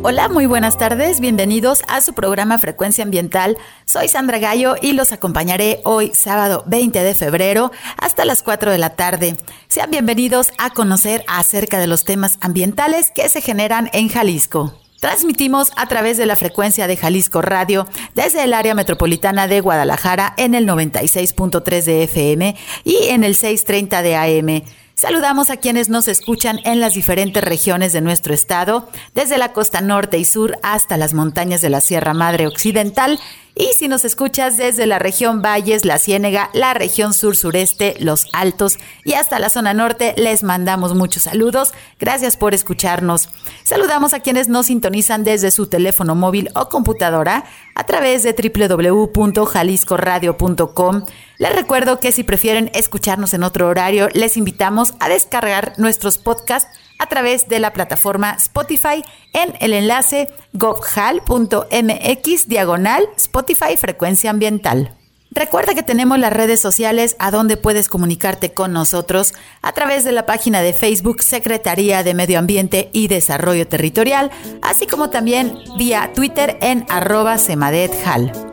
Hola, 0.00 0.28
muy 0.28 0.46
buenas 0.46 0.78
tardes, 0.78 1.18
bienvenidos 1.18 1.82
a 1.88 2.00
su 2.00 2.14
programa 2.14 2.60
Frecuencia 2.60 3.02
Ambiental. 3.02 3.58
Soy 3.84 4.06
Sandra 4.06 4.38
Gallo 4.38 4.76
y 4.80 4.92
los 4.92 5.10
acompañaré 5.10 5.80
hoy, 5.84 6.12
sábado 6.14 6.62
20 6.66 7.02
de 7.02 7.14
febrero, 7.14 7.72
hasta 7.96 8.24
las 8.24 8.44
4 8.44 8.70
de 8.70 8.78
la 8.78 8.94
tarde. 8.94 9.36
Sean 9.66 9.90
bienvenidos 9.90 10.52
a 10.56 10.70
conocer 10.70 11.24
acerca 11.26 11.80
de 11.80 11.88
los 11.88 12.04
temas 12.04 12.38
ambientales 12.40 13.10
que 13.10 13.28
se 13.28 13.40
generan 13.40 13.90
en 13.92 14.08
Jalisco. 14.08 14.72
Transmitimos 15.00 15.72
a 15.76 15.86
través 15.86 16.16
de 16.16 16.26
la 16.26 16.36
frecuencia 16.36 16.86
de 16.86 16.96
Jalisco 16.96 17.42
Radio 17.42 17.88
desde 18.14 18.44
el 18.44 18.54
área 18.54 18.76
metropolitana 18.76 19.48
de 19.48 19.60
Guadalajara 19.60 20.32
en 20.36 20.54
el 20.54 20.66
96.3 20.66 21.84
de 21.84 22.02
FM 22.04 22.56
y 22.84 22.96
en 23.08 23.24
el 23.24 23.34
630 23.34 24.02
de 24.02 24.16
AM. 24.16 24.62
Saludamos 24.98 25.48
a 25.50 25.58
quienes 25.58 25.88
nos 25.88 26.08
escuchan 26.08 26.58
en 26.64 26.80
las 26.80 26.94
diferentes 26.94 27.44
regiones 27.44 27.92
de 27.92 28.00
nuestro 28.00 28.34
estado, 28.34 28.88
desde 29.14 29.38
la 29.38 29.52
costa 29.52 29.80
norte 29.80 30.18
y 30.18 30.24
sur 30.24 30.58
hasta 30.64 30.96
las 30.96 31.14
montañas 31.14 31.60
de 31.60 31.70
la 31.70 31.80
Sierra 31.80 32.14
Madre 32.14 32.48
Occidental 32.48 33.20
y 33.58 33.72
si 33.76 33.88
nos 33.88 34.04
escuchas 34.04 34.56
desde 34.56 34.86
la 34.86 35.00
región 35.00 35.42
Valles, 35.42 35.84
la 35.84 35.98
Ciénega, 35.98 36.48
la 36.54 36.74
región 36.74 37.12
sur-sureste, 37.12 37.96
los 37.98 38.28
Altos 38.32 38.78
y 39.04 39.14
hasta 39.14 39.40
la 39.40 39.50
zona 39.50 39.74
norte, 39.74 40.14
les 40.16 40.44
mandamos 40.44 40.94
muchos 40.94 41.24
saludos. 41.24 41.72
Gracias 41.98 42.36
por 42.36 42.54
escucharnos. 42.54 43.30
Saludamos 43.64 44.14
a 44.14 44.20
quienes 44.20 44.46
nos 44.46 44.66
sintonizan 44.66 45.24
desde 45.24 45.50
su 45.50 45.66
teléfono 45.66 46.14
móvil 46.14 46.50
o 46.54 46.68
computadora 46.68 47.46
a 47.74 47.84
través 47.84 48.22
de 48.22 48.32
www.jaliscoradio.com. 48.32 51.04
Les 51.38 51.54
recuerdo 51.54 51.98
que 51.98 52.12
si 52.12 52.22
prefieren 52.22 52.70
escucharnos 52.74 53.34
en 53.34 53.42
otro 53.42 53.66
horario, 53.66 54.08
les 54.14 54.36
invitamos 54.36 54.94
a 55.00 55.08
descargar 55.08 55.72
nuestros 55.78 56.18
podcasts 56.18 56.78
a 56.98 57.06
través 57.06 57.48
de 57.48 57.60
la 57.60 57.72
plataforma 57.72 58.34
Spotify 58.38 59.04
en 59.32 59.54
el 59.60 59.72
enlace 59.72 60.28
govhal.mx 60.52 62.48
diagonal 62.48 63.08
Spotify 63.16 63.76
Frecuencia 63.76 64.30
Ambiental. 64.30 64.94
Recuerda 65.30 65.74
que 65.74 65.82
tenemos 65.82 66.18
las 66.18 66.32
redes 66.32 66.60
sociales 66.60 67.14
a 67.18 67.30
donde 67.30 67.56
puedes 67.56 67.88
comunicarte 67.88 68.54
con 68.54 68.72
nosotros 68.72 69.34
a 69.60 69.72
través 69.72 70.04
de 70.04 70.12
la 70.12 70.26
página 70.26 70.62
de 70.62 70.72
Facebook 70.72 71.22
Secretaría 71.22 72.02
de 72.02 72.14
Medio 72.14 72.38
Ambiente 72.38 72.88
y 72.92 73.08
Desarrollo 73.08 73.68
Territorial, 73.68 74.30
así 74.62 74.86
como 74.86 75.10
también 75.10 75.58
vía 75.76 76.10
Twitter 76.14 76.56
en 76.62 76.86
arroba 76.88 77.36
semadethal. 77.36 78.47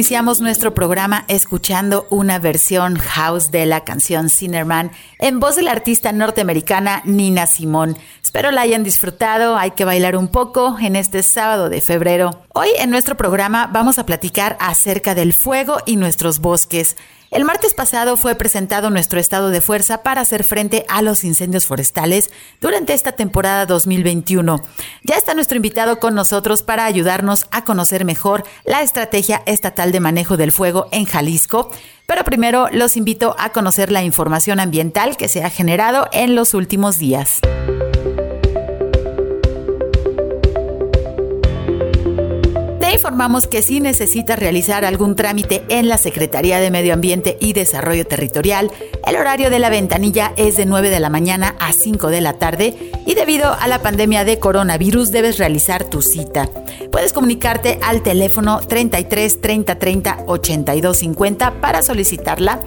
Iniciamos 0.00 0.40
nuestro 0.40 0.72
programa 0.72 1.26
escuchando 1.28 2.06
una 2.08 2.38
versión 2.38 2.96
house 2.96 3.50
de 3.50 3.66
la 3.66 3.84
canción 3.84 4.30
Sinnerman 4.30 4.92
en 5.18 5.40
voz 5.40 5.56
de 5.56 5.62
la 5.62 5.72
artista 5.72 6.10
norteamericana 6.10 7.02
Nina 7.04 7.46
Simón. 7.46 7.98
Espero 8.22 8.50
la 8.50 8.62
hayan 8.62 8.82
disfrutado, 8.82 9.58
hay 9.58 9.72
que 9.72 9.84
bailar 9.84 10.16
un 10.16 10.28
poco 10.28 10.78
en 10.80 10.96
este 10.96 11.22
sábado 11.22 11.68
de 11.68 11.82
febrero. 11.82 12.44
Hoy 12.54 12.70
en 12.78 12.88
nuestro 12.88 13.18
programa 13.18 13.68
vamos 13.70 13.98
a 13.98 14.06
platicar 14.06 14.56
acerca 14.58 15.14
del 15.14 15.34
fuego 15.34 15.76
y 15.84 15.96
nuestros 15.96 16.38
bosques. 16.38 16.96
El 17.30 17.44
martes 17.44 17.74
pasado 17.74 18.16
fue 18.16 18.34
presentado 18.34 18.90
nuestro 18.90 19.20
estado 19.20 19.50
de 19.50 19.60
fuerza 19.60 20.02
para 20.02 20.20
hacer 20.20 20.42
frente 20.42 20.84
a 20.88 21.00
los 21.00 21.22
incendios 21.22 21.64
forestales 21.64 22.28
durante 22.60 22.92
esta 22.92 23.12
temporada 23.12 23.66
2021. 23.66 24.60
Ya 25.04 25.14
está 25.14 25.34
nuestro 25.34 25.54
invitado 25.54 26.00
con 26.00 26.16
nosotros 26.16 26.64
para 26.64 26.86
ayudarnos 26.86 27.46
a 27.52 27.64
conocer 27.64 28.04
mejor 28.04 28.42
la 28.64 28.82
estrategia 28.82 29.44
estatal 29.46 29.92
de 29.92 30.00
manejo 30.00 30.36
del 30.36 30.50
fuego 30.50 30.88
en 30.90 31.04
Jalisco. 31.04 31.70
Pero 32.06 32.24
primero 32.24 32.66
los 32.72 32.96
invito 32.96 33.36
a 33.38 33.50
conocer 33.50 33.92
la 33.92 34.02
información 34.02 34.58
ambiental 34.58 35.16
que 35.16 35.28
se 35.28 35.44
ha 35.44 35.50
generado 35.50 36.08
en 36.10 36.34
los 36.34 36.52
últimos 36.52 36.98
días. 36.98 37.38
Informamos 43.00 43.46
que 43.46 43.62
si 43.62 43.80
necesitas 43.80 44.38
realizar 44.38 44.84
algún 44.84 45.16
trámite 45.16 45.62
en 45.70 45.88
la 45.88 45.96
Secretaría 45.96 46.60
de 46.60 46.70
Medio 46.70 46.92
Ambiente 46.92 47.38
y 47.40 47.54
Desarrollo 47.54 48.06
Territorial, 48.06 48.70
el 49.06 49.16
horario 49.16 49.48
de 49.48 49.58
la 49.58 49.70
ventanilla 49.70 50.34
es 50.36 50.58
de 50.58 50.66
9 50.66 50.90
de 50.90 51.00
la 51.00 51.08
mañana 51.08 51.56
a 51.60 51.72
5 51.72 52.08
de 52.08 52.20
la 52.20 52.34
tarde 52.34 52.74
y 53.06 53.14
debido 53.14 53.54
a 53.54 53.68
la 53.68 53.80
pandemia 53.80 54.26
de 54.26 54.38
coronavirus 54.38 55.12
debes 55.12 55.38
realizar 55.38 55.84
tu 55.84 56.02
cita. 56.02 56.50
Puedes 56.92 57.14
comunicarte 57.14 57.78
al 57.82 58.02
teléfono 58.02 58.60
33 58.60 59.40
30 59.40 59.78
30 59.78 60.18
82 60.26 60.96
50 60.98 61.54
para 61.62 61.80
solicitarla. 61.80 62.60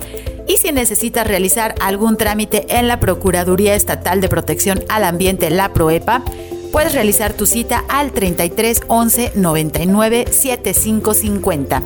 Y 0.47 0.57
si 0.57 0.71
necesitas 0.71 1.27
realizar 1.27 1.75
algún 1.79 2.17
trámite 2.17 2.65
en 2.75 2.87
la 2.87 2.99
Procuraduría 2.99 3.75
Estatal 3.75 4.19
de 4.19 4.29
Protección 4.29 4.83
al 4.89 5.03
Ambiente, 5.03 5.51
la 5.51 5.73
PROEPA, 5.73 6.23
puedes 6.73 6.93
realizar 6.93 7.31
tu 7.33 7.45
cita 7.45 7.85
al 7.87 8.11
33 8.11 8.81
11 8.87 9.31
99 9.35 10.25
75 10.29 11.13
50. 11.13 11.83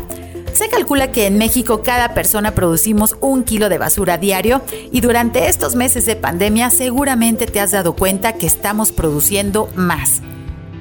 Se 0.54 0.68
calcula 0.68 1.10
que 1.10 1.26
en 1.26 1.36
México 1.36 1.82
cada 1.82 2.14
persona 2.14 2.54
producimos 2.54 3.16
un 3.20 3.42
kilo 3.42 3.68
de 3.68 3.76
basura 3.76 4.18
diario 4.18 4.62
y 4.92 5.00
durante 5.00 5.48
estos 5.48 5.74
meses 5.74 6.06
de 6.06 6.14
pandemia 6.14 6.70
seguramente 6.70 7.46
te 7.46 7.58
has 7.58 7.72
dado 7.72 7.96
cuenta 7.96 8.34
que 8.34 8.46
estamos 8.46 8.92
produciendo 8.92 9.68
más. 9.74 10.22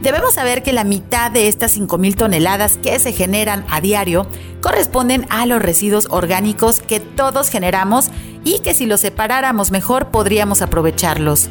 Debemos 0.03 0.35
saber 0.35 0.61
que 0.61 0.73
la 0.73 0.83
mitad 0.83 1.31
de 1.31 1.47
estas 1.47 1.75
5.000 1.75 2.15
toneladas 2.15 2.77
que 2.77 2.99
se 2.99 3.13
generan 3.13 3.65
a 3.67 3.81
diario 3.81 4.27
corresponden 4.61 5.25
a 5.31 5.47
los 5.47 5.59
residuos 5.59 6.07
orgánicos 6.11 6.79
que 6.79 6.99
todos 6.99 7.49
generamos 7.49 8.11
y 8.43 8.59
que 8.59 8.75
si 8.75 8.85
los 8.85 8.99
separáramos 8.99 9.71
mejor 9.71 10.11
podríamos 10.11 10.61
aprovecharlos. 10.61 11.49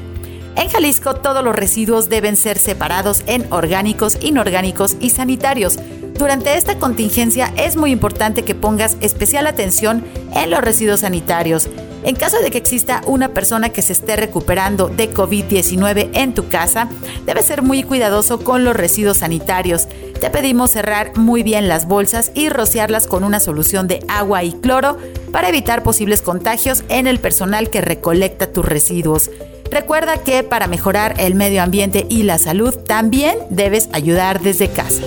En 0.56 0.68
Jalisco 0.68 1.14
todos 1.14 1.42
los 1.44 1.56
residuos 1.56 2.08
deben 2.08 2.36
ser 2.36 2.58
separados 2.58 3.22
en 3.26 3.50
orgánicos, 3.52 4.18
inorgánicos 4.20 4.96
y 5.00 5.10
sanitarios, 5.10 5.78
durante 6.22 6.56
esta 6.56 6.78
contingencia 6.78 7.52
es 7.56 7.74
muy 7.74 7.90
importante 7.90 8.44
que 8.44 8.54
pongas 8.54 8.96
especial 9.00 9.46
atención 9.46 10.04
en 10.36 10.50
los 10.50 10.60
residuos 10.60 11.00
sanitarios. 11.00 11.68
En 12.04 12.14
caso 12.14 12.38
de 12.40 12.50
que 12.52 12.58
exista 12.58 13.00
una 13.06 13.30
persona 13.30 13.70
que 13.70 13.82
se 13.82 13.92
esté 13.92 14.14
recuperando 14.14 14.88
de 14.88 15.12
COVID-19 15.12 16.10
en 16.12 16.32
tu 16.32 16.48
casa, 16.48 16.88
debes 17.26 17.46
ser 17.46 17.62
muy 17.62 17.82
cuidadoso 17.82 18.38
con 18.38 18.62
los 18.62 18.76
residuos 18.76 19.18
sanitarios. 19.18 19.88
Te 20.20 20.30
pedimos 20.30 20.70
cerrar 20.70 21.16
muy 21.16 21.42
bien 21.42 21.66
las 21.66 21.88
bolsas 21.88 22.30
y 22.34 22.50
rociarlas 22.50 23.08
con 23.08 23.24
una 23.24 23.40
solución 23.40 23.88
de 23.88 24.04
agua 24.06 24.44
y 24.44 24.52
cloro 24.52 24.98
para 25.32 25.48
evitar 25.48 25.82
posibles 25.82 26.22
contagios 26.22 26.84
en 26.88 27.08
el 27.08 27.18
personal 27.18 27.68
que 27.68 27.80
recolecta 27.80 28.52
tus 28.52 28.64
residuos. 28.64 29.28
Recuerda 29.72 30.18
que 30.18 30.42
para 30.42 30.66
mejorar 30.66 31.14
el 31.18 31.34
medio 31.34 31.62
ambiente 31.62 32.04
y 32.10 32.24
la 32.24 32.36
salud 32.36 32.74
también 32.76 33.38
debes 33.48 33.88
ayudar 33.94 34.42
desde 34.42 34.68
casa 34.68 35.02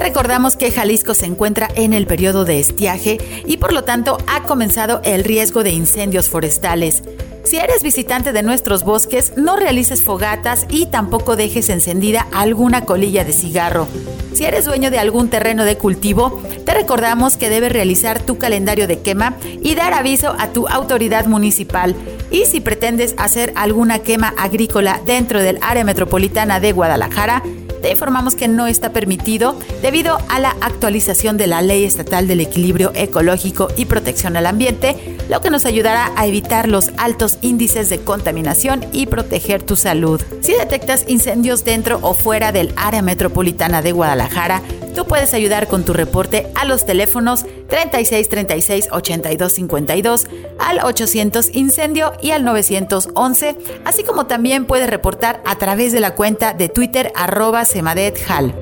recordamos 0.00 0.56
que 0.56 0.70
Jalisco 0.70 1.14
se 1.14 1.26
encuentra 1.26 1.68
en 1.74 1.92
el 1.92 2.06
periodo 2.06 2.44
de 2.44 2.60
estiaje 2.60 3.18
y 3.46 3.56
por 3.56 3.72
lo 3.72 3.84
tanto 3.84 4.18
ha 4.26 4.42
comenzado 4.42 5.00
el 5.04 5.24
riesgo 5.24 5.62
de 5.62 5.70
incendios 5.70 6.28
forestales. 6.28 7.02
Si 7.44 7.58
eres 7.58 7.84
visitante 7.84 8.32
de 8.32 8.42
nuestros 8.42 8.82
bosques, 8.82 9.34
no 9.36 9.54
realices 9.54 10.02
fogatas 10.02 10.66
y 10.68 10.86
tampoco 10.86 11.36
dejes 11.36 11.68
encendida 11.68 12.26
alguna 12.32 12.84
colilla 12.84 13.24
de 13.24 13.32
cigarro. 13.32 13.86
Si 14.34 14.44
eres 14.44 14.64
dueño 14.64 14.90
de 14.90 14.98
algún 14.98 15.30
terreno 15.30 15.64
de 15.64 15.78
cultivo, 15.78 16.42
te 16.64 16.74
recordamos 16.74 17.36
que 17.36 17.48
debes 17.48 17.72
realizar 17.72 18.20
tu 18.20 18.36
calendario 18.36 18.88
de 18.88 18.98
quema 18.98 19.36
y 19.62 19.76
dar 19.76 19.94
aviso 19.94 20.34
a 20.38 20.48
tu 20.48 20.66
autoridad 20.66 21.26
municipal. 21.26 21.94
Y 22.32 22.46
si 22.46 22.60
pretendes 22.60 23.14
hacer 23.16 23.52
alguna 23.54 24.00
quema 24.00 24.34
agrícola 24.36 25.00
dentro 25.06 25.40
del 25.40 25.58
área 25.62 25.84
metropolitana 25.84 26.58
de 26.58 26.72
Guadalajara, 26.72 27.44
te 27.86 27.92
informamos 27.92 28.34
que 28.34 28.48
no 28.48 28.66
está 28.66 28.90
permitido 28.90 29.56
debido 29.80 30.18
a 30.28 30.40
la 30.40 30.56
actualización 30.60 31.36
de 31.36 31.46
la 31.46 31.62
Ley 31.62 31.84
Estatal 31.84 32.26
del 32.26 32.40
Equilibrio 32.40 32.90
Ecológico 32.96 33.68
y 33.76 33.84
Protección 33.84 34.36
al 34.36 34.46
Ambiente, 34.46 35.16
lo 35.28 35.40
que 35.40 35.50
nos 35.50 35.66
ayudará 35.66 36.10
a 36.16 36.26
evitar 36.26 36.68
los 36.68 36.90
altos 36.96 37.38
índices 37.42 37.88
de 37.88 38.00
contaminación 38.00 38.84
y 38.90 39.06
proteger 39.06 39.62
tu 39.62 39.76
salud. 39.76 40.20
Si 40.40 40.52
detectas 40.52 41.04
incendios 41.06 41.62
dentro 41.62 42.00
o 42.02 42.14
fuera 42.14 42.50
del 42.50 42.72
área 42.74 43.02
metropolitana 43.02 43.82
de 43.82 43.92
Guadalajara, 43.92 44.62
Tú 44.96 45.04
puedes 45.04 45.34
ayudar 45.34 45.68
con 45.68 45.84
tu 45.84 45.92
reporte 45.92 46.50
a 46.54 46.64
los 46.64 46.86
teléfonos 46.86 47.44
36 47.68 48.30
36 48.30 48.88
82 48.90 49.52
52, 49.52 50.26
al 50.58 50.80
800 50.82 51.54
incendio 51.54 52.14
y 52.22 52.30
al 52.30 52.44
911, 52.44 53.56
así 53.84 54.04
como 54.04 54.24
también 54.24 54.64
puedes 54.64 54.88
reportar 54.88 55.42
a 55.44 55.58
través 55.58 55.92
de 55.92 56.00
la 56.00 56.14
cuenta 56.14 56.54
de 56.54 56.70
Twitter 56.70 57.12
arroba 57.14 57.66
semadethal. 57.66 58.54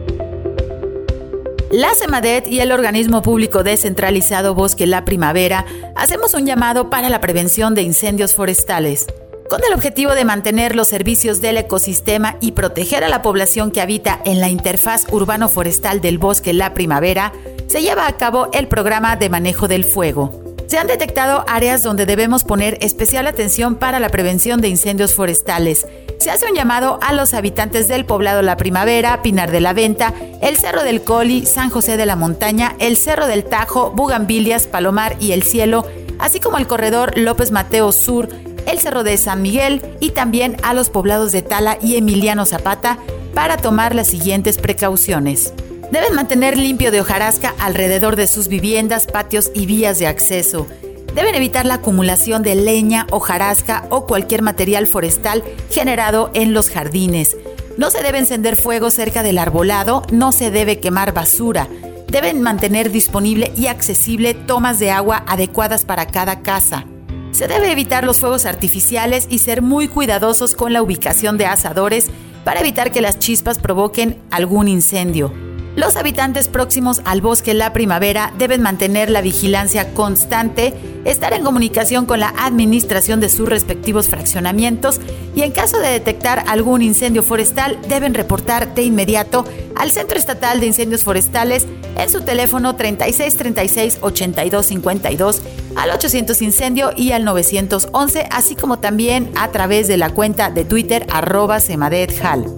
La 1.71 1.95
SEMADET 1.95 2.49
y 2.49 2.59
el 2.59 2.73
organismo 2.73 3.23
público 3.23 3.62
descentralizado 3.62 4.57
Bosque 4.57 4.88
La 4.88 5.05
Primavera 5.05 5.64
hacemos 5.95 6.35
un 6.35 6.47
llamado 6.47 6.91
para 6.91 7.11
la 7.11 7.21
prevención 7.21 7.76
de 7.76 7.83
incendios 7.83 8.35
forestales 8.35 9.07
con 9.49 9.63
el 9.65 9.75
objetivo 9.75 10.15
de 10.15 10.25
mantener 10.25 10.75
los 10.75 10.89
servicios 10.89 11.41
del 11.41 11.59
ecosistema 11.59 12.37
y 12.41 12.53
proteger 12.53 13.05
a 13.05 13.09
la 13.09 13.23
población 13.23 13.71
que 13.71 13.81
habita 13.81 14.21
en 14.25 14.41
la 14.41 14.49
interfaz 14.49 15.07
urbano-forestal 15.11 16.01
del 16.01 16.19
bosque 16.19 16.53
La 16.53 16.75
Primavera, 16.75 17.33
se 17.67 17.83
lleva 17.83 18.07
a 18.07 18.17
cabo 18.17 18.49
el 18.53 18.69
programa 18.69 19.17
de 19.17 19.29
manejo 19.29 19.69
del 19.69 19.85
fuego. 19.85 20.41
Se 20.67 20.79
han 20.79 20.87
detectado 20.87 21.45
áreas 21.47 21.83
donde 21.83 22.07
debemos 22.07 22.43
poner 22.43 22.79
especial 22.81 23.27
atención 23.27 23.77
para 23.77 24.01
la 24.01 24.09
prevención 24.09 24.61
de 24.61 24.69
incendios 24.69 25.15
forestales. 25.15 25.87
Se 26.19 26.31
hace 26.31 26.47
un 26.47 26.55
llamado 26.55 26.99
a 27.03 27.13
los 27.13 27.35
habitantes 27.35 27.87
del 27.87 28.07
poblado 28.07 28.41
La 28.41 28.57
Primavera, 28.57 29.21
Pinar 29.23 29.51
de 29.51 29.61
la 29.61 29.75
Venta, 29.75 30.15
el 30.41 30.57
Cerro 30.57 30.83
del 30.83 31.03
Coli, 31.03 31.45
San 31.45 31.69
José 31.69 31.97
de 31.97 32.07
la 32.07 32.17
Montaña, 32.17 32.77
el 32.79 32.97
Cerro 32.97 33.27
del 33.27 33.45
Tajo, 33.45 33.91
Bugambilias, 33.91 34.67
Palomar 34.67 35.17
y 35.21 35.33
El 35.33 35.43
Cielo, 35.43 35.87
así 36.19 36.41
como 36.41 36.57
el 36.57 36.67
corredor 36.67 37.19
López 37.19 37.51
Mateo 37.51 37.93
Sur, 37.93 38.29
el 38.66 38.78
Cerro 38.78 39.04
de 39.04 39.16
San 39.16 39.42
Miguel 39.42 39.83
y 40.00 40.11
también 40.11 40.56
a 40.62 40.75
los 40.75 40.90
poblados 40.90 41.33
de 41.33 41.42
Tala 41.42 41.78
y 41.83 41.97
Emiliano 41.97 42.47
Zapata 42.47 42.99
para 43.35 43.56
tomar 43.56 43.94
las 43.94 44.09
siguientes 44.09 44.59
precauciones. 44.59 45.52
Deben 45.90 46.14
mantener 46.14 46.56
limpio 46.56 46.90
de 46.90 47.00
hojarasca 47.00 47.54
alrededor 47.59 48.16
de 48.16 48.26
sus 48.26 48.49
viviendas, 48.49 49.06
patios 49.06 49.50
y 49.54 49.66
vías 49.66 49.99
de 49.99 50.06
acceso. 50.06 50.66
Deben 51.14 51.35
evitar 51.35 51.66
la 51.66 51.75
acumulación 51.75 52.42
de 52.42 52.56
leña, 52.56 53.06
hojarasca 53.11 53.87
o 53.90 54.06
cualquier 54.06 54.42
material 54.42 54.87
forestal 54.87 55.44
generado 55.71 56.30
en 56.35 56.52
los 56.52 56.71
jardines. 56.71 57.37
No 57.76 57.90
se 57.90 58.02
debe 58.02 58.18
encender 58.18 58.56
fuego 58.56 58.90
cerca 58.90 59.23
del 59.23 59.38
arbolado, 59.38 60.02
no 60.11 60.33
se 60.33 60.50
debe 60.50 60.80
quemar 60.80 61.12
basura. 61.12 61.68
Deben 62.09 62.40
mantener 62.40 62.90
disponible 62.90 63.52
y 63.56 63.66
accesible 63.66 64.35
tomas 64.35 64.78
de 64.78 64.90
agua 64.90 65.25
adecuadas 65.26 65.85
para 65.85 66.06
cada 66.06 66.40
casa. 66.40 66.87
Se 67.35 67.49
debe 67.49 67.73
evitar 67.73 68.05
los 68.05 68.21
fuegos 68.21 68.47
artificiales 68.47 69.26
y 69.29 69.38
ser 69.41 69.61
muy 69.61 69.88
cuidadosos 69.88 70.55
con 70.55 70.73
la 70.73 70.83
ubicación 70.83 71.37
de 71.37 71.47
asadores 71.47 72.07
para 72.45 72.61
evitar 72.61 72.93
que 72.93 73.00
las 73.00 73.19
chispas 73.19 73.59
provoquen 73.59 74.17
algún 74.31 74.69
incendio. 74.69 75.33
Los 75.75 75.97
habitantes 75.97 76.47
próximos 76.47 77.03
al 77.05 77.21
bosque 77.21 77.53
La 77.53 77.73
Primavera 77.73 78.33
deben 78.38 78.62
mantener 78.62 79.11
la 79.11 79.21
vigilancia 79.21 79.93
constante, 79.95 80.75
estar 81.05 81.33
en 81.33 81.43
comunicación 81.43 82.07
con 82.07 82.21
la 82.21 82.33
administración 82.38 83.19
de 83.19 83.29
sus 83.29 83.49
respectivos 83.49 84.07
fraccionamientos 84.07 85.00
y 85.35 85.43
en 85.43 85.50
caso 85.50 85.81
de 85.81 85.88
detectar 85.88 86.45
algún 86.47 86.83
incendio 86.83 87.25
forestal 87.25 87.81
deben 87.88 88.14
reportar 88.14 88.76
de 88.76 88.85
inmediato 88.85 89.45
al 89.76 89.90
Centro 89.90 90.19
Estatal 90.19 90.61
de 90.61 90.66
Incendios 90.66 91.04
Forestales 91.04 91.66
en 91.97 92.11
su 92.11 92.23
teléfono 92.23 92.76
3636 92.76 93.99
8252 94.00 95.43
al 95.76 95.90
800 95.90 96.43
Incendio 96.43 96.90
y 96.97 97.12
al 97.12 97.25
911, 97.25 98.28
así 98.31 98.54
como 98.54 98.78
también 98.78 99.31
a 99.37 99.50
través 99.50 99.88
de 99.88 99.97
la 99.97 100.11
cuenta 100.11 100.50
de 100.50 100.64
Twitter 100.64 101.07
arroba 101.11 101.61
semadethal. 101.61 102.54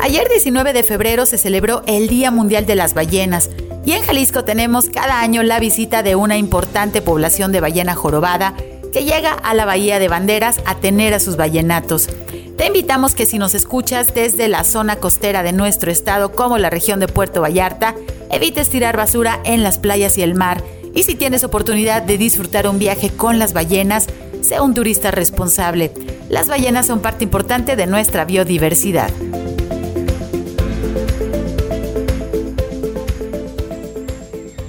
Ayer 0.00 0.28
19 0.28 0.74
de 0.74 0.82
febrero 0.82 1.24
se 1.24 1.38
celebró 1.38 1.82
el 1.86 2.08
Día 2.08 2.30
Mundial 2.30 2.66
de 2.66 2.74
las 2.74 2.92
Ballenas 2.92 3.48
y 3.86 3.92
en 3.92 4.02
Jalisco 4.02 4.44
tenemos 4.44 4.90
cada 4.90 5.20
año 5.20 5.42
la 5.42 5.58
visita 5.58 6.02
de 6.02 6.14
una 6.14 6.36
importante 6.36 7.00
población 7.00 7.52
de 7.52 7.60
ballena 7.60 7.94
jorobada 7.94 8.54
que 8.92 9.04
llega 9.04 9.32
a 9.32 9.54
la 9.54 9.64
Bahía 9.64 9.98
de 9.98 10.08
Banderas 10.08 10.60
a 10.66 10.76
tener 10.76 11.14
a 11.14 11.20
sus 11.20 11.36
ballenatos. 11.36 12.08
Te 12.56 12.66
invitamos 12.66 13.16
que 13.16 13.26
si 13.26 13.38
nos 13.38 13.52
escuchas 13.54 14.14
desde 14.14 14.46
la 14.46 14.62
zona 14.62 14.96
costera 14.96 15.42
de 15.42 15.52
nuestro 15.52 15.90
estado 15.90 16.30
como 16.30 16.56
la 16.56 16.70
región 16.70 17.00
de 17.00 17.08
Puerto 17.08 17.40
Vallarta, 17.40 17.96
evites 18.30 18.68
tirar 18.68 18.96
basura 18.96 19.40
en 19.44 19.64
las 19.64 19.78
playas 19.78 20.16
y 20.18 20.22
el 20.22 20.36
mar 20.36 20.62
y 20.94 21.02
si 21.02 21.16
tienes 21.16 21.42
oportunidad 21.42 22.02
de 22.02 22.16
disfrutar 22.16 22.68
un 22.68 22.78
viaje 22.78 23.10
con 23.10 23.40
las 23.40 23.54
ballenas, 23.54 24.06
sea 24.40 24.62
un 24.62 24.72
turista 24.72 25.10
responsable. 25.10 25.92
Las 26.28 26.48
ballenas 26.48 26.86
son 26.86 27.00
parte 27.00 27.24
importante 27.24 27.74
de 27.74 27.88
nuestra 27.88 28.24
biodiversidad. 28.24 29.10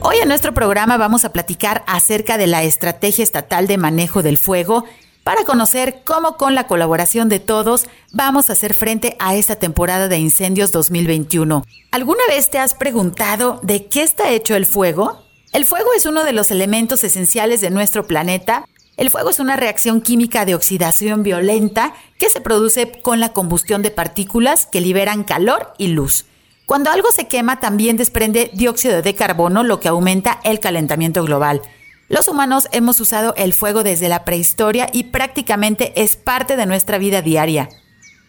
Hoy 0.01 0.17
en 0.23 0.27
nuestro 0.27 0.55
programa 0.55 0.97
vamos 0.97 1.23
a 1.23 1.31
platicar 1.31 1.83
acerca 1.85 2.39
de 2.39 2.47
la 2.47 2.63
Estrategia 2.63 3.23
Estatal 3.23 3.67
de 3.67 3.77
Manejo 3.77 4.23
del 4.23 4.39
Fuego 4.39 4.85
para 5.25 5.43
conocer 5.43 6.03
cómo 6.05 6.37
con 6.37 6.53
la 6.53 6.67
colaboración 6.67 7.29
de 7.29 7.39
todos 7.39 7.87
vamos 8.11 8.47
a 8.47 8.53
hacer 8.53 8.75
frente 8.75 9.15
a 9.17 9.33
esta 9.35 9.55
temporada 9.55 10.07
de 10.07 10.19
incendios 10.19 10.71
2021. 10.71 11.65
¿Alguna 11.89 12.21
vez 12.27 12.51
te 12.51 12.59
has 12.59 12.75
preguntado 12.75 13.59
de 13.63 13.87
qué 13.87 14.03
está 14.03 14.29
hecho 14.29 14.55
el 14.55 14.67
fuego? 14.67 15.25
El 15.51 15.65
fuego 15.65 15.93
es 15.97 16.05
uno 16.05 16.25
de 16.25 16.31
los 16.33 16.51
elementos 16.51 17.03
esenciales 17.03 17.59
de 17.59 17.71
nuestro 17.71 18.05
planeta. 18.05 18.65
El 18.97 19.09
fuego 19.09 19.31
es 19.31 19.39
una 19.39 19.55
reacción 19.55 20.01
química 20.01 20.45
de 20.45 20.53
oxidación 20.53 21.23
violenta 21.23 21.95
que 22.19 22.29
se 22.29 22.39
produce 22.39 22.91
con 23.01 23.19
la 23.19 23.33
combustión 23.33 23.81
de 23.81 23.89
partículas 23.89 24.67
que 24.67 24.79
liberan 24.79 25.23
calor 25.23 25.73
y 25.79 25.87
luz. 25.87 26.25
Cuando 26.67 26.91
algo 26.91 27.11
se 27.11 27.27
quema 27.27 27.59
también 27.59 27.97
desprende 27.97 28.51
dióxido 28.53 29.01
de 29.01 29.15
carbono, 29.15 29.63
lo 29.63 29.79
que 29.79 29.87
aumenta 29.87 30.39
el 30.43 30.59
calentamiento 30.59 31.23
global. 31.23 31.63
Los 32.07 32.27
humanos 32.27 32.67
hemos 32.71 32.99
usado 32.99 33.33
el 33.35 33.53
fuego 33.53 33.83
desde 33.83 34.09
la 34.09 34.25
prehistoria 34.25 34.87
y 34.93 35.05
prácticamente 35.05 35.91
es 35.95 36.15
parte 36.15 36.55
de 36.55 36.67
nuestra 36.67 36.99
vida 36.99 37.23
diaria. 37.23 37.69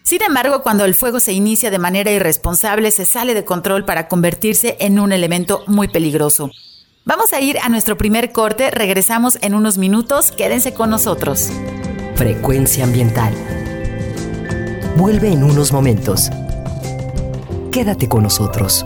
Sin 0.01 0.23
embargo, 0.23 0.63
cuando 0.63 0.85
el 0.85 0.95
fuego 0.95 1.19
se 1.19 1.33
inicia 1.33 1.69
de 1.69 1.77
manera 1.77 2.11
irresponsable, 2.11 2.89
se 2.91 3.05
sale 3.05 3.33
de 3.33 3.45
control 3.45 3.85
para 3.85 4.07
convertirse 4.07 4.77
en 4.79 4.99
un 4.99 5.11
elemento 5.11 5.63
muy 5.67 5.89
peligroso. 5.89 6.49
Vamos 7.05 7.33
a 7.33 7.41
ir 7.41 7.57
a 7.59 7.69
nuestro 7.69 7.97
primer 7.97 8.31
corte, 8.31 8.71
regresamos 8.71 9.37
en 9.41 9.53
unos 9.53 9.77
minutos, 9.77 10.31
quédense 10.31 10.73
con 10.73 10.89
nosotros. 10.89 11.49
Frecuencia 12.15 12.83
ambiental. 12.83 13.33
Vuelve 14.95 15.31
en 15.31 15.43
unos 15.43 15.71
momentos. 15.71 16.31
Quédate 17.71 18.09
con 18.09 18.23
nosotros. 18.23 18.85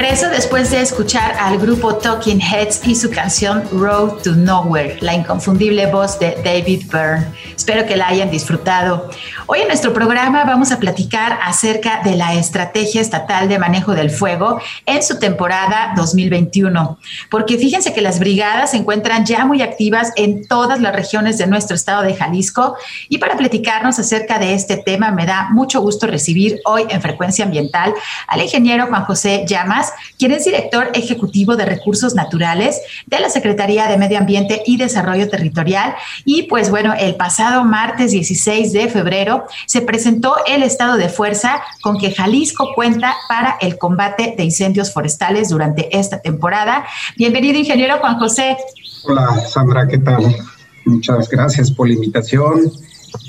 regreso 0.00 0.09
regreso 0.10 0.30
después 0.30 0.72
de 0.72 0.80
escuchar 0.80 1.36
al 1.38 1.56
grupo 1.58 1.94
Talking 1.94 2.40
Heads 2.40 2.80
y 2.84 2.96
su 2.96 3.10
canción 3.10 3.62
Road 3.70 4.22
to 4.24 4.32
Nowhere, 4.32 4.98
la 5.00 5.14
inconfundible 5.14 5.86
voz 5.86 6.18
de 6.18 6.36
David 6.44 6.86
Byrne. 6.90 7.26
Espero 7.56 7.86
que 7.86 7.96
la 7.96 8.08
hayan 8.08 8.28
disfrutado. 8.28 9.08
Hoy 9.46 9.60
en 9.60 9.68
nuestro 9.68 9.92
programa 9.92 10.42
vamos 10.42 10.72
a 10.72 10.80
platicar 10.80 11.38
acerca 11.44 12.00
de 12.02 12.16
la 12.16 12.34
Estrategia 12.34 13.00
Estatal 13.00 13.48
de 13.48 13.60
Manejo 13.60 13.92
del 13.92 14.10
Fuego 14.10 14.60
en 14.84 15.00
su 15.04 15.20
temporada 15.20 15.92
2021, 15.94 16.98
porque 17.30 17.56
fíjense 17.56 17.92
que 17.92 18.00
las 18.00 18.18
brigadas 18.18 18.72
se 18.72 18.78
encuentran 18.78 19.24
ya 19.24 19.44
muy 19.44 19.62
activas 19.62 20.10
en 20.16 20.44
todas 20.48 20.80
las 20.80 20.92
regiones 20.92 21.38
de 21.38 21.46
nuestro 21.46 21.76
estado 21.76 22.02
de 22.02 22.16
Jalisco 22.16 22.74
y 23.08 23.18
para 23.18 23.36
platicarnos 23.36 24.00
acerca 24.00 24.40
de 24.40 24.54
este 24.54 24.76
tema 24.76 25.12
me 25.12 25.24
da 25.24 25.50
mucho 25.50 25.80
gusto 25.80 26.08
recibir 26.08 26.60
hoy 26.64 26.86
en 26.88 27.00
Frecuencia 27.00 27.44
Ambiental 27.44 27.94
al 28.26 28.42
ingeniero 28.42 28.88
Juan 28.88 29.04
José 29.04 29.44
Llama 29.46 29.60
Llamas, 29.60 29.92
quien 30.18 30.32
es 30.32 30.44
director 30.44 30.90
ejecutivo 30.94 31.56
de 31.56 31.66
recursos 31.66 32.14
naturales 32.14 32.80
de 33.06 33.20
la 33.20 33.30
Secretaría 33.30 33.88
de 33.88 33.96
Medio 33.96 34.18
Ambiente 34.18 34.62
y 34.66 34.76
Desarrollo 34.76 35.28
Territorial. 35.28 35.94
Y 36.24 36.44
pues 36.44 36.70
bueno, 36.70 36.94
el 36.98 37.16
pasado 37.16 37.64
martes 37.64 38.12
16 38.12 38.72
de 38.72 38.88
febrero 38.88 39.44
se 39.66 39.82
presentó 39.82 40.36
el 40.46 40.62
estado 40.62 40.96
de 40.96 41.08
fuerza 41.08 41.60
con 41.82 41.98
que 41.98 42.12
Jalisco 42.12 42.72
cuenta 42.74 43.14
para 43.28 43.56
el 43.60 43.78
combate 43.78 44.34
de 44.36 44.44
incendios 44.44 44.92
forestales 44.92 45.48
durante 45.48 45.96
esta 45.96 46.20
temporada. 46.20 46.84
Bienvenido, 47.16 47.58
ingeniero 47.58 47.98
Juan 47.98 48.18
José. 48.18 48.56
Hola, 49.04 49.40
Sandra, 49.48 49.86
¿qué 49.88 49.98
tal? 49.98 50.36
Muchas 50.84 51.28
gracias 51.28 51.70
por 51.70 51.88
la 51.88 51.94
invitación. 51.94 52.70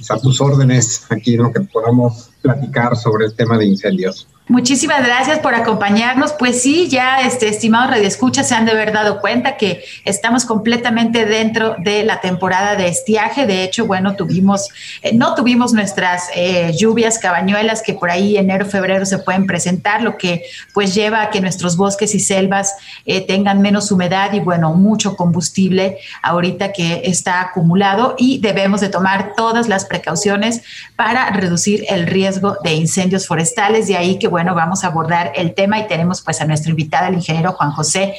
A 0.09 0.17
tus 0.17 0.41
órdenes 0.41 1.05
aquí 1.09 1.35
en 1.35 1.43
lo 1.43 1.51
que 1.51 1.61
podamos 1.61 2.29
platicar 2.41 2.95
sobre 2.95 3.25
el 3.25 3.33
tema 3.33 3.57
de 3.57 3.65
incendios. 3.65 4.27
Muchísimas 4.51 5.01
gracias 5.01 5.39
por 5.39 5.55
acompañarnos. 5.55 6.33
Pues 6.33 6.61
sí, 6.61 6.89
ya 6.89 7.21
este 7.21 7.47
estimados 7.47 7.89
radioescuchas 7.91 8.49
se 8.49 8.53
han 8.53 8.65
de 8.65 8.73
haber 8.73 8.91
dado 8.91 9.21
cuenta 9.21 9.55
que 9.55 9.81
estamos 10.03 10.43
completamente 10.43 11.25
dentro 11.25 11.77
de 11.79 12.03
la 12.03 12.19
temporada 12.19 12.75
de 12.75 12.89
estiaje. 12.89 13.47
De 13.47 13.63
hecho, 13.63 13.85
bueno, 13.85 14.17
tuvimos, 14.17 14.67
eh, 15.03 15.13
no 15.13 15.35
tuvimos 15.35 15.71
nuestras 15.71 16.27
eh, 16.35 16.73
lluvias 16.77 17.17
cabañuelas 17.17 17.81
que 17.81 17.93
por 17.93 18.11
ahí 18.11 18.35
enero, 18.35 18.65
febrero 18.65 19.05
se 19.05 19.19
pueden 19.19 19.47
presentar, 19.47 20.01
lo 20.01 20.17
que 20.17 20.43
pues 20.73 20.93
lleva 20.93 21.21
a 21.21 21.29
que 21.29 21.39
nuestros 21.39 21.77
bosques 21.77 22.13
y 22.13 22.19
selvas 22.19 22.75
eh, 23.05 23.25
tengan 23.25 23.61
menos 23.61 23.89
humedad 23.89 24.33
y 24.33 24.41
bueno, 24.41 24.73
mucho 24.73 25.15
combustible 25.15 25.99
ahorita 26.23 26.73
que 26.73 27.03
está 27.05 27.39
acumulado 27.39 28.15
y 28.17 28.39
debemos 28.39 28.81
de 28.81 28.89
tomar 28.89 29.31
todas 29.37 29.69
las 29.69 29.85
precauciones 29.85 30.61
para 30.97 31.29
reducir 31.29 31.85
el 31.87 32.05
riesgo 32.05 32.57
de 32.65 32.73
incendios 32.73 33.27
forestales. 33.27 33.87
De 33.87 33.95
ahí 33.95 34.19
que 34.19 34.27
bueno, 34.27 34.40
bueno, 34.41 34.55
vamos 34.55 34.83
a 34.83 34.87
abordar 34.87 35.33
el 35.35 35.53
tema 35.53 35.77
y 35.77 35.87
tenemos 35.87 36.21
pues 36.21 36.41
a 36.41 36.45
nuestro 36.45 36.71
invitado, 36.71 37.07
el 37.07 37.13
ingeniero 37.13 37.51
Juan 37.51 37.69
José. 37.69 38.15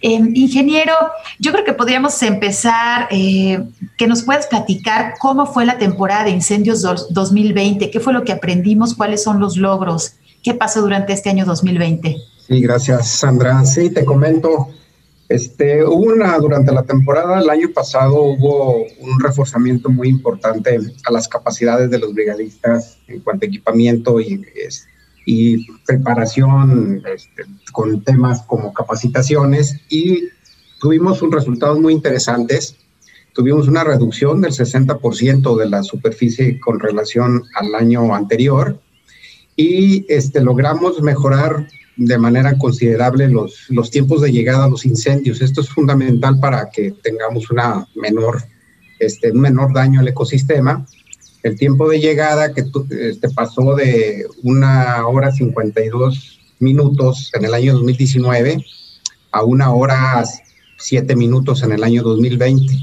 Em, 0.00 0.34
ingeniero, 0.34 0.94
yo 1.38 1.52
creo 1.52 1.64
que 1.64 1.74
podríamos 1.74 2.22
empezar, 2.22 3.08
eh, 3.10 3.62
que 3.98 4.06
nos 4.06 4.22
puedas 4.22 4.46
platicar 4.46 5.16
cómo 5.18 5.44
fue 5.44 5.66
la 5.66 5.76
temporada 5.76 6.24
de 6.24 6.30
incendios 6.30 6.80
2020, 6.80 7.90
qué 7.90 8.00
fue 8.00 8.14
lo 8.14 8.24
que 8.24 8.32
aprendimos, 8.32 8.94
cuáles 8.94 9.22
son 9.22 9.38
los 9.38 9.58
logros, 9.58 10.14
qué 10.42 10.54
pasó 10.54 10.80
durante 10.80 11.12
este 11.12 11.28
año 11.28 11.44
2020. 11.44 12.16
Sí, 12.48 12.60
gracias, 12.62 13.10
Sandra. 13.10 13.62
Sí, 13.66 13.90
te 13.90 14.06
comento. 14.06 14.68
Este, 15.28 15.84
hubo 15.84 16.14
una, 16.14 16.38
durante 16.38 16.72
la 16.72 16.84
temporada, 16.84 17.38
el 17.38 17.50
año 17.50 17.68
pasado 17.74 18.22
hubo 18.22 18.78
un 18.78 19.20
reforzamiento 19.20 19.90
muy 19.90 20.08
importante 20.08 20.78
a 21.04 21.12
las 21.12 21.28
capacidades 21.28 21.90
de 21.90 21.98
los 21.98 22.14
brigadistas 22.14 22.96
en 23.08 23.20
cuanto 23.20 23.44
a 23.44 23.48
equipamiento 23.48 24.18
y 24.20 24.42
este, 24.54 24.95
y 25.26 25.66
preparación 25.84 27.02
este, 27.12 27.42
con 27.72 28.02
temas 28.02 28.42
como 28.42 28.72
capacitaciones 28.72 29.80
y 29.90 30.22
tuvimos 30.80 31.20
un 31.20 31.32
resultados 31.32 31.78
muy 31.80 31.92
interesantes. 31.92 32.76
Tuvimos 33.34 33.68
una 33.68 33.84
reducción 33.84 34.40
del 34.40 34.52
60% 34.52 35.58
de 35.58 35.68
la 35.68 35.82
superficie 35.82 36.58
con 36.60 36.80
relación 36.80 37.42
al 37.56 37.74
año 37.74 38.14
anterior 38.14 38.80
y 39.56 40.06
este, 40.08 40.40
logramos 40.40 41.02
mejorar 41.02 41.66
de 41.96 42.18
manera 42.18 42.56
considerable 42.56 43.28
los, 43.28 43.66
los 43.68 43.90
tiempos 43.90 44.22
de 44.22 44.30
llegada 44.30 44.64
a 44.64 44.68
los 44.68 44.86
incendios. 44.86 45.42
Esto 45.42 45.60
es 45.60 45.68
fundamental 45.68 46.38
para 46.40 46.70
que 46.70 46.92
tengamos 47.02 47.50
una 47.50 47.86
menor, 47.96 48.44
este, 49.00 49.32
un 49.32 49.40
menor 49.40 49.74
daño 49.74 50.00
al 50.00 50.08
ecosistema 50.08 50.86
el 51.46 51.56
tiempo 51.56 51.88
de 51.88 52.00
llegada 52.00 52.52
que 52.52 52.64
este, 53.00 53.28
pasó 53.30 53.76
de 53.76 54.26
una 54.42 55.06
hora 55.06 55.30
52 55.30 56.40
minutos 56.58 57.30
en 57.34 57.44
el 57.44 57.54
año 57.54 57.74
2019 57.74 58.64
a 59.30 59.44
una 59.44 59.72
hora 59.72 60.24
7 60.78 61.14
minutos 61.14 61.62
en 61.62 61.72
el 61.72 61.84
año 61.84 62.02
2020. 62.02 62.74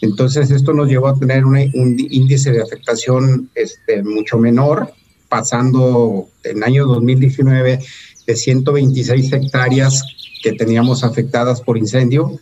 Entonces 0.00 0.50
esto 0.50 0.72
nos 0.72 0.88
llevó 0.88 1.08
a 1.08 1.18
tener 1.18 1.44
un 1.44 1.58
índice 1.58 2.50
de 2.50 2.62
afectación 2.62 3.50
este, 3.54 4.02
mucho 4.02 4.38
menor, 4.38 4.92
pasando 5.28 6.28
en 6.44 6.58
el 6.58 6.62
año 6.62 6.86
2019 6.86 7.80
de 8.26 8.36
126 8.36 9.32
hectáreas 9.32 10.02
que 10.42 10.52
teníamos 10.52 11.04
afectadas 11.04 11.60
por 11.60 11.76
incendio 11.76 12.38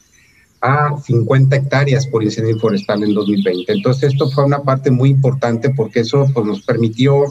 a 0.67 1.01
50 1.01 1.55
hectáreas 1.55 2.07
por 2.07 2.25
incendio 2.25 2.59
forestal 2.59 3.03
en 3.05 3.15
2020. 3.15 3.73
Entonces 3.73 4.13
esto 4.13 4.31
fue 4.31 4.45
una 4.45 4.63
parte 4.63 4.91
muy 4.91 5.11
importante 5.11 5.71
porque 5.71 6.01
eso 6.01 6.27
pues, 6.35 6.47
nos 6.47 6.63
permitió 6.63 7.25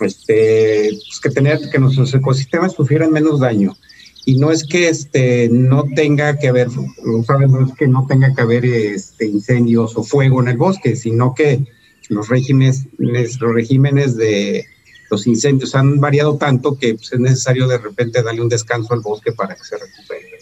este, 0.00 0.90
pues, 0.90 1.20
que, 1.22 1.30
tener, 1.30 1.60
que 1.70 1.78
nuestros 1.78 2.12
ecosistemas 2.14 2.72
sufrieran 2.72 3.12
menos 3.12 3.40
daño. 3.40 3.76
Y 4.26 4.36
no 4.36 4.50
es 4.50 4.64
que 4.64 4.88
este, 4.88 5.48
no 5.50 5.84
tenga 5.94 6.38
que 6.38 6.48
haber, 6.48 6.68
no 6.70 7.66
es 7.66 7.74
que 7.74 7.88
no 7.88 8.06
tenga 8.06 8.34
que 8.34 8.42
haber 8.42 8.64
este, 8.64 9.26
incendios 9.26 9.96
o 9.96 10.02
fuego 10.02 10.42
en 10.42 10.48
el 10.48 10.56
bosque, 10.56 10.96
sino 10.96 11.34
que 11.34 11.64
los 12.08 12.28
regímenes, 12.28 12.86
los 12.98 13.54
regímenes 13.54 14.16
de 14.16 14.66
los 15.10 15.26
incendios 15.26 15.74
han 15.74 16.00
variado 16.00 16.36
tanto 16.36 16.78
que 16.78 16.94
pues, 16.94 17.12
es 17.12 17.20
necesario 17.20 17.66
de 17.66 17.78
repente 17.78 18.22
darle 18.22 18.42
un 18.42 18.48
descanso 18.48 18.94
al 18.94 19.00
bosque 19.00 19.32
para 19.32 19.54
que 19.56 19.64
se 19.64 19.76
recupere. 19.76 20.39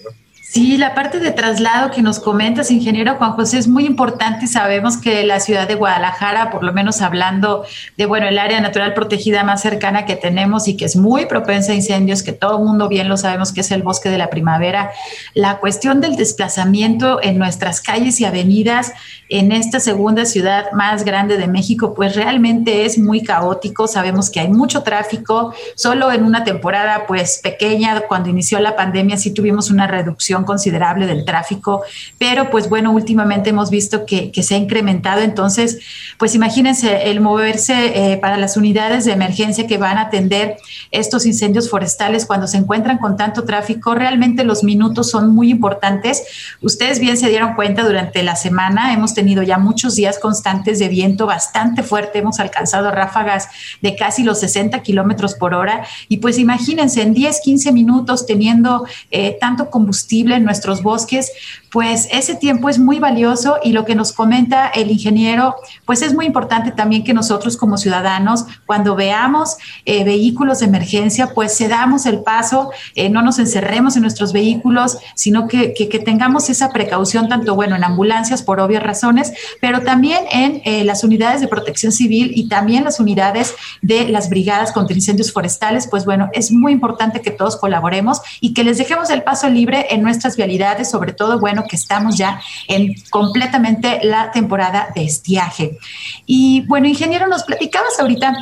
Sí, 0.51 0.79
la 0.79 0.95
parte 0.95 1.21
de 1.21 1.31
traslado 1.31 1.91
que 1.91 2.01
nos 2.01 2.19
comentas, 2.21 2.71
ingeniero 2.71 3.17
Juan 3.17 3.33
José, 3.33 3.59
es 3.59 3.69
muy 3.69 3.85
importante. 3.85 4.47
Sabemos 4.47 4.97
que 4.97 5.23
la 5.23 5.41
ciudad 5.41 5.69
de 5.69 5.75
Guadalajara, 5.75 6.51
por 6.51 6.65
lo 6.65 6.73
menos 6.73 7.03
hablando 7.03 7.67
de, 7.99 8.07
bueno, 8.07 8.27
el 8.27 8.39
área 8.39 8.59
natural 8.59 8.95
protegida 8.95 9.45
más 9.45 9.61
cercana 9.61 10.07
que 10.07 10.17
tenemos 10.17 10.67
y 10.67 10.75
que 10.75 10.87
es 10.87 10.97
muy 10.97 11.27
propensa 11.27 11.73
a 11.73 11.75
incendios, 11.75 12.23
que 12.23 12.33
todo 12.33 12.57
el 12.57 12.65
mundo 12.65 12.89
bien 12.89 13.11
lo 13.11 13.19
sabemos 13.19 13.53
que 13.53 13.61
es 13.61 13.71
el 13.71 13.83
bosque 13.83 14.09
de 14.09 14.17
la 14.17 14.31
primavera, 14.31 14.91
la 15.35 15.59
cuestión 15.59 16.01
del 16.01 16.17
desplazamiento 16.17 17.23
en 17.23 17.37
nuestras 17.37 17.83
calles 17.83 18.19
y 18.19 18.25
avenidas 18.25 18.95
en 19.29 19.53
esta 19.53 19.81
segunda 19.81 20.25
ciudad 20.25 20.73
más 20.73 21.05
grande 21.05 21.37
de 21.37 21.47
México, 21.47 21.93
pues 21.93 22.17
realmente 22.17 22.87
es 22.87 22.99
muy 22.99 23.23
caótico. 23.23 23.87
Sabemos 23.87 24.31
que 24.31 24.41
hay 24.41 24.49
mucho 24.49 24.83
tráfico. 24.83 25.53
Solo 25.75 26.11
en 26.11 26.25
una 26.25 26.45
temporada, 26.45 27.05
pues 27.07 27.39
pequeña, 27.43 28.01
cuando 28.09 28.31
inició 28.31 28.59
la 28.61 28.75
pandemia, 28.77 29.19
sí 29.19 29.35
tuvimos 29.35 29.71
una 29.71 29.87
reducción 29.87 30.38
considerable 30.45 31.07
del 31.07 31.25
tráfico, 31.25 31.83
pero 32.19 32.51
pues 32.51 32.69
bueno, 32.69 32.93
últimamente 32.93 33.51
hemos 33.51 33.71
visto 33.71 34.07
que, 34.07 34.33
se 34.39 34.55
ha 34.55 34.59
incrementado, 34.59 35.21
entonces 35.21 35.79
pues 36.17 36.35
imagínense 36.35 37.11
el 37.11 37.21
moverse 37.21 38.13
eh, 38.13 38.17
para 38.19 38.37
las 38.37 38.57
unidades 38.57 39.05
de 39.05 39.13
emergencia 39.13 39.67
que 39.67 39.79
van 39.79 39.99
a 39.99 40.03
atender 40.03 40.57
estos 40.91 41.27
incendios 41.27 41.69
forestales 41.69 42.25
cuando 42.25 42.47
se 42.47 42.57
encuentran 42.57 42.99
con 42.99 43.17
tanto 43.17 43.45
tráfico, 43.45 43.95
realmente 43.95 44.45
los 44.45 44.65
minutos 44.65 45.11
son 45.11 45.35
muy 45.35 45.51
importantes. 45.51 46.23
Ustedes 46.63 47.01
bien 47.01 47.17
se 47.17 47.29
dieron 47.29 47.55
cuenta 47.55 47.83
durante 47.85 48.23
la 48.23 48.37
semana, 48.37 48.93
hemos 48.95 49.15
tenido 49.15 49.43
ya 49.43 49.59
muchos 49.59 49.97
días 49.97 50.19
constantes 50.19 50.79
de 50.79 50.89
viento 50.89 51.27
bastante 51.27 51.83
fuerte, 51.83 52.19
hemos 52.19 52.41
alcanzado 52.41 52.91
ráfagas 52.91 53.49
de 53.83 53.97
casi 53.97 54.23
los 54.23 54.41
60 54.41 54.83
kilómetros 54.83 55.35
por 55.35 55.55
hora. 55.55 55.85
Y 56.09 56.19
pues 56.19 56.39
imagínense 56.39 57.03
en 57.03 57.15
10, 57.15 57.41
15 57.41 57.73
minutos 57.73 58.27
teniendo 58.27 58.87
eh, 59.11 59.37
tanto 59.41 59.71
combustible, 59.71 60.28
en 60.35 60.45
nuestros 60.45 60.83
bosques, 60.83 61.33
pues 61.71 62.09
ese 62.11 62.35
tiempo 62.35 62.69
es 62.69 62.79
muy 62.79 62.99
valioso 62.99 63.57
y 63.63 63.73
lo 63.73 63.85
que 63.85 63.95
nos 63.95 64.13
comenta 64.13 64.69
el 64.69 64.91
ingeniero, 64.91 65.57
pues 65.85 66.03
es 66.03 66.15
muy 66.15 66.27
importante 66.27 66.73
también 66.73 67.05
que 67.05 67.13
nosotros 67.13 67.57
como 67.57 67.77
ciudadanos, 67.77 68.47
cuando 68.67 68.97
veamos 68.97 69.57
eh, 69.85 70.05
vehículos 70.05 70.61
de 70.61 70.67
emergencia, 70.67 71.33
pues 71.35 71.57
cedamos 71.57 72.07
el 72.07 72.21
paso, 72.21 72.71
eh, 72.95 73.11
no 73.11 73.23
nos 73.23 73.39
encerremos 73.39 73.97
en 73.97 74.03
nuestros 74.03 74.33
vehículos, 74.33 74.99
sino 75.15 75.47
que, 75.49 75.75
que, 75.75 75.99
tengamos 75.99 76.49
esa 76.49 76.71
precaución, 76.71 77.29
tanto 77.29 77.55
bueno 77.55 77.75
en 77.75 77.85
ambulancias 77.85 78.43
por 78.43 78.61
obvias 78.61 78.83
razones, 78.83 79.33
pero 79.61 79.83
también 79.83 80.25
en 80.31 80.63
eh, 80.65 80.85
las 80.85 81.03
unidades 81.03 81.41
de 81.41 81.49
protección 81.49 81.93
civil 81.93 82.33
y 82.35 82.49
también 82.49 82.85
las 82.85 83.01
unidades 83.01 83.55
de 83.83 84.09
las 84.09 84.31
brigadas 84.31 84.73
contra 84.73 84.95
incendios 84.95 85.33
forestales, 85.33 85.89
pues 85.89 86.05
bueno, 86.05 86.31
es 86.33 86.53
muy 86.53 86.73
importante 86.73 87.21
que 87.21 87.31
todos 87.31 87.57
colaboremos 87.57 88.21
y 88.41 88.55
que 88.55 88.65
les 88.65 88.79
dejemos 88.79 89.11
el 89.11 89.23
paso 89.23 89.49
libre 89.49 89.87
en 89.91 90.03
nuestras 90.19 90.89
sobre 90.91 91.13
todo, 91.13 91.39
bueno, 91.39 91.65
que 91.69 91.77
estamos 91.77 92.17
ya 92.17 92.41
en 92.67 92.95
completamente 93.11 94.01
la 94.03 94.31
temporada 94.33 94.89
de 94.95 95.05
estiaje. 95.05 95.79
Y 96.27 96.67
bueno, 96.67 96.89
ingeniero, 96.89 97.29
nos 97.29 97.45
platicabas 97.45 97.99
ahorita 98.01 98.35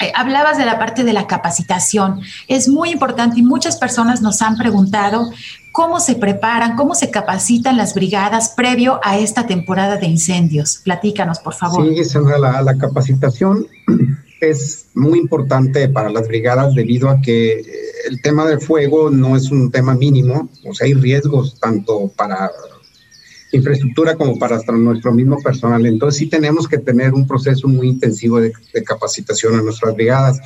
eh, 0.00 0.12
hablabas 0.14 0.58
de 0.58 0.64
la 0.64 0.78
parte 0.78 1.02
de 1.02 1.12
la 1.12 1.26
capacitación. 1.26 2.20
Es 2.46 2.68
muy 2.68 2.90
importante 2.90 3.40
y 3.40 3.42
muchas 3.42 3.76
personas 3.76 4.20
nos 4.22 4.42
han 4.42 4.56
preguntado 4.56 5.30
cómo 5.72 5.98
se 5.98 6.14
preparan, 6.14 6.76
cómo 6.76 6.94
se 6.94 7.10
capacitan 7.10 7.76
las 7.76 7.94
brigadas 7.94 8.50
previo 8.50 9.00
a 9.02 9.18
esta 9.18 9.46
temporada 9.46 9.96
de 9.96 10.06
incendios. 10.06 10.80
Platícanos, 10.84 11.40
por 11.40 11.54
favor. 11.54 11.84
Sí, 11.84 12.04
la 12.38 12.76
capacitación 12.76 13.66
es 14.40 14.86
muy 14.94 15.18
importante 15.18 15.88
para 15.88 16.10
las 16.10 16.28
brigadas 16.28 16.74
debido 16.74 17.08
a 17.08 17.20
que 17.20 17.62
el 18.08 18.22
tema 18.22 18.46
del 18.46 18.60
fuego 18.60 19.10
no 19.10 19.36
es 19.36 19.50
un 19.50 19.70
tema 19.70 19.94
mínimo, 19.94 20.48
o 20.64 20.74
sea, 20.74 20.86
hay 20.86 20.94
riesgos 20.94 21.58
tanto 21.60 22.12
para 22.16 22.50
infraestructura 23.52 24.14
como 24.16 24.38
para 24.38 24.60
nuestro 24.72 25.12
mismo 25.12 25.40
personal. 25.40 25.84
Entonces 25.86 26.18
sí 26.18 26.26
tenemos 26.26 26.68
que 26.68 26.78
tener 26.78 27.14
un 27.14 27.26
proceso 27.26 27.68
muy 27.68 27.88
intensivo 27.88 28.40
de, 28.40 28.52
capacitación 28.84 29.54
en 29.54 29.64
nuestras 29.64 29.94
brigadas. 29.94 30.40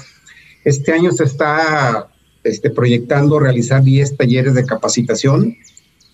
Este 0.64 0.92
año 0.92 1.10
se 1.12 1.24
está 1.24 2.08
este, 2.44 2.70
proyectando 2.70 3.38
realizar 3.38 3.82
10 3.82 4.16
talleres 4.16 4.54
de 4.54 4.64
capacitación 4.64 5.56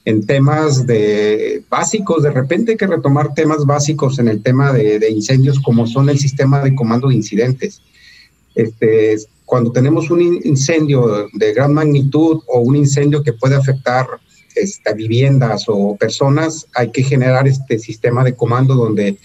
en 0.04 0.26
temas 0.26 0.86
de 0.86 1.62
básicos. 1.68 2.22
De 2.22 2.30
repente 2.30 2.72
hay 2.72 2.76
que 2.76 2.86
retomar 2.86 3.34
temas 3.34 3.64
básicos 3.64 4.18
en 4.18 4.28
el 4.28 4.42
tema 4.42 4.72
de, 4.72 5.08
incendios, 5.10 5.60
como 5.60 5.86
son 5.86 6.08
el 6.08 6.18
sistema 6.18 6.62
de 6.62 6.74
comando 6.74 7.08
de 7.08 7.16
incidentes. 7.16 7.82
Este, 8.54 9.16
cuando 9.44 9.70
tenemos 9.70 10.10
un 10.10 10.20
incendio 10.44 11.28
de 11.32 11.52
gran 11.52 11.72
magnitud 11.72 12.40
o 12.46 12.60
un 12.60 12.76
incendio 12.76 13.22
que 13.22 13.32
puede 13.32 13.56
afectar 13.56 14.06
este, 14.54 14.94
viviendas 14.94 15.64
o 15.68 15.96
personas, 15.96 16.66
hay 16.74 16.90
que 16.90 17.02
generar 17.02 17.46
este 17.46 17.78
sistema 17.78 18.24
de 18.24 18.34
comando 18.34 18.74
donde 18.74 19.18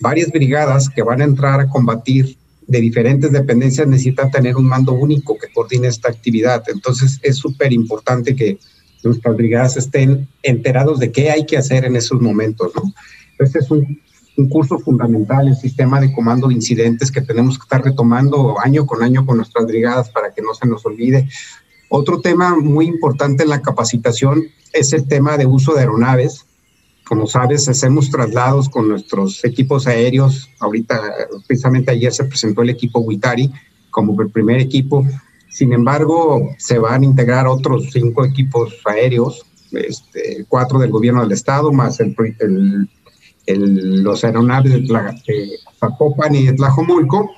varias 0.00 0.30
brigadas 0.30 0.88
que 0.88 1.02
van 1.02 1.20
a 1.20 1.24
entrar 1.24 1.60
a 1.60 1.68
combatir 1.68 2.36
de 2.66 2.80
diferentes 2.80 3.30
dependencias 3.32 3.86
necesitan 3.86 4.30
tener 4.30 4.56
un 4.56 4.66
mando 4.66 4.92
único 4.92 5.38
que 5.38 5.52
coordine 5.52 5.88
esta 5.88 6.08
actividad. 6.08 6.64
Entonces 6.68 7.18
es 7.22 7.36
súper 7.36 7.72
importante 7.72 8.34
que 8.34 8.58
nuestras 9.02 9.36
brigadas 9.36 9.76
estén 9.76 10.28
enterados 10.42 10.98
de 10.98 11.12
qué 11.12 11.30
hay 11.30 11.46
que 11.46 11.56
hacer 11.56 11.84
en 11.84 11.96
esos 11.96 12.20
momentos. 12.20 12.72
¿no? 12.74 12.92
Este 13.38 13.60
es 13.60 13.70
un, 13.70 14.00
un 14.36 14.48
curso 14.48 14.78
fundamental, 14.78 15.48
el 15.48 15.56
sistema 15.56 16.00
de 16.00 16.12
comando 16.12 16.48
de 16.48 16.54
incidentes 16.54 17.10
que 17.10 17.22
tenemos 17.22 17.58
que 17.58 17.62
estar 17.62 17.82
retomando 17.82 18.56
año 18.60 18.86
con 18.86 19.02
año 19.02 19.24
con 19.24 19.38
nuestras 19.38 19.66
brigadas 19.66 20.10
para 20.10 20.32
que 20.32 20.42
no 20.42 20.54
se 20.54 20.66
nos 20.66 20.84
olvide. 20.84 21.28
Otro 21.88 22.20
tema 22.20 22.56
muy 22.56 22.86
importante 22.86 23.44
en 23.44 23.48
la 23.48 23.62
capacitación 23.62 24.44
es 24.72 24.92
el 24.92 25.06
tema 25.06 25.36
de 25.36 25.46
uso 25.46 25.74
de 25.74 25.80
aeronaves. 25.80 26.44
Como 27.04 27.26
sabes, 27.26 27.68
hacemos 27.68 28.10
traslados 28.10 28.68
con 28.68 28.88
nuestros 28.88 29.44
equipos 29.44 29.86
aéreos. 29.86 30.50
Ahorita, 30.58 31.00
precisamente 31.46 31.92
ayer 31.92 32.12
se 32.12 32.24
presentó 32.24 32.62
el 32.62 32.70
equipo 32.70 33.00
Witari 33.00 33.50
como 33.90 34.20
el 34.20 34.30
primer 34.30 34.60
equipo. 34.60 35.06
Sin 35.56 35.72
embargo, 35.72 36.50
se 36.58 36.78
van 36.78 37.00
a 37.00 37.06
integrar 37.06 37.46
otros 37.46 37.88
cinco 37.90 38.26
equipos 38.26 38.74
aéreos, 38.84 39.46
este, 39.72 40.44
cuatro 40.50 40.78
del 40.78 40.90
gobierno 40.90 41.22
del 41.22 41.32
estado, 41.32 41.72
más 41.72 41.98
el, 41.98 42.14
el, 43.46 44.02
los 44.02 44.22
aeronaves 44.22 44.72
de, 44.74 45.58
Zapopan 45.80 46.34
y 46.34 46.44
de 46.44 46.52
Tlajomulco. 46.52 47.30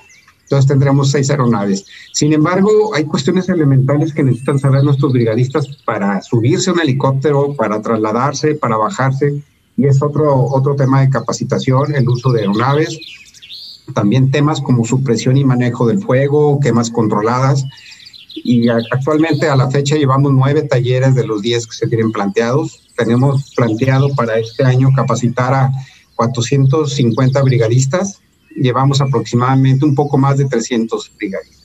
Entonces 0.43 0.67
tendremos 0.67 1.11
seis 1.11 1.29
aeronaves. 1.29 1.85
Sin 2.11 2.33
embargo, 2.33 2.93
hay 2.93 3.05
cuestiones 3.05 3.47
elementales 3.47 4.13
que 4.13 4.23
necesitan 4.23 4.59
saber 4.59 4.83
nuestros 4.83 5.13
brigadistas 5.13 5.65
para 5.85 6.21
subirse 6.21 6.71
a 6.71 6.73
un 6.73 6.81
helicóptero, 6.81 7.55
para 7.55 7.81
trasladarse, 7.81 8.55
para 8.55 8.75
bajarse 8.75 9.41
y 9.77 9.85
es 9.85 10.03
otro, 10.03 10.43
otro 10.43 10.75
tema 10.75 10.99
de 10.99 11.09
capacitación, 11.09 11.95
el 11.95 12.09
uso 12.09 12.33
de 12.33 12.41
aeronaves, 12.41 12.99
también 13.93 14.29
temas 14.29 14.59
como 14.59 14.83
supresión 14.83 15.37
y 15.37 15.45
manejo 15.45 15.87
del 15.87 16.03
fuego, 16.03 16.59
quemas 16.59 16.91
controladas. 16.91 17.63
Y 18.43 18.69
actualmente 18.69 19.47
a 19.47 19.55
la 19.55 19.69
fecha 19.69 19.95
llevamos 19.95 20.31
nueve 20.33 20.63
talleres 20.63 21.15
de 21.15 21.25
los 21.25 21.41
diez 21.41 21.65
que 21.67 21.75
se 21.75 21.87
tienen 21.87 22.11
planteados. 22.11 22.89
Tenemos 22.95 23.53
planteado 23.55 24.09
para 24.15 24.37
este 24.37 24.63
año 24.63 24.89
capacitar 24.95 25.53
a 25.53 25.71
450 26.15 27.41
brigadistas. 27.43 28.21
Llevamos 28.55 29.01
aproximadamente 29.01 29.85
un 29.85 29.95
poco 29.95 30.17
más 30.17 30.37
de 30.37 30.45
300 30.45 31.11
brigadistas. 31.17 31.58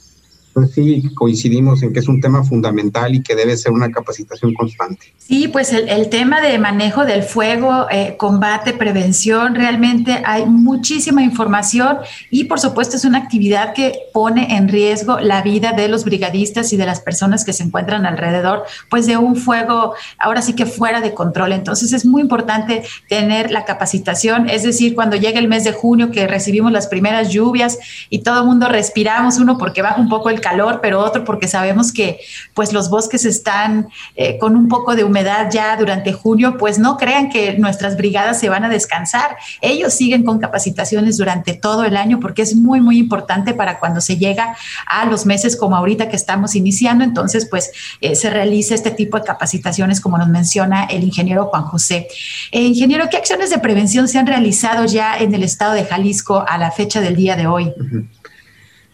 Pues 0.54 0.70
sí 0.70 1.02
coincidimos 1.16 1.82
en 1.82 1.92
que 1.92 1.98
es 1.98 2.06
un 2.06 2.20
tema 2.20 2.44
fundamental 2.44 3.12
y 3.12 3.22
que 3.22 3.34
debe 3.34 3.56
ser 3.56 3.72
una 3.72 3.90
capacitación 3.90 4.54
constante. 4.54 5.12
Sí, 5.18 5.48
pues 5.48 5.72
el, 5.72 6.08
tema 6.10 6.40
de 6.40 6.58
manejo 6.58 7.04
del 7.04 7.24
fuego, 7.24 7.88
eh, 7.90 8.14
combate, 8.16 8.72
prevención, 8.72 9.56
realmente 9.56 10.22
hay 10.24 10.46
muchísima 10.46 11.24
información 11.24 11.98
y 12.30 12.44
por 12.44 12.60
supuesto 12.60 12.96
es 12.96 13.04
una 13.04 13.18
actividad 13.18 13.72
que 13.72 13.98
pone 14.12 14.56
en 14.56 14.68
riesgo 14.68 15.18
la 15.18 15.42
vida 15.42 15.72
de 15.72 15.88
los 15.88 16.04
brigadistas 16.04 16.72
y 16.72 16.76
de 16.76 16.86
las 16.86 17.00
personas 17.00 17.44
que 17.44 17.52
se 17.52 17.64
encuentran 17.64 18.06
alrededor, 18.06 18.62
pues 18.90 19.06
de 19.06 19.16
un 19.16 19.34
fuego 19.34 19.94
ahora 20.18 20.40
sí 20.40 20.52
que 20.52 20.66
fuera 20.66 21.00
de 21.00 21.14
control. 21.14 21.50
Entonces 21.50 21.92
es 21.92 22.06
muy 22.06 22.22
importante 22.22 22.84
tener 23.08 23.50
la 23.50 23.64
capacitación, 23.64 24.48
es 24.48 24.62
decir, 24.62 24.94
cuando 24.94 25.16
llega 25.16 25.40
el 25.40 25.48
mes 25.48 25.64
de 25.64 25.72
junio 25.72 26.12
que 26.12 26.28
recibimos 26.28 26.70
las 26.70 26.86
primeras 26.86 27.30
lluvias 27.30 27.78
y 28.08 28.20
todo 28.20 28.42
el 28.42 28.46
mundo 28.46 28.68
respiramos, 28.68 29.38
uno 29.38 29.58
porque 29.58 29.82
baja 29.82 30.00
un 30.00 30.08
poco 30.08 30.30
el 30.30 30.43
calor, 30.44 30.80
pero 30.82 31.00
otro 31.00 31.24
porque 31.24 31.48
sabemos 31.48 31.90
que 31.90 32.20
pues 32.52 32.74
los 32.74 32.90
bosques 32.90 33.24
están 33.24 33.88
eh, 34.14 34.36
con 34.38 34.56
un 34.56 34.68
poco 34.68 34.94
de 34.94 35.02
humedad 35.02 35.48
ya 35.50 35.74
durante 35.78 36.12
junio, 36.12 36.58
pues 36.58 36.78
no 36.78 36.98
crean 36.98 37.30
que 37.30 37.56
nuestras 37.58 37.96
brigadas 37.96 38.38
se 38.38 38.50
van 38.50 38.62
a 38.62 38.68
descansar. 38.68 39.36
Ellos 39.62 39.94
siguen 39.94 40.22
con 40.22 40.38
capacitaciones 40.38 41.16
durante 41.16 41.54
todo 41.54 41.84
el 41.84 41.96
año 41.96 42.20
porque 42.20 42.42
es 42.42 42.54
muy, 42.54 42.82
muy 42.82 42.98
importante 42.98 43.54
para 43.54 43.78
cuando 43.78 44.02
se 44.02 44.18
llega 44.18 44.54
a 44.86 45.06
los 45.06 45.24
meses 45.24 45.56
como 45.56 45.76
ahorita 45.76 46.10
que 46.10 46.16
estamos 46.16 46.54
iniciando, 46.54 47.04
entonces 47.04 47.46
pues 47.48 47.72
eh, 48.02 48.14
se 48.14 48.28
realiza 48.28 48.74
este 48.74 48.90
tipo 48.90 49.18
de 49.18 49.24
capacitaciones 49.24 50.00
como 50.02 50.18
nos 50.18 50.28
menciona 50.28 50.84
el 50.84 51.04
ingeniero 51.04 51.46
Juan 51.46 51.64
José. 51.64 52.08
Eh, 52.52 52.60
ingeniero, 52.60 53.08
¿qué 53.10 53.16
acciones 53.16 53.48
de 53.48 53.58
prevención 53.58 54.08
se 54.08 54.18
han 54.18 54.26
realizado 54.26 54.84
ya 54.84 55.16
en 55.16 55.34
el 55.34 55.42
estado 55.42 55.72
de 55.72 55.84
Jalisco 55.84 56.44
a 56.46 56.58
la 56.58 56.70
fecha 56.70 57.00
del 57.00 57.16
día 57.16 57.34
de 57.34 57.46
hoy? 57.46 57.72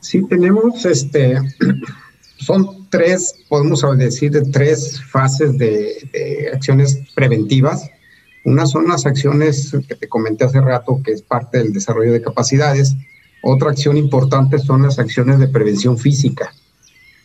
Sí, 0.01 0.23
tenemos, 0.27 0.85
este, 0.87 1.39
son 2.39 2.89
tres, 2.89 3.35
podemos 3.49 3.85
decir, 3.97 4.33
de 4.33 4.43
tres 4.51 5.03
fases 5.05 5.57
de, 5.59 6.51
acciones 6.53 6.99
preventivas. 7.15 7.89
Una 8.45 8.67
son 8.67 8.89
las 8.89 9.05
acciones 9.07 9.73
que 9.87 9.95
te 9.95 10.09
comenté 10.09 10.45
hace 10.45 10.61
rato, 10.61 11.01
que 11.05 11.13
es 11.13 11.23
parte 11.23 11.59
del 11.59 11.73
desarrollo 11.73 12.13
de 12.13 12.23
capacidades. 12.23 12.97
Otra 13.43 13.71
acción 13.71 13.97
importante 13.97 14.59
son 14.59 14.83
las 14.83 14.99
acciones 14.99 15.39
de 15.39 15.49
prevención 15.49 15.99
física. 15.99 16.53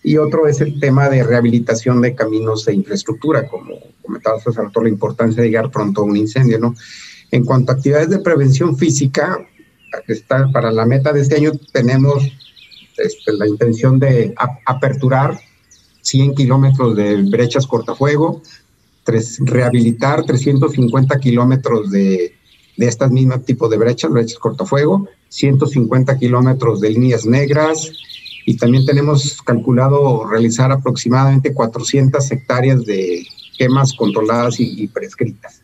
Y 0.04 0.18
otro 0.18 0.48
es 0.48 0.62
el 0.62 0.80
tema 0.80 1.10
de 1.10 1.24
rehabilitación 1.24 2.02
de 2.02 2.14
caminos 2.14 2.68
e 2.68 2.74
infraestructura, 2.74 3.48
como 3.48 3.74
comentabas 4.04 4.46
hace 4.46 4.62
rato, 4.62 4.84
la 4.84 4.90
importancia 4.90 5.42
de 5.42 5.50
llegar 5.50 5.72
pronto 5.72 6.02
a 6.02 6.04
un 6.04 6.16
incendio, 6.16 6.60
¿no? 6.60 6.76
En 7.32 7.44
cuanto 7.44 7.72
a 7.72 7.76
actividades 7.76 8.10
de 8.10 8.20
prevención 8.20 8.78
física, 8.78 9.40
está, 10.08 10.52
para 10.52 10.72
la 10.72 10.86
meta 10.86 11.12
de 11.12 11.22
este 11.22 11.36
año 11.38 11.54
tenemos 11.72 12.24
este, 12.98 13.34
la 13.34 13.48
intención 13.48 14.00
de 14.00 14.34
aperturar 14.66 15.40
100 16.02 16.36
kilómetros 16.36 16.96
de 16.96 17.24
brechas 17.24 17.66
cortafuego, 17.68 18.42
tres, 19.04 19.40
rehabilitar 19.42 20.24
350 20.24 21.20
kilómetros 21.20 21.92
de, 21.92 22.36
de 22.78 22.88
estas 22.88 23.12
mismas 23.12 23.44
tipos 23.46 23.70
de 23.70 23.78
brechas, 23.78 24.12
brechas 24.12 24.40
cortafuego, 24.40 25.08
150 25.30 26.18
kilómetros 26.18 26.82
de 26.82 26.90
líneas 26.92 27.26
negras 27.26 27.92
y 28.46 28.58
también 28.58 28.86
tenemos 28.86 29.42
calculado 29.42 30.26
realizar 30.26 30.72
aproximadamente 30.72 31.54
400 31.54 32.32
hectáreas 32.32 32.86
de 32.86 33.26
quemas 33.58 33.94
controladas 33.94 34.60
y, 34.60 34.88
prescritas. 34.88 35.62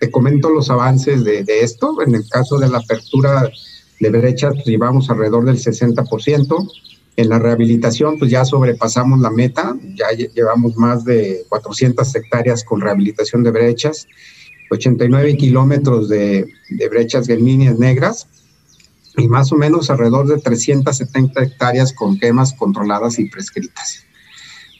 Te 0.00 0.10
comento 0.10 0.48
los 0.48 0.70
avances 0.70 1.24
de, 1.24 1.44
de 1.44 1.60
esto. 1.60 2.00
En 2.02 2.14
el 2.14 2.26
caso 2.28 2.58
de 2.58 2.68
la 2.68 2.78
apertura 2.78 3.50
de 4.10 4.18
brechas 4.18 4.54
pues, 4.54 4.66
llevamos 4.66 5.08
alrededor 5.10 5.44
del 5.44 5.58
60%. 5.58 6.72
En 7.14 7.28
la 7.28 7.38
rehabilitación, 7.38 8.18
pues 8.18 8.30
ya 8.30 8.44
sobrepasamos 8.44 9.20
la 9.20 9.30
meta, 9.30 9.76
ya 9.94 10.10
llevamos 10.10 10.76
más 10.76 11.04
de 11.04 11.44
400 11.48 12.14
hectáreas 12.16 12.64
con 12.64 12.80
rehabilitación 12.80 13.42
de 13.42 13.50
brechas, 13.50 14.08
89 14.70 15.36
kilómetros 15.36 16.08
de, 16.08 16.46
de 16.70 16.88
brechas 16.88 17.28
líneas 17.28 17.78
negras 17.78 18.26
y 19.18 19.28
más 19.28 19.52
o 19.52 19.56
menos 19.56 19.90
alrededor 19.90 20.26
de 20.26 20.38
370 20.40 21.42
hectáreas 21.42 21.92
con 21.92 22.18
quemas 22.18 22.54
controladas 22.54 23.18
y 23.18 23.28
prescritas. 23.28 24.04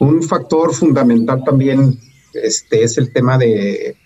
Un 0.00 0.22
factor 0.22 0.74
fundamental 0.74 1.44
también 1.44 2.00
este, 2.32 2.82
es 2.82 2.96
el 2.96 3.12
tema 3.12 3.36
de 3.36 3.98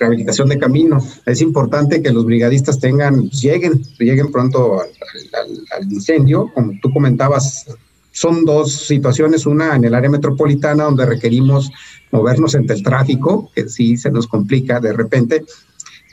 rehabilitación 0.00 0.48
de 0.48 0.58
caminos. 0.58 1.20
Es 1.26 1.40
importante 1.42 2.02
que 2.02 2.10
los 2.10 2.24
brigadistas 2.24 2.80
tengan, 2.80 3.28
lleguen, 3.28 3.82
lleguen 3.98 4.32
pronto 4.32 4.80
al, 4.80 5.92
incendio. 5.92 6.50
Como 6.54 6.72
tú 6.82 6.90
comentabas, 6.92 7.66
son 8.10 8.44
dos 8.44 8.72
situaciones, 8.72 9.46
una 9.46 9.76
en 9.76 9.84
el 9.84 9.94
área 9.94 10.10
metropolitana 10.10 10.84
donde 10.84 11.06
requerimos 11.06 11.70
movernos 12.10 12.54
entre 12.54 12.76
el 12.76 12.82
tráfico, 12.82 13.50
que 13.54 13.68
sí 13.68 13.96
se 13.96 14.10
nos 14.10 14.26
complica 14.26 14.80
de 14.80 14.92
repente, 14.92 15.44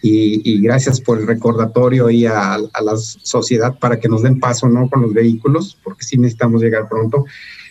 y, 0.03 0.61
gracias 0.61 1.01
por 1.01 1.17
el 1.17 1.25
recordatorio 1.25 2.09
y 2.11 2.27
a, 2.27 2.53
a, 2.53 2.81
la 2.83 2.95
sociedad 2.97 3.79
para 3.79 3.99
que 3.99 4.07
nos 4.07 4.21
den 4.21 4.39
paso 4.39 4.69
¿no? 4.69 4.87
con 4.89 5.01
los 5.01 5.13
vehículos, 5.13 5.77
porque 5.83 6.03
sí 6.03 6.17
necesitamos 6.17 6.61
llegar 6.61 6.87
pronto. 6.87 7.25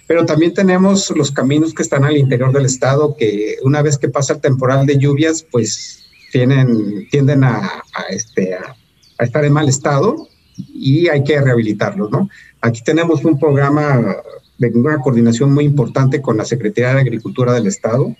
Pero 0.09 0.27
también 0.27 0.53
tenemos 0.53 1.11
los 1.17 1.31
caminos 1.31 1.73
que 1.73 1.83
están 1.83 2.05
al 2.05 2.17
interior 2.17 2.53
del 2.53 2.67
estado, 2.67 3.17
que 3.17 3.57
una 3.63 3.81
vez 3.81 3.97
que 3.97 4.09
pasa 4.09 4.35
el 4.35 4.41
temporal 4.41 4.87
de 4.87 4.99
lluvias, 4.99 5.47
pues 5.51 6.06
tienen, 6.33 7.09
tienden 7.11 7.45
a, 7.45 7.83
este, 8.09 8.55
a, 8.55 8.77
estar 9.19 9.45
en 9.45 9.53
mal 9.53 9.69
estado 9.69 10.29
y 10.57 11.09
hay 11.09 11.25
que 11.25 11.41
rehabilitarlos, 11.41 12.11
¿no? 12.11 12.29
Aquí 12.61 12.83
tenemos 12.83 13.25
un 13.25 13.39
programa 13.39 14.17
de 14.59 14.69
una 14.69 14.99
coordinación 14.99 15.53
muy 15.53 15.65
importante 15.65 16.21
con 16.23 16.37
la 16.37 16.45
Secretaría 16.45 16.95
de 16.95 17.01
Agricultura 17.01 17.53
del 17.53 17.67
Estado 17.67 18.15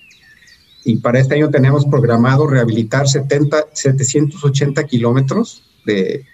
y 0.85 0.99
para 0.99 1.19
este 1.19 1.35
año 1.35 1.51
tenemos 1.51 1.87
programado 1.87 2.47
rehabilitar 2.47 3.09
70, 3.09 3.67
780 3.73 4.85
kilómetros 4.85 5.63
de 5.85 6.25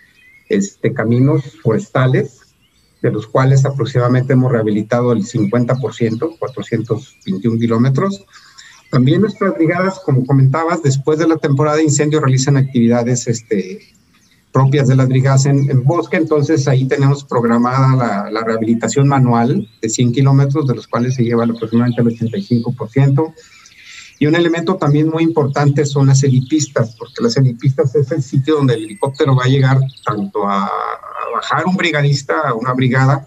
este, 0.49 0.93
caminos 0.93 1.59
forestales 1.63 2.41
de 3.03 3.11
los 3.11 3.27
cuales 3.27 3.65
aproximadamente 3.65 4.33
hemos 4.33 4.53
rehabilitado 4.53 5.13
el 5.13 5.25
50%, 5.25 6.39
421 6.39 7.59
kilómetros. 7.59 8.25
También 8.93 9.23
nuestras 9.23 9.55
brigadas, 9.55 10.01
como 10.01 10.27
comentabas, 10.27 10.83
después 10.83 11.19
de 11.19 11.27
la 11.27 11.39
temporada 11.39 11.79
de 11.79 11.85
incendio 11.85 12.21
realizan 12.21 12.59
actividades 12.59 13.27
este, 13.27 13.81
propias 14.53 14.87
de 14.87 14.97
las 14.97 15.09
brigadas 15.09 15.47
en, 15.47 15.83
bosque, 15.83 16.19
entonces 16.19 16.69
ahí 16.69 16.85
tenemos 16.85 17.25
programada 17.25 18.31
la, 18.31 18.45
rehabilitación 18.45 19.09
manual 19.09 19.67
de 19.81 19.89
100 19.89 20.13
kilómetros, 20.13 20.67
de 20.67 20.75
los 20.75 20.87
cuales 20.87 21.15
se 21.15 21.25
lleva 21.25 21.45
aproximadamente 21.45 22.03
el 22.03 22.09
85%. 22.09 23.33
Y 24.19 24.27
un 24.27 24.35
elemento 24.35 24.77
también 24.77 25.09
muy 25.09 25.23
importante 25.23 25.87
son 25.87 26.09
las 26.09 26.23
helipistas, 26.23 26.95
porque 26.97 27.23
las 27.23 27.35
helipistas 27.39 27.95
es 27.95 28.13
el 28.13 28.23
sitio 28.23 28.57
donde 28.57 28.75
el 28.75 28.85
helicóptero 28.85 29.35
va 29.35 29.45
a 29.45 29.49
llegar 29.49 29.81
tanto 30.05 30.47
a, 30.47 30.71
bajar 31.35 31.65
un 31.65 31.77
brigadista 31.77 32.35
a 32.45 32.53
una 32.53 32.75
brigada, 32.75 33.27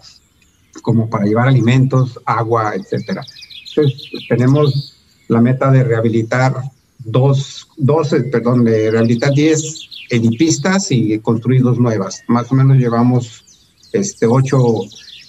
como 0.80 1.10
para 1.10 1.24
llevar 1.24 1.48
alimentos, 1.48 2.20
agua, 2.24 2.76
etcétera. 2.76 3.24
Entonces, 3.68 4.10
tenemos 4.28 4.95
la 5.28 5.40
meta 5.40 5.70
de 5.70 5.84
rehabilitar 5.84 6.54
dos, 6.98 7.68
dos 7.76 8.14
perdón, 8.30 8.64
de 8.64 8.90
rehabilitar 8.90 9.32
10 9.32 9.88
helipistas 10.10 10.90
y 10.90 11.18
construir 11.18 11.62
dos 11.62 11.78
nuevas. 11.78 12.22
Más 12.28 12.50
o 12.50 12.54
menos 12.54 12.76
llevamos 12.76 13.44
este, 13.92 14.26
ocho 14.26 14.58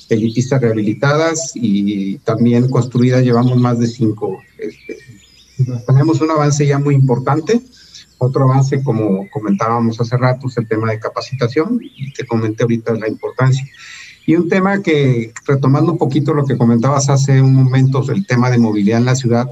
helipistas 0.09 0.61
rehabilitadas 0.61 1.51
y 1.55 2.17
también 2.19 2.69
construidas 2.69 3.23
llevamos 3.23 3.57
más 3.57 3.79
de 3.79 3.87
cinco. 3.87 4.39
Este, 4.57 4.97
tenemos 5.85 6.21
un 6.21 6.31
avance 6.31 6.65
ya 6.65 6.79
muy 6.79 6.95
importante. 6.95 7.61
Otro 8.19 8.45
avance, 8.45 8.81
como 8.83 9.29
comentábamos 9.29 9.99
hace 9.99 10.17
rato, 10.17 10.47
es 10.47 10.57
el 10.57 10.67
tema 10.67 10.89
de 10.89 10.99
capacitación 10.99 11.79
y 11.81 12.11
te 12.13 12.25
comenté 12.25 12.63
ahorita 12.63 12.93
la 12.93 13.07
importancia. 13.07 13.65
Y 14.25 14.35
un 14.35 14.49
tema 14.49 14.81
que, 14.81 15.31
retomando 15.45 15.93
un 15.93 15.97
poquito 15.97 16.33
lo 16.33 16.45
que 16.45 16.57
comentabas 16.57 17.09
hace 17.09 17.41
un 17.41 17.53
momento, 17.53 18.03
el 18.11 18.25
tema 18.25 18.49
de 18.49 18.57
movilidad 18.57 18.99
en 18.99 19.05
la 19.05 19.15
ciudad, 19.15 19.47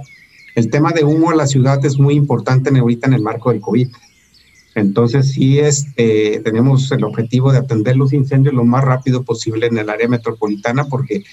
el 0.55 0.69
tema 0.69 0.91
de 0.91 1.03
humo 1.03 1.31
en 1.31 1.37
la 1.37 1.47
ciudad 1.47 1.85
es 1.85 1.99
muy 1.99 2.15
importante 2.15 2.69
ahorita 2.77 3.07
en 3.07 3.13
el 3.13 3.21
marco 3.21 3.51
del 3.51 3.61
COVID. 3.61 3.89
Entonces, 4.75 5.31
sí 5.31 5.59
este, 5.59 6.41
tenemos 6.43 6.91
el 6.91 7.03
objetivo 7.03 7.51
de 7.51 7.59
atender 7.59 7.95
los 7.95 8.13
incendios 8.13 8.53
lo 8.53 8.65
más 8.65 8.83
rápido 8.83 9.23
posible 9.23 9.67
en 9.67 9.77
el 9.77 9.89
área 9.89 10.07
metropolitana, 10.07 10.85
porque 10.85 11.23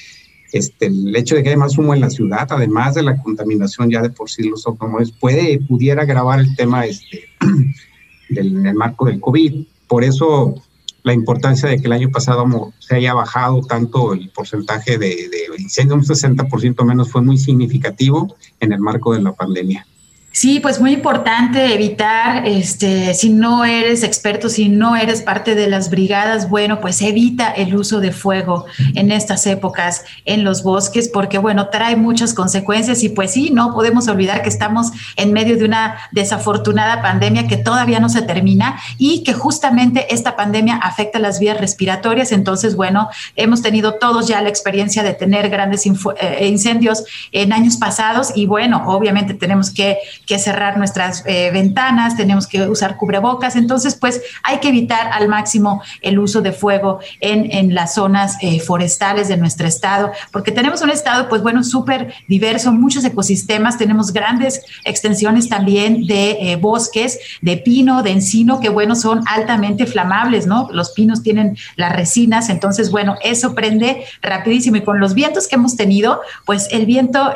este, 0.52 0.86
el 0.86 1.14
hecho 1.16 1.34
de 1.34 1.42
que 1.42 1.48
haya 1.48 1.58
más 1.58 1.78
humo 1.78 1.94
en 1.94 2.00
la 2.00 2.10
ciudad, 2.10 2.46
además 2.50 2.94
de 2.94 3.02
la 3.02 3.20
contaminación 3.20 3.90
ya 3.90 4.02
de 4.02 4.10
por 4.10 4.28
sí 4.28 4.48
los 4.48 4.66
automóviles, 4.66 5.12
puede, 5.12 5.58
pudiera 5.60 6.02
agravar 6.02 6.40
el 6.40 6.54
tema 6.56 6.84
este, 6.84 7.24
del, 8.28 8.56
en 8.56 8.66
el 8.66 8.74
marco 8.74 9.06
del 9.06 9.20
COVID. 9.20 9.66
Por 9.86 10.04
eso 10.04 10.62
la 11.02 11.12
importancia 11.12 11.68
de 11.68 11.78
que 11.78 11.86
el 11.86 11.92
año 11.92 12.10
pasado 12.10 12.72
se 12.78 12.96
haya 12.96 13.14
bajado 13.14 13.62
tanto 13.62 14.12
el 14.12 14.30
porcentaje 14.30 14.98
de, 14.98 15.28
de 15.28 15.62
incendios, 15.62 16.08
un 16.08 16.16
60% 16.16 16.84
menos, 16.84 17.10
fue 17.10 17.22
muy 17.22 17.38
significativo 17.38 18.36
en 18.60 18.72
el 18.72 18.80
marco 18.80 19.12
de 19.14 19.22
la 19.22 19.32
pandemia. 19.32 19.86
Sí, 20.34 20.60
pues 20.60 20.80
muy 20.80 20.92
importante 20.92 21.74
evitar, 21.74 22.46
este, 22.46 23.12
si 23.12 23.28
no 23.28 23.66
eres 23.66 24.02
experto, 24.02 24.48
si 24.48 24.70
no 24.70 24.96
eres 24.96 25.20
parte 25.20 25.54
de 25.54 25.66
las 25.68 25.90
brigadas, 25.90 26.48
bueno, 26.48 26.80
pues 26.80 27.02
evita 27.02 27.50
el 27.50 27.76
uso 27.76 28.00
de 28.00 28.12
fuego 28.12 28.64
en 28.94 29.12
estas 29.12 29.46
épocas 29.46 30.06
en 30.24 30.42
los 30.42 30.62
bosques, 30.62 31.10
porque 31.10 31.36
bueno, 31.36 31.68
trae 31.68 31.96
muchas 31.96 32.32
consecuencias 32.32 33.02
y 33.02 33.10
pues 33.10 33.32
sí, 33.32 33.50
no 33.50 33.74
podemos 33.74 34.08
olvidar 34.08 34.42
que 34.42 34.48
estamos 34.48 34.90
en 35.16 35.34
medio 35.34 35.58
de 35.58 35.66
una 35.66 35.98
desafortunada 36.12 37.02
pandemia 37.02 37.46
que 37.46 37.58
todavía 37.58 38.00
no 38.00 38.08
se 38.08 38.22
termina 38.22 38.80
y 38.96 39.24
que 39.24 39.34
justamente 39.34 40.14
esta 40.14 40.34
pandemia 40.34 40.76
afecta 40.76 41.18
las 41.18 41.40
vías 41.40 41.60
respiratorias. 41.60 42.32
Entonces, 42.32 42.74
bueno, 42.74 43.10
hemos 43.36 43.60
tenido 43.60 43.94
todos 43.96 44.28
ya 44.28 44.40
la 44.40 44.48
experiencia 44.48 45.02
de 45.02 45.12
tener 45.12 45.50
grandes 45.50 45.84
eh, 45.84 46.46
incendios 46.48 47.04
en 47.32 47.52
años 47.52 47.76
pasados 47.76 48.32
y 48.34 48.46
bueno, 48.46 48.82
obviamente 48.86 49.34
tenemos 49.34 49.68
que 49.68 49.98
que 50.26 50.38
cerrar 50.38 50.78
nuestras 50.78 51.24
eh, 51.26 51.50
ventanas, 51.52 52.16
tenemos 52.16 52.46
que 52.46 52.68
usar 52.68 52.96
cubrebocas, 52.96 53.56
entonces 53.56 53.94
pues 53.94 54.20
hay 54.42 54.58
que 54.58 54.68
evitar 54.68 55.08
al 55.12 55.28
máximo 55.28 55.82
el 56.00 56.18
uso 56.18 56.40
de 56.40 56.52
fuego 56.52 57.00
en, 57.20 57.50
en 57.50 57.74
las 57.74 57.94
zonas 57.94 58.36
eh, 58.40 58.60
forestales 58.60 59.28
de 59.28 59.36
nuestro 59.36 59.66
estado, 59.66 60.12
porque 60.30 60.52
tenemos 60.52 60.82
un 60.82 60.90
estado 60.90 61.28
pues 61.28 61.42
bueno, 61.42 61.62
súper 61.64 62.14
diverso, 62.28 62.72
muchos 62.72 63.04
ecosistemas, 63.04 63.78
tenemos 63.78 64.12
grandes 64.12 64.62
extensiones 64.84 65.48
también 65.48 66.06
de 66.06 66.52
eh, 66.52 66.56
bosques, 66.56 67.18
de 67.40 67.56
pino, 67.56 68.02
de 68.02 68.10
encino, 68.10 68.60
que 68.60 68.68
bueno, 68.68 68.94
son 68.94 69.22
altamente 69.26 69.86
flamables, 69.86 70.46
¿no? 70.46 70.68
Los 70.72 70.90
pinos 70.92 71.22
tienen 71.22 71.56
las 71.76 71.92
resinas, 71.92 72.48
entonces 72.48 72.90
bueno, 72.90 73.16
eso 73.22 73.54
prende 73.54 74.04
rapidísimo 74.20 74.76
y 74.76 74.82
con 74.82 75.00
los 75.00 75.14
vientos 75.14 75.48
que 75.48 75.56
hemos 75.56 75.76
tenido, 75.76 76.20
pues 76.46 76.68
el 76.70 76.86
viento 76.86 77.32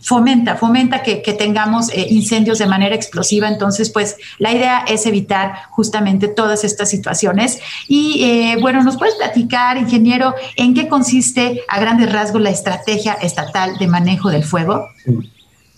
fomenta, 0.00 0.56
fomenta 0.56 1.02
que, 1.02 1.22
tengamos 1.34 1.90
eh, 1.90 2.06
incendios 2.10 2.58
de 2.58 2.66
manera 2.66 2.94
explosiva. 2.94 3.48
Entonces, 3.48 3.90
pues 3.90 4.16
la 4.38 4.52
idea 4.52 4.84
es 4.86 5.06
evitar 5.06 5.54
justamente 5.70 6.28
todas 6.28 6.64
estas 6.64 6.90
situaciones. 6.90 7.58
Y 7.88 8.24
eh, 8.24 8.56
bueno, 8.60 8.82
¿nos 8.82 8.96
puedes 8.96 9.14
platicar, 9.14 9.76
ingeniero, 9.76 10.34
en 10.56 10.74
qué 10.74 10.88
consiste 10.88 11.62
a 11.68 11.80
grandes 11.80 12.12
rasgos 12.12 12.40
la 12.40 12.50
estrategia 12.50 13.14
estatal 13.14 13.76
de 13.78 13.86
manejo 13.86 14.30
del 14.30 14.44
fuego? 14.44 14.86
Sí, 15.04 15.18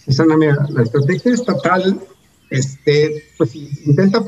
la 0.06 0.82
estrategia 0.82 1.32
estatal 1.32 2.00
este, 2.50 3.24
pues, 3.36 3.54
intenta 3.54 4.22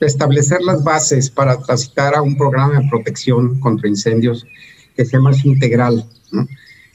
establecer 0.00 0.60
las 0.62 0.84
bases 0.84 1.30
para 1.30 1.58
transitar 1.58 2.14
a 2.14 2.22
un 2.22 2.36
programa 2.36 2.80
de 2.80 2.88
protección 2.88 3.58
contra 3.58 3.88
incendios 3.88 4.46
que 4.96 5.04
sea 5.04 5.20
más 5.20 5.44
integral. 5.44 6.04
¿no? 6.30 6.46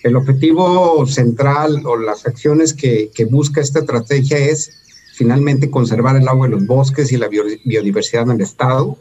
El 0.04 0.18
objetivo 0.18 1.06
central 1.08 1.82
o 1.86 1.96
las 1.96 2.26
acciones 2.28 2.74
que, 2.74 3.10
busca 3.32 3.62
esta 3.62 3.80
estrategia 3.80 4.38
es 4.38 4.70
finalmente 5.16 5.72
conservar 5.72 6.18
el 6.18 6.28
agua 6.28 6.48
en 6.48 6.52
los 6.52 6.68
bosques 6.68 7.14
y 7.14 7.18
la 7.18 7.30
biodiversidad 7.30 8.24
en 8.24 8.32
el 8.32 8.42
estado, 8.42 8.98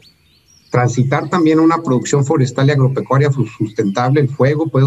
transitar 0.71 1.29
también 1.29 1.59
una 1.59 1.83
producción 1.83 2.25
forestal 2.25 2.69
y 2.69 2.71
agropecuaria 2.71 3.29
sustentable. 3.31 4.21
El 4.21 4.29
fuego 4.29 4.67
puede 4.67 4.85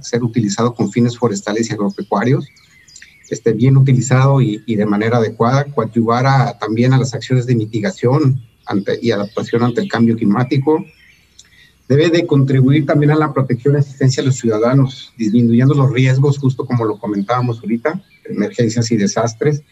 ser 0.00 0.24
utilizado 0.24 0.74
con 0.74 0.90
fines 0.90 1.18
forestales 1.18 1.68
y 1.68 1.74
agropecuarios, 1.74 2.48
esté 3.28 3.52
bien 3.52 3.76
utilizado 3.76 4.40
y, 4.40 4.74
de 4.74 4.86
manera 4.86 5.18
adecuada, 5.18 5.64
coadyuvar 5.64 6.58
también 6.58 6.94
a 6.94 6.98
las 6.98 7.12
acciones 7.12 7.44
de 7.44 7.54
mitigación 7.54 8.40
y 9.02 9.10
adaptación 9.10 9.62
ante 9.62 9.82
el 9.82 9.88
cambio 9.88 10.16
climático, 10.16 10.84
debe 11.90 12.08
de 12.08 12.24
contribuir 12.24 12.86
también 12.86 13.10
a 13.10 13.16
la 13.16 13.32
protección 13.32 13.74
y 13.74 13.78
asistencia 13.78 14.22
a 14.22 14.26
los 14.26 14.36
ciudadanos, 14.36 15.12
disminuyendo 15.18 15.74
los 15.74 15.90
riesgos, 15.90 16.38
justo 16.38 16.64
como 16.64 16.84
lo 16.84 17.00
comentábamos 17.00 17.58
ahorita, 17.58 18.00
emergencias 18.26 18.92
y 18.92 18.96
desastres, 18.96 19.64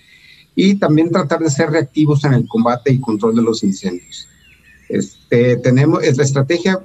y 0.57 0.75
también 0.75 1.13
tratar 1.13 1.39
de 1.39 1.49
ser 1.49 1.71
reactivos 1.71 2.25
en 2.25 2.35
el 2.35 2.49
combate 2.49 2.93
y 2.93 2.99
control 2.99 3.37
de 3.37 3.43
los 3.43 3.63
incendios. 3.63 4.27
Este, 4.89 5.59
tenemos, 5.59 6.03
la 6.03 6.25
estrategia 6.25 6.81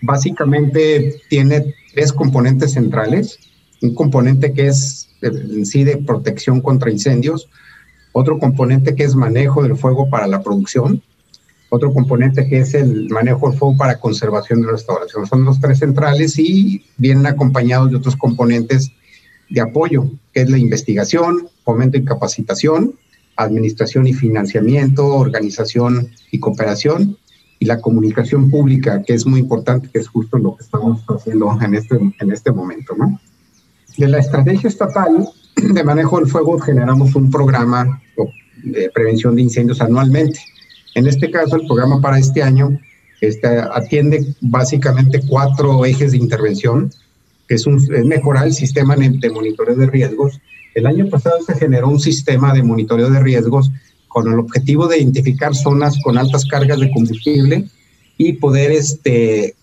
básicamente 0.00 1.22
tiene 1.28 1.74
tres 1.92 2.12
componentes 2.12 2.74
centrales, 2.74 3.40
un 3.82 3.96
componente 3.96 4.52
que 4.52 4.68
es 4.68 5.08
en 5.22 5.66
sí 5.66 5.82
de 5.82 5.96
protección 5.96 6.60
contra 6.60 6.92
incendios, 6.92 7.50
otro 8.12 8.38
componente 8.38 8.94
que 8.94 9.02
es 9.02 9.16
manejo 9.16 9.64
del 9.64 9.76
fuego 9.76 10.08
para 10.08 10.28
la 10.28 10.40
producción, 10.40 11.02
otro 11.70 11.92
componente 11.92 12.48
que 12.48 12.60
es 12.60 12.74
el 12.74 13.08
manejo 13.10 13.48
del 13.48 13.58
fuego 13.58 13.76
para 13.76 13.98
conservación 13.98 14.60
y 14.60 14.64
restauración. 14.64 15.26
Son 15.26 15.44
los 15.44 15.60
tres 15.60 15.78
centrales 15.78 16.38
y 16.38 16.84
vienen 16.96 17.26
acompañados 17.26 17.90
de 17.90 17.96
otros 17.96 18.16
componentes 18.16 18.90
de 19.50 19.60
apoyo, 19.60 20.10
que 20.32 20.42
es 20.42 20.50
la 20.50 20.58
investigación, 20.58 21.48
fomento 21.64 21.98
y 21.98 22.04
capacitación, 22.04 22.94
administración 23.36 24.06
y 24.06 24.14
financiamiento, 24.14 25.06
organización 25.06 26.08
y 26.30 26.38
cooperación, 26.38 27.16
y 27.60 27.66
la 27.66 27.80
comunicación 27.80 28.50
pública, 28.50 29.02
que 29.02 29.14
es 29.14 29.26
muy 29.26 29.40
importante, 29.40 29.88
que 29.92 29.98
es 29.98 30.08
justo 30.08 30.38
lo 30.38 30.56
que 30.56 30.62
estamos 30.62 31.02
haciendo 31.08 31.58
en 31.60 31.74
este, 31.74 31.98
en 32.20 32.32
este 32.32 32.52
momento. 32.52 32.94
¿no? 32.96 33.20
De 33.96 34.06
la 34.06 34.18
estrategia 34.18 34.68
estatal 34.68 35.28
de 35.56 35.84
manejo 35.84 36.20
del 36.20 36.28
fuego 36.28 36.58
generamos 36.60 37.14
un 37.16 37.30
programa 37.30 38.00
de 38.62 38.90
prevención 38.90 39.34
de 39.34 39.42
incendios 39.42 39.80
anualmente 39.80 40.40
en 40.98 41.06
este 41.06 41.30
caso, 41.30 41.56
el 41.56 41.66
programa 41.66 42.00
para 42.00 42.18
este 42.18 42.42
año 42.42 42.78
este, 43.20 43.46
atiende 43.46 44.34
básicamente 44.40 45.20
cuatro 45.26 45.84
ejes 45.84 46.12
de 46.12 46.18
intervención, 46.18 46.92
que 47.46 47.54
es, 47.54 47.66
un, 47.66 47.80
mejorar 48.04 48.46
el 48.46 48.54
sistema 48.54 48.96
de 48.96 49.30
monitoreo 49.30 49.76
de 49.76 49.86
riesgos. 49.86 50.40
El 50.74 50.86
año 50.86 51.08
pasado 51.08 51.40
se 51.46 51.54
generó 51.54 51.88
un 51.88 52.00
sistema 52.00 52.52
de 52.52 52.62
monitoreo 52.62 53.10
de 53.10 53.20
riesgos 53.20 53.70
con 54.08 54.26
el 54.32 54.38
objetivo 54.38 54.88
de 54.88 54.98
identificar 54.98 55.54
zonas 55.54 55.96
con 56.02 56.18
altas 56.18 56.44
cargas 56.46 56.80
de 56.80 56.90
combustible 56.90 57.66
y 58.16 58.32
poder 58.34 58.72
este, 58.72 59.54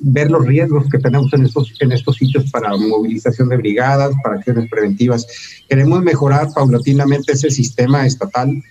ver 0.00 0.30
los 0.30 0.46
riesgos 0.46 0.86
que 0.90 0.98
tenemos 0.98 1.32
en 1.34 1.46
en 1.80 1.92
estos 1.92 2.16
sitios 2.16 2.50
para 2.50 2.76
movilización 2.76 3.48
de 3.50 3.58
brigadas, 3.58 4.14
para 4.22 4.36
acciones 4.36 4.70
preventivas. 4.70 5.26
Queremos 5.68 6.02
mejorar 6.02 6.48
paulatinamente 6.54 7.32
ese 7.32 7.50
sistema 7.50 8.06
estatal 8.06 8.62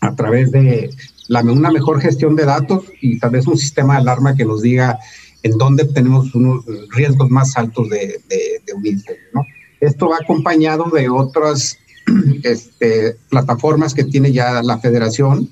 a 0.00 0.14
través 0.14 0.52
de 0.52 0.90
la, 1.28 1.40
una 1.40 1.70
mejor 1.70 2.00
gestión 2.00 2.36
de 2.36 2.44
datos 2.44 2.84
y 3.00 3.18
tal 3.18 3.30
vez 3.30 3.46
un 3.46 3.56
sistema 3.56 3.94
de 3.94 4.00
alarma 4.00 4.34
que 4.34 4.44
nos 4.44 4.62
diga 4.62 4.98
en 5.42 5.58
donde 5.58 5.84
tenemos 5.84 6.34
unos 6.34 6.64
riesgos 6.90 7.30
más 7.30 7.56
altos 7.56 7.88
de, 7.90 8.20
de, 8.28 8.72
un 8.72 8.86
incendio. 8.86 9.24
¿no? 9.34 9.46
Esto 9.80 10.08
va 10.08 10.16
acompañado 10.22 10.90
de 10.90 11.08
otras 11.08 11.78
este, 12.42 13.16
plataformas 13.28 13.94
que 13.94 14.04
tiene 14.04 14.32
ya 14.32 14.62
la 14.62 14.78
federación, 14.78 15.50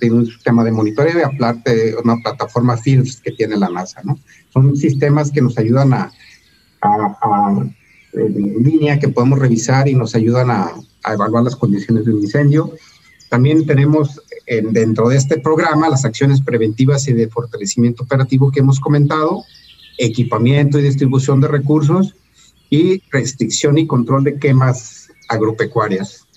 tiene 0.00 0.16
un 0.16 0.26
sistema 0.26 0.64
de 0.64 0.72
monitoreo 0.72 1.18
y 1.18 1.22
aparte 1.22 1.94
una 2.02 2.16
plataforma 2.22 2.76
FIRS 2.76 3.20
que 3.20 3.32
tiene 3.32 3.56
la 3.56 3.68
NASA. 3.68 4.02
Son 4.52 4.76
sistemas 4.76 5.30
que 5.30 5.42
nos 5.42 5.58
ayudan 5.58 5.92
a, 5.92 6.10
a, 6.80 7.64
en 8.14 8.62
línea, 8.62 8.98
que 8.98 9.08
podemos 9.08 9.38
revisar 9.38 9.88
y 9.88 9.94
nos 9.94 10.14
ayudan 10.14 10.50
a, 10.50 10.70
a 11.02 11.12
evaluar 11.12 11.44
las 11.44 11.56
condiciones 11.56 12.04
de 12.06 12.14
un 12.14 12.22
incendio. 12.22 12.72
También 13.34 13.66
tenemos 13.66 14.22
en, 14.46 14.72
dentro 14.72 15.08
de 15.08 15.16
este 15.16 15.40
programa 15.40 15.88
las 15.88 16.04
acciones 16.04 16.40
preventivas 16.40 17.08
y 17.08 17.14
de 17.14 17.26
fortalecimiento 17.26 18.04
operativo 18.04 18.52
que 18.52 18.60
hemos 18.60 18.78
comentado, 18.78 19.42
equipamiento 19.98 20.78
y 20.78 20.82
distribución 20.82 21.40
de 21.40 21.48
recursos 21.48 22.14
y 22.70 23.02
restricción 23.10 23.76
y 23.76 23.88
control 23.88 24.22
de 24.22 24.38
quemas 24.38 25.08
agropecuarias. 25.28 26.28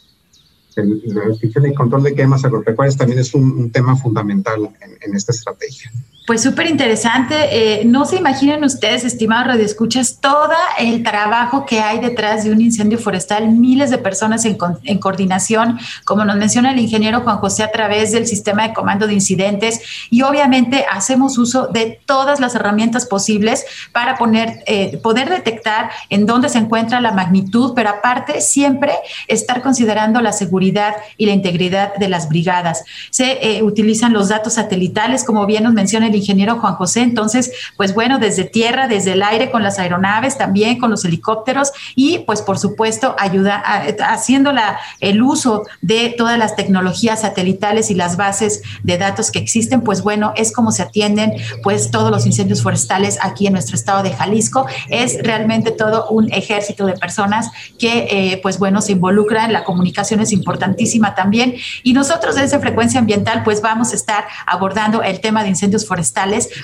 la 0.76 1.26
restricción 1.26 1.68
y 1.68 1.76
control 1.76 2.02
de 2.02 2.16
quemas 2.16 2.44
agropecuarias 2.44 2.98
también 2.98 3.20
es 3.20 3.36
un, 3.36 3.70
tema 3.70 3.96
fundamental 3.96 4.68
en 5.00 5.16
esta 5.16 5.34
estrategia. 5.34 5.92
Pues 6.28 6.44
súper 6.44 6.68
interesante. 6.68 7.36
Eh, 7.52 7.86
no 7.86 8.04
se 8.04 8.18
imaginen 8.18 8.66
ustedes, 8.66 9.06
estimados 9.06 9.48
radioescuchas, 9.48 10.18
todo 10.20 10.52
el 10.78 11.02
trabajo 11.02 11.66
que 11.66 11.80
hay 11.80 12.00
detrás 12.00 12.44
de 12.44 12.52
un 12.52 12.60
incendio 12.60 13.00
forestal, 13.00 13.48
miles 13.48 13.92
de 13.92 13.98
personas 13.98 14.44
en, 14.44 14.58
en, 14.84 14.98
coordinación, 14.98 15.80
como 16.04 16.26
nos 16.26 16.36
menciona 16.36 16.74
el 16.74 16.80
ingeniero 16.80 17.22
Juan 17.22 17.38
José 17.38 17.64
a 17.64 17.72
través 17.72 18.12
del 18.12 18.28
sistema 18.28 18.68
de 18.68 18.74
comando 18.74 19.08
de 19.08 19.14
incidentes 19.14 19.80
y 20.10 20.24
obviamente 20.24 20.86
hacemos 20.92 21.38
uso 21.38 21.68
de 21.68 22.02
todas 22.06 22.42
las 22.42 22.56
herramientas 22.56 23.06
posibles 23.06 23.64
para 23.94 24.18
poner, 24.18 24.64
eh, 24.68 24.98
poder 24.98 25.30
detectar 25.30 25.92
en 26.10 26.26
dónde 26.26 26.50
se 26.50 26.58
encuentra 26.58 27.00
la 27.00 27.14
magnitud, 27.14 27.72
pero 27.74 27.88
aparte 27.88 28.42
siempre 28.42 28.92
estar 29.30 29.62
considerando 29.62 30.20
la 30.20 30.34
seguridad 30.34 30.94
y 31.16 31.26
la 31.26 31.32
integridad 31.32 31.96
de 31.96 32.10
las 32.10 32.28
brigadas. 32.28 32.84
Se 33.12 33.38
eh, 33.42 33.64
utilizan 33.64 34.12
los 34.12 34.28
datos 34.28 34.56
satelitales, 34.56 35.24
como 35.24 35.46
bien 35.46 35.64
nos 35.64 35.74
menciona 35.74 36.08
el 36.08 36.17
ingeniero 36.18 36.60
Juan 36.60 36.76
José. 36.76 37.02
Entonces, 37.02 37.52
pues 37.78 37.94
bueno, 37.94 38.20
desde 38.20 38.44
tierra, 38.44 38.88
desde 38.88 39.14
el 39.14 39.24
aire, 39.24 39.52
con 39.52 39.64
las 39.64 39.80
aeronaves, 39.80 40.38
también 40.38 40.80
con 40.80 40.90
los 40.90 41.06
helicópteros 41.06 41.72
y 41.96 42.20
pues 42.20 42.42
por 42.42 42.58
supuesto 42.58 43.16
ayuda 43.20 43.64
haciendo 44.08 44.52
el 45.00 45.22
uso 45.22 45.64
de 45.82 46.14
todas 46.18 46.38
las 46.38 46.56
tecnologías 46.56 47.22
satelitales 47.22 47.92
y 47.92 47.96
las 47.96 48.18
bases 48.18 48.62
de 48.84 48.98
datos 48.98 49.32
que 49.32 49.40
existen, 49.40 49.82
pues 49.82 50.02
bueno, 50.02 50.34
es 50.36 50.52
como 50.52 50.72
se 50.72 50.84
atienden 50.84 51.34
pues 51.64 51.92
todos 51.92 52.12
los 52.12 52.26
incendios 52.26 52.62
forestales 52.62 53.18
aquí 53.22 53.48
en 53.48 53.54
nuestro 53.54 53.76
estado 53.76 54.04
de 54.04 54.12
Jalisco. 54.12 54.66
Es 54.90 55.18
realmente 55.22 55.72
todo 55.72 56.10
un 56.10 56.32
ejército 56.32 56.86
de 56.86 56.94
personas 56.94 57.50
que 57.78 58.08
eh, 58.10 58.40
pues 58.42 58.60
bueno 58.60 58.82
se 58.82 58.94
involucran, 58.94 59.54
la 59.54 59.64
comunicación 59.64 60.20
es 60.20 60.32
importantísima 60.32 61.16
también 61.16 61.56
y 61.84 61.94
nosotros 61.94 62.36
desde 62.36 62.60
Frecuencia 62.60 63.00
Ambiental 63.00 63.44
pues 63.44 63.62
vamos 63.62 63.92
a 63.92 63.96
estar 63.96 64.26
abordando 64.46 65.04
el 65.04 65.20
tema 65.20 65.44
de 65.44 65.50
incendios 65.50 65.86
forestales 65.86 66.07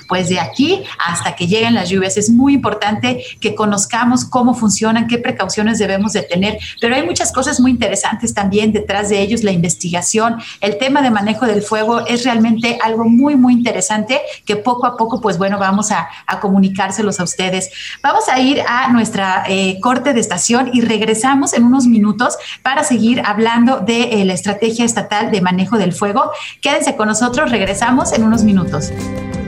pues 0.08 0.28
de 0.28 0.40
aquí 0.40 0.82
hasta 1.04 1.36
que 1.36 1.46
lleguen 1.46 1.74
las 1.74 1.90
lluvias. 1.90 2.16
Es 2.16 2.30
muy 2.30 2.54
importante 2.54 3.24
que 3.40 3.54
conozcamos 3.54 4.24
cómo 4.24 4.54
funcionan, 4.54 5.06
qué 5.06 5.18
precauciones 5.18 5.78
debemos 5.78 6.12
de 6.12 6.22
tener, 6.22 6.58
pero 6.80 6.94
hay 6.94 7.04
muchas 7.04 7.32
cosas 7.32 7.60
muy 7.60 7.70
interesantes 7.70 8.34
también 8.34 8.72
detrás 8.72 9.08
de 9.08 9.20
ellos, 9.20 9.42
la 9.42 9.52
investigación, 9.52 10.36
el 10.60 10.78
tema 10.78 11.02
de 11.02 11.10
manejo 11.10 11.46
del 11.46 11.62
fuego 11.62 12.06
es 12.06 12.24
realmente 12.24 12.78
algo 12.82 13.04
muy, 13.04 13.36
muy 13.36 13.54
interesante 13.54 14.20
que 14.44 14.56
poco 14.56 14.86
a 14.86 14.96
poco, 14.96 15.20
pues 15.20 15.38
bueno, 15.38 15.58
vamos 15.58 15.90
a, 15.90 16.08
comunicárselos 16.40 17.20
a 17.20 17.24
ustedes. 17.24 17.70
Vamos 18.02 18.28
a 18.28 18.38
ir 18.40 18.62
a 18.66 18.92
nuestra 18.92 19.44
eh, 19.48 19.78
corte 19.80 20.12
de 20.12 20.20
estación 20.20 20.70
y 20.72 20.80
regresamos 20.80 21.54
en 21.54 21.64
unos 21.64 21.86
minutos 21.86 22.36
para 22.62 22.84
seguir 22.84 23.22
hablando 23.24 23.80
de 23.80 24.20
eh, 24.20 24.24
la 24.24 24.34
estrategia 24.34 24.84
estatal 24.84 25.30
de 25.30 25.40
manejo 25.40 25.78
del 25.78 25.92
fuego. 25.92 26.30
Quédense 26.60 26.96
con 26.96 27.08
nosotros, 27.08 27.50
regresamos 27.50 28.12
en 28.12 28.24
unos 28.24 28.44
minutos. 28.44 28.90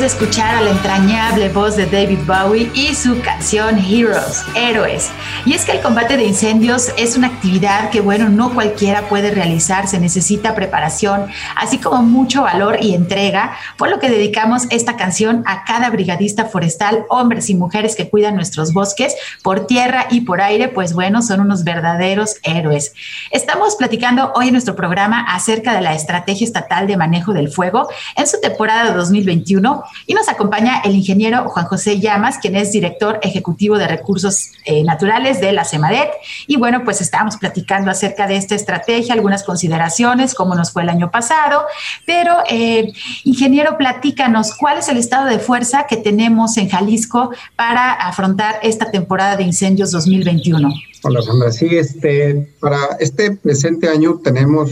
de 0.00 0.06
escuchar 0.06 0.54
a 0.54 0.60
la 0.62 0.70
entrañable 0.70 1.50
voz 1.50 1.76
de 1.76 1.84
David 1.84 2.20
Bowie 2.26 2.70
y 2.72 2.94
su 2.94 3.20
canción 3.20 3.78
Heroes, 3.78 4.42
Héroes. 4.54 5.10
Y 5.44 5.54
es 5.54 5.64
que 5.64 5.72
el 5.72 5.80
combate 5.80 6.16
de 6.16 6.24
incendios 6.24 6.92
es 6.96 7.16
una 7.16 7.26
actividad 7.26 7.90
que, 7.90 8.00
bueno, 8.00 8.28
no 8.28 8.54
cualquiera 8.54 9.08
puede 9.08 9.32
realizar, 9.32 9.88
se 9.88 9.98
necesita 9.98 10.54
preparación, 10.54 11.26
así 11.56 11.78
como 11.78 12.00
mucho 12.02 12.42
valor 12.42 12.78
y 12.80 12.94
entrega, 12.94 13.56
por 13.76 13.90
lo 13.90 13.98
que 13.98 14.08
dedicamos 14.08 14.68
esta 14.70 14.96
canción 14.96 15.42
a 15.44 15.64
cada 15.64 15.90
brigadista 15.90 16.44
forestal, 16.44 17.06
hombres 17.08 17.50
y 17.50 17.56
mujeres 17.56 17.96
que 17.96 18.08
cuidan 18.08 18.36
nuestros 18.36 18.72
bosques 18.72 19.16
por 19.42 19.66
tierra 19.66 20.06
y 20.10 20.20
por 20.20 20.40
aire, 20.40 20.68
pues 20.68 20.92
bueno, 20.92 21.22
son 21.22 21.40
unos 21.40 21.64
verdaderos 21.64 22.36
héroes. 22.44 22.94
Estamos 23.32 23.74
platicando 23.74 24.32
hoy 24.36 24.46
en 24.46 24.52
nuestro 24.52 24.76
programa 24.76 25.26
acerca 25.28 25.74
de 25.74 25.80
la 25.80 25.94
estrategia 25.94 26.46
estatal 26.46 26.86
de 26.86 26.96
manejo 26.96 27.32
del 27.32 27.50
fuego 27.50 27.88
en 28.14 28.28
su 28.28 28.40
temporada 28.40 28.94
2021 28.94 29.82
y 30.06 30.14
nos 30.14 30.28
acompaña 30.28 30.82
el 30.84 30.94
ingeniero 30.94 31.48
Juan 31.48 31.66
José 31.66 31.98
Llamas, 31.98 32.38
quien 32.38 32.54
es 32.54 32.70
director 32.70 33.18
ejecutivo 33.24 33.76
de 33.76 33.88
recursos 33.88 34.52
eh, 34.66 34.84
naturales 34.84 35.31
de 35.40 35.52
la 35.52 35.64
CEMADET. 35.64 36.10
Y 36.46 36.56
bueno, 36.56 36.84
pues 36.84 37.00
estamos 37.00 37.36
platicando 37.36 37.90
acerca 37.90 38.26
de 38.26 38.36
esta 38.36 38.54
estrategia, 38.54 39.14
algunas 39.14 39.42
consideraciones, 39.44 40.34
cómo 40.34 40.54
nos 40.54 40.72
fue 40.72 40.82
el 40.82 40.88
año 40.88 41.10
pasado, 41.10 41.64
pero 42.06 42.36
eh, 42.48 42.92
ingeniero, 43.24 43.76
platícanos, 43.78 44.54
¿cuál 44.54 44.78
es 44.78 44.88
el 44.88 44.96
estado 44.96 45.26
de 45.26 45.38
fuerza 45.38 45.86
que 45.88 45.96
tenemos 45.96 46.56
en 46.56 46.68
Jalisco 46.68 47.30
para 47.56 47.92
afrontar 47.92 48.56
esta 48.62 48.90
temporada 48.90 49.36
de 49.36 49.44
incendios 49.44 49.90
2021? 49.90 50.72
Hola, 51.04 51.22
Sandra. 51.22 51.50
Sí, 51.50 51.66
este, 51.70 52.54
para 52.60 52.78
este 53.00 53.32
presente 53.32 53.88
año 53.88 54.20
tenemos 54.22 54.70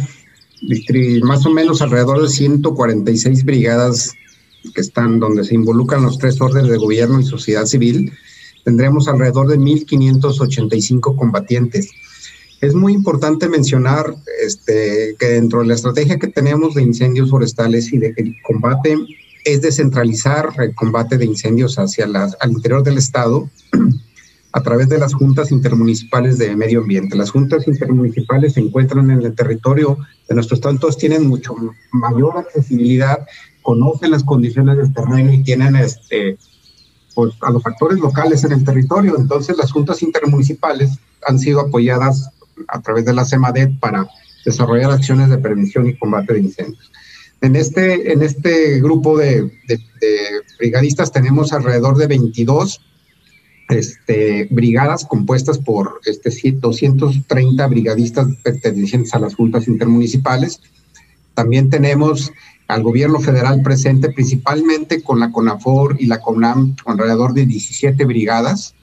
más 1.22 1.46
o 1.46 1.50
menos 1.50 1.80
alrededor 1.82 2.22
de 2.22 2.28
146 2.28 3.44
brigadas 3.44 4.14
que 4.74 4.80
están 4.80 5.18
donde 5.18 5.44
se 5.44 5.54
involucran 5.54 6.02
los 6.02 6.18
tres 6.18 6.40
órdenes 6.40 6.70
de 6.70 6.76
gobierno 6.76 7.18
y 7.20 7.24
sociedad 7.24 7.64
civil, 7.64 8.12
tendremos 8.64 9.08
alrededor 9.08 9.48
de 9.48 9.58
1.585 9.58 11.16
combatientes. 11.16 11.90
Es 12.60 12.74
muy 12.74 12.92
importante 12.92 13.48
mencionar 13.48 14.14
este, 14.44 15.16
que 15.18 15.26
dentro 15.26 15.60
de 15.60 15.66
la 15.66 15.74
estrategia 15.74 16.18
que 16.18 16.28
tenemos 16.28 16.74
de 16.74 16.82
incendios 16.82 17.30
forestales 17.30 17.92
y 17.92 17.98
de 17.98 18.14
combate 18.42 18.96
es 19.44 19.62
descentralizar 19.62 20.50
el 20.58 20.74
combate 20.74 21.16
de 21.16 21.24
incendios 21.24 21.78
hacia 21.78 22.06
las, 22.06 22.36
al 22.40 22.52
interior 22.52 22.82
del 22.82 22.98
Estado 22.98 23.48
a 24.52 24.62
través 24.62 24.88
de 24.88 24.98
las 24.98 25.14
juntas 25.14 25.52
intermunicipales 25.52 26.38
de 26.38 26.56
medio 26.56 26.80
ambiente. 26.80 27.16
Las 27.16 27.30
juntas 27.30 27.66
intermunicipales 27.68 28.54
se 28.54 28.60
encuentran 28.60 29.10
en 29.10 29.22
el 29.22 29.34
territorio 29.34 29.96
de 30.28 30.34
nuestro 30.34 30.56
estado, 30.56 30.90
tienen 30.98 31.26
mucho 31.26 31.54
mayor 31.92 32.36
accesibilidad, 32.36 33.26
conocen 33.62 34.10
las 34.10 34.24
condiciones 34.24 34.76
del 34.76 34.92
terreno 34.92 35.32
y 35.32 35.42
tienen 35.42 35.76
este, 35.76 36.36
pues, 37.20 37.34
a 37.42 37.50
los 37.50 37.66
actores 37.66 37.98
locales 37.98 38.44
en 38.44 38.52
el 38.52 38.64
territorio. 38.64 39.18
Entonces 39.18 39.58
las 39.58 39.72
juntas 39.72 40.02
intermunicipales 40.02 40.92
han 41.26 41.38
sido 41.38 41.60
apoyadas 41.60 42.30
a 42.68 42.80
través 42.80 43.04
de 43.04 43.12
la 43.12 43.26
CEMADET 43.26 43.78
para 43.78 44.08
desarrollar 44.46 44.90
acciones 44.90 45.28
de 45.28 45.36
prevención 45.36 45.86
y 45.86 45.98
combate 45.98 46.32
de 46.32 46.40
incendios. 46.40 46.90
En 47.42 47.56
este, 47.56 48.10
en 48.12 48.22
este 48.22 48.80
grupo 48.80 49.18
de, 49.18 49.42
de, 49.68 49.76
de 50.00 50.18
brigadistas 50.58 51.12
tenemos 51.12 51.52
alrededor 51.52 51.98
de 51.98 52.06
22 52.06 52.80
este, 53.68 54.48
brigadas 54.50 55.04
compuestas 55.04 55.58
por 55.58 56.00
este, 56.06 56.30
230 56.52 57.66
brigadistas 57.66 58.28
pertenecientes 58.42 59.14
a 59.14 59.18
las 59.18 59.34
juntas 59.34 59.68
intermunicipales. 59.68 60.62
También 61.34 61.68
tenemos 61.68 62.32
al 62.70 62.82
gobierno 62.82 63.20
federal 63.20 63.62
presente, 63.62 64.10
principalmente 64.10 65.02
con 65.02 65.20
la 65.20 65.30
CONAFOR 65.30 65.96
y 65.98 66.06
la 66.06 66.20
CONAM, 66.20 66.76
con 66.82 66.92
alrededor 66.92 67.34
de 67.34 67.46
17 67.46 68.04
brigadas. 68.04 68.74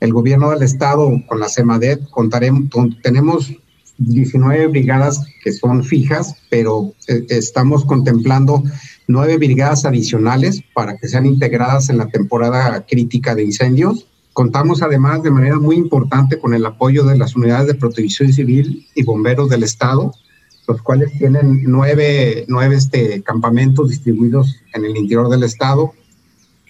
El 0.00 0.12
gobierno 0.12 0.50
del 0.50 0.62
estado, 0.62 1.10
con 1.28 1.40
la 1.40 1.48
CEMADET, 1.48 2.08
contaremos, 2.10 2.70
tenemos 3.02 3.52
19 3.98 4.66
brigadas 4.68 5.24
que 5.42 5.52
son 5.52 5.84
fijas, 5.84 6.36
pero 6.50 6.92
eh, 7.08 7.24
estamos 7.28 7.84
contemplando 7.84 8.62
nueve 9.06 9.36
brigadas 9.36 9.84
adicionales 9.84 10.62
para 10.74 10.96
que 10.96 11.08
sean 11.08 11.26
integradas 11.26 11.90
en 11.90 11.98
la 11.98 12.08
temporada 12.08 12.84
crítica 12.86 13.34
de 13.34 13.44
incendios 13.44 14.06
Contamos 14.32 14.82
además 14.82 15.22
de 15.22 15.30
manera 15.30 15.56
muy 15.56 15.76
importante 15.76 16.38
con 16.38 16.54
el 16.54 16.64
apoyo 16.64 17.04
de 17.04 17.18
las 17.18 17.36
unidades 17.36 17.66
de 17.66 17.74
protección 17.74 18.32
civil 18.32 18.86
y 18.94 19.02
bomberos 19.02 19.50
del 19.50 19.62
Estado, 19.62 20.14
los 20.66 20.80
cuales 20.82 21.12
tienen 21.18 21.62
nueve, 21.64 22.44
nueve 22.48 22.76
este, 22.76 23.22
campamentos 23.22 23.88
distribuidos 23.90 24.56
en 24.74 24.84
el 24.84 24.96
interior 24.96 25.28
del 25.28 25.42
Estado. 25.42 25.92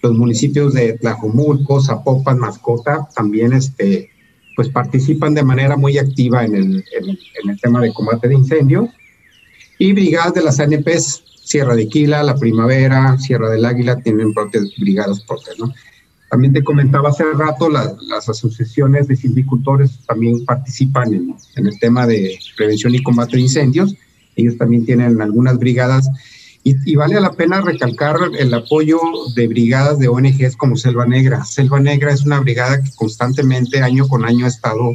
Los 0.01 0.13
municipios 0.13 0.73
de 0.73 0.93
Tlajomulco, 0.93 1.81
Zapopan, 1.81 2.39
Mascota 2.39 3.07
también 3.15 3.53
este, 3.53 4.09
pues 4.55 4.69
participan 4.69 5.33
de 5.33 5.43
manera 5.43 5.77
muy 5.77 5.97
activa 5.97 6.43
en 6.43 6.55
el, 6.55 6.85
en, 6.91 7.57
tema 7.57 7.81
de 7.81 7.93
combate 7.93 8.27
de 8.27 8.35
incendios. 8.35 8.89
Y 9.77 9.93
brigadas 9.93 10.33
de 10.33 10.43
las 10.43 10.59
ANPs, 10.59 11.23
Sierra 11.43 11.75
de 11.75 11.87
Quila, 11.87 12.23
La 12.23 12.35
Primavera, 12.35 13.17
Sierra 13.19 13.49
del 13.49 13.65
Águila, 13.65 14.01
tienen 14.01 14.33
propias 14.33 14.73
brigadas 14.77 15.21
propias, 15.21 15.57
¿no? 15.59 15.73
También 16.33 16.51
te 16.51 16.63
comentaba 16.63 17.09
hace 17.09 17.25
rato, 17.37 17.69
las 17.69 18.27
asociaciones 18.27 19.07
de 19.07 19.15
silvicultores 19.15 19.99
también 20.07 20.43
participan 20.45 21.13
en, 21.13 21.67
el 21.67 21.77
tema 21.77 22.07
de 22.07 22.39
prevención 22.57 22.95
y 22.95 23.03
combate 23.03 23.35
de 23.35 23.43
incendios. 23.43 23.95
Ellos 24.35 24.57
también 24.57 24.83
tienen 24.83 25.21
algunas 25.21 25.59
brigadas 25.59 26.09
y, 26.63 26.95
vale 26.95 27.21
la 27.21 27.33
pena 27.33 27.61
recalcar 27.61 28.17
el 28.39 28.51
apoyo 28.51 28.99
de 29.35 29.47
brigadas 29.47 29.99
de 29.99 30.07
ONGs 30.07 30.57
como 30.57 30.75
Selva 30.75 31.05
Negra. 31.05 31.45
Selva 31.45 31.79
Negra 31.79 32.11
es 32.11 32.25
una 32.25 32.39
brigada 32.39 32.81
que 32.81 32.89
constantemente, 32.95 33.83
año 33.83 34.07
con 34.07 34.25
año, 34.25 34.45
ha 34.45 34.49
estado 34.49 34.91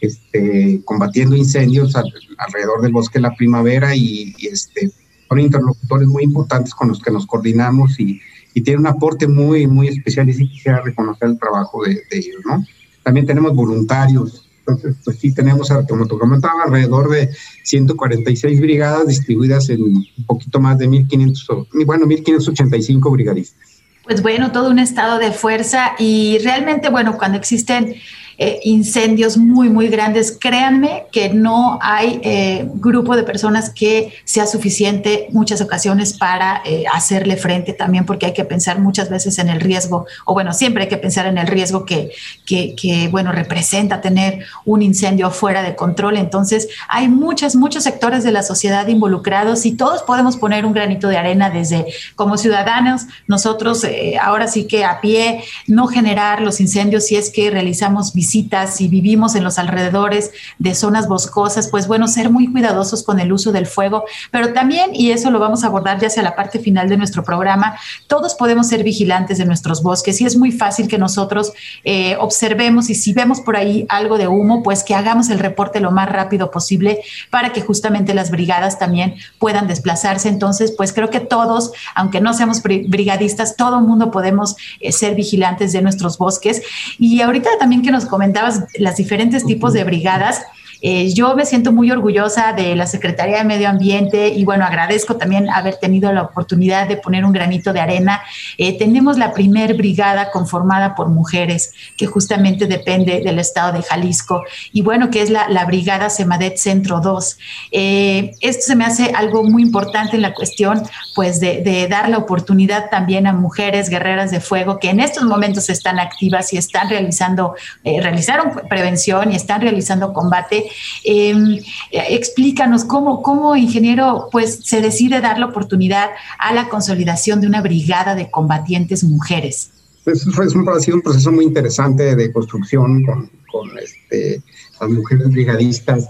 este, 0.00 0.80
combatiendo 0.86 1.36
incendios 1.36 1.94
alrededor 1.96 2.80
del 2.80 2.92
bosque 2.92 3.18
de 3.18 3.24
la 3.24 3.36
primavera 3.36 3.94
y, 3.94 4.34
y, 4.38 4.46
este, 4.46 4.90
son 5.28 5.38
interlocutores 5.38 6.08
muy 6.08 6.22
importantes 6.22 6.72
con 6.72 6.88
los 6.88 7.02
que 7.02 7.10
nos 7.10 7.26
coordinamos 7.26 8.00
y, 8.00 8.22
y 8.58 8.60
tiene 8.60 8.80
un 8.80 8.88
aporte 8.88 9.28
muy, 9.28 9.68
muy 9.68 9.86
especial 9.86 10.28
y 10.28 10.34
sí 10.34 10.48
quisiera 10.48 10.80
reconocer 10.80 11.28
el 11.28 11.38
trabajo 11.38 11.84
de, 11.84 12.02
ellos, 12.10 12.42
¿no? 12.44 12.66
También 13.04 13.24
tenemos 13.24 13.54
voluntarios, 13.54 14.50
entonces, 14.58 14.96
pues 15.04 15.18
sí 15.20 15.32
tenemos, 15.32 15.72
como 15.88 16.06
te 16.06 16.18
comentaba, 16.18 16.64
alrededor 16.64 17.08
de 17.08 17.30
146 17.62 18.60
brigadas 18.60 19.06
distribuidas 19.06 19.70
en 19.70 19.80
un 19.82 20.04
poquito 20.26 20.58
más 20.58 20.76
de 20.76 20.88
1.500, 20.88 21.86
bueno, 21.86 22.06
1.585 22.06 23.12
brigadistas. 23.12 23.80
Pues 24.02 24.22
bueno, 24.22 24.50
todo 24.50 24.70
un 24.70 24.80
estado 24.80 25.20
de 25.20 25.30
fuerza 25.30 25.92
y 25.96 26.38
realmente, 26.42 26.90
bueno, 26.90 27.16
cuando 27.16 27.38
existen 27.38 27.94
eh, 28.40 28.60
incendios 28.62 29.36
muy, 29.36 29.68
muy 29.68 29.88
grandes, 29.88 30.38
créanme 30.40 31.06
que 31.10 31.30
no 31.30 31.76
hay 31.82 32.20
eh, 32.22 32.68
grupo 32.74 33.16
de 33.16 33.24
personas 33.24 33.68
que 33.70 34.12
sea 34.22 34.46
suficiente 34.46 35.26
muchas 35.32 35.60
ocasiones 35.60 36.12
para 36.16 36.62
eh, 36.64 36.84
hacerle 36.92 37.36
frente 37.36 37.72
también, 37.72 38.06
porque 38.06 38.26
hay 38.26 38.34
que 38.34 38.44
pensar 38.44 38.78
muchas 38.78 39.10
veces 39.10 39.40
en 39.40 39.48
el 39.48 39.60
riesgo, 39.60 40.06
o 40.24 40.34
bueno, 40.34 40.52
siempre 40.52 40.84
hay 40.84 40.88
que 40.88 40.98
pensar 40.98 41.26
en 41.26 41.36
el 41.36 41.48
riesgo 41.48 41.84
que, 41.84 42.12
que, 42.46 42.76
que 42.76 43.08
bueno, 43.08 43.32
representa 43.32 44.00
tener 44.00 44.44
un 44.64 44.82
incendio 44.82 45.32
fuera 45.32 45.64
de 45.64 45.74
control. 45.74 46.16
Entonces, 46.16 46.68
hay 46.88 47.08
muchos, 47.08 47.56
muchos 47.56 47.82
sectores 47.82 48.22
de 48.22 48.30
la 48.30 48.44
sociedad 48.44 48.86
involucrados 48.86 49.66
y 49.66 49.72
todos 49.72 50.04
podemos 50.04 50.36
poner 50.36 50.64
un 50.64 50.74
granito 50.74 51.08
de 51.08 51.16
arena 51.16 51.50
desde 51.50 51.86
como 52.14 52.38
ciudadanos, 52.38 53.06
nosotros 53.26 53.84
ahora 54.22 54.46
sí 54.46 54.68
que 54.68 54.84
a 54.84 55.00
pie, 55.00 55.42
no 55.66 55.88
generar 55.88 56.40
los 56.40 56.60
incendios 56.60 57.06
si 57.06 57.16
es 57.16 57.30
que 57.30 57.50
realizamos 57.50 58.12
visitas 58.14 58.27
si 58.28 58.88
vivimos 58.88 59.34
en 59.34 59.44
los 59.44 59.58
alrededores 59.58 60.30
de 60.58 60.74
zonas 60.74 61.08
boscosas, 61.08 61.68
pues 61.68 61.86
bueno, 61.86 62.08
ser 62.08 62.30
muy 62.30 62.50
cuidadosos 62.50 63.02
con 63.02 63.20
el 63.20 63.32
uso 63.32 63.52
del 63.52 63.66
fuego, 63.66 64.04
pero 64.30 64.52
también, 64.52 64.90
y 64.94 65.10
eso 65.10 65.30
lo 65.30 65.38
vamos 65.38 65.64
a 65.64 65.68
abordar 65.68 65.98
ya 65.98 66.08
hacia 66.08 66.22
la 66.22 66.36
parte 66.36 66.58
final 66.58 66.88
de 66.88 66.96
nuestro 66.96 67.24
programa, 67.24 67.76
todos 68.06 68.34
podemos 68.34 68.68
ser 68.68 68.84
vigilantes 68.84 69.38
de 69.38 69.44
nuestros 69.44 69.82
bosques 69.82 70.20
y 70.20 70.26
es 70.26 70.36
muy 70.36 70.52
fácil 70.52 70.88
que 70.88 70.98
nosotros 70.98 71.52
eh, 71.84 72.16
observemos 72.20 72.90
y 72.90 72.94
si 72.94 73.12
vemos 73.12 73.40
por 73.40 73.56
ahí 73.56 73.86
algo 73.88 74.18
de 74.18 74.28
humo, 74.28 74.62
pues 74.62 74.84
que 74.84 74.94
hagamos 74.94 75.28
el 75.30 75.38
reporte 75.38 75.80
lo 75.80 75.90
más 75.90 76.08
rápido 76.10 76.50
posible 76.50 77.00
para 77.30 77.52
que 77.52 77.60
justamente 77.60 78.14
las 78.14 78.30
brigadas 78.30 78.78
también 78.78 79.16
puedan 79.38 79.66
desplazarse. 79.68 80.28
Entonces, 80.28 80.72
pues 80.76 80.92
creo 80.92 81.10
que 81.10 81.20
todos, 81.20 81.72
aunque 81.94 82.20
no 82.20 82.34
seamos 82.34 82.62
brigadistas, 82.62 83.56
todo 83.56 83.78
el 83.78 83.84
mundo 83.84 84.10
podemos 84.10 84.56
eh, 84.80 84.92
ser 84.92 85.14
vigilantes 85.14 85.72
de 85.72 85.82
nuestros 85.82 86.18
bosques. 86.18 86.62
Y 86.98 87.20
ahorita 87.20 87.50
también 87.58 87.82
que 87.82 87.90
nos 87.90 88.06
comentabas 88.18 88.64
las 88.80 88.96
diferentes 88.96 89.46
tipos 89.46 89.72
de 89.72 89.84
brigadas. 89.84 90.42
Eh, 90.80 91.12
yo 91.12 91.34
me 91.34 91.44
siento 91.44 91.72
muy 91.72 91.90
orgullosa 91.90 92.52
de 92.52 92.76
la 92.76 92.86
Secretaría 92.86 93.38
de 93.38 93.44
Medio 93.44 93.68
Ambiente 93.68 94.28
y 94.28 94.44
bueno, 94.44 94.64
agradezco 94.64 95.16
también 95.16 95.50
haber 95.50 95.76
tenido 95.76 96.12
la 96.12 96.22
oportunidad 96.22 96.88
de 96.88 96.96
poner 96.96 97.24
un 97.24 97.32
granito 97.32 97.72
de 97.72 97.80
arena. 97.80 98.22
Eh, 98.56 98.78
tenemos 98.78 99.18
la 99.18 99.32
primer 99.32 99.74
brigada 99.74 100.30
conformada 100.30 100.94
por 100.94 101.08
mujeres 101.08 101.72
que 101.96 102.06
justamente 102.06 102.66
depende 102.66 103.20
del 103.20 103.38
estado 103.38 103.72
de 103.72 103.82
Jalisco 103.82 104.44
y 104.72 104.82
bueno, 104.82 105.10
que 105.10 105.22
es 105.22 105.30
la, 105.30 105.46
Brigada 105.68 106.08
Semadet 106.08 106.56
Centro 106.56 107.00
2. 107.00 107.38
Eh, 107.72 108.30
esto 108.40 108.62
se 108.68 108.76
me 108.76 108.86
hace 108.86 109.12
algo 109.14 109.42
muy 109.44 109.62
importante 109.62 110.16
en 110.16 110.22
la 110.22 110.32
cuestión 110.32 110.82
pues 111.14 111.40
de, 111.40 111.60
de 111.60 111.88
dar 111.88 112.08
la 112.08 112.16
oportunidad 112.16 112.88
también 112.88 113.26
a 113.26 113.34
mujeres 113.34 113.90
guerreras 113.90 114.30
de 114.30 114.40
fuego 114.40 114.78
que 114.78 114.88
en 114.88 115.00
estos 115.00 115.24
momentos 115.24 115.68
están 115.68 115.98
activas 115.98 116.54
y 116.54 116.56
están 116.56 116.88
realizando, 116.88 117.54
realizaron 117.84 118.52
prevención 118.68 119.30
y 119.32 119.36
están 119.36 119.60
realizando 119.60 120.14
combate 120.14 120.67
Em, 121.04 121.60
explícanos 121.90 122.84
cómo, 122.84 123.22
cómo, 123.22 123.56
ingeniero, 123.56 124.28
pues 124.30 124.60
se 124.64 124.80
decide 124.80 125.20
dar 125.20 125.38
la 125.38 125.46
oportunidad 125.46 126.10
a 126.38 126.52
la 126.52 126.68
consolidación 126.68 127.40
de 127.40 127.46
una 127.46 127.62
brigada 127.62 128.14
de 128.14 128.30
combatientes 128.30 129.04
mujeres. 129.04 129.70
Pues, 130.04 130.26
es 130.26 130.54
un, 130.54 130.68
ha 130.68 130.80
sido 130.80 130.96
un 130.96 131.02
proceso 131.02 131.30
muy 131.30 131.44
interesante 131.44 132.16
de 132.16 132.32
construcción 132.32 133.04
con, 133.04 133.30
con 133.52 133.78
este, 133.78 134.42
las 134.80 134.90
mujeres 134.90 135.28
brigadistas. 135.30 136.08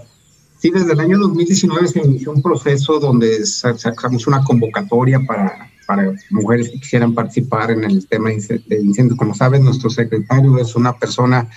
Sí, 0.59 0.71
desde 0.71 0.93
el 0.93 0.99
año 0.99 1.17
2019 1.19 1.87
se 1.87 1.99
inició 1.99 2.31
un 2.31 2.41
proceso 2.41 2.99
donde 2.99 3.45
sacamos 3.45 4.27
una 4.27 4.43
convocatoria 4.43 5.19
para, 5.25 5.69
para 5.87 6.13
mujeres 6.29 6.69
que 6.69 6.79
quisieran 6.79 7.13
participar 7.13 7.71
en 7.71 7.83
el 7.85 8.07
tema 8.07 8.29
de 8.29 8.79
incendios. 8.81 9.17
Como 9.17 9.33
sabes, 9.33 9.61
nuestro 9.61 9.89
secretario 9.89 10.57
es 10.59 10.75
una 10.75 10.97
persona 10.97 11.49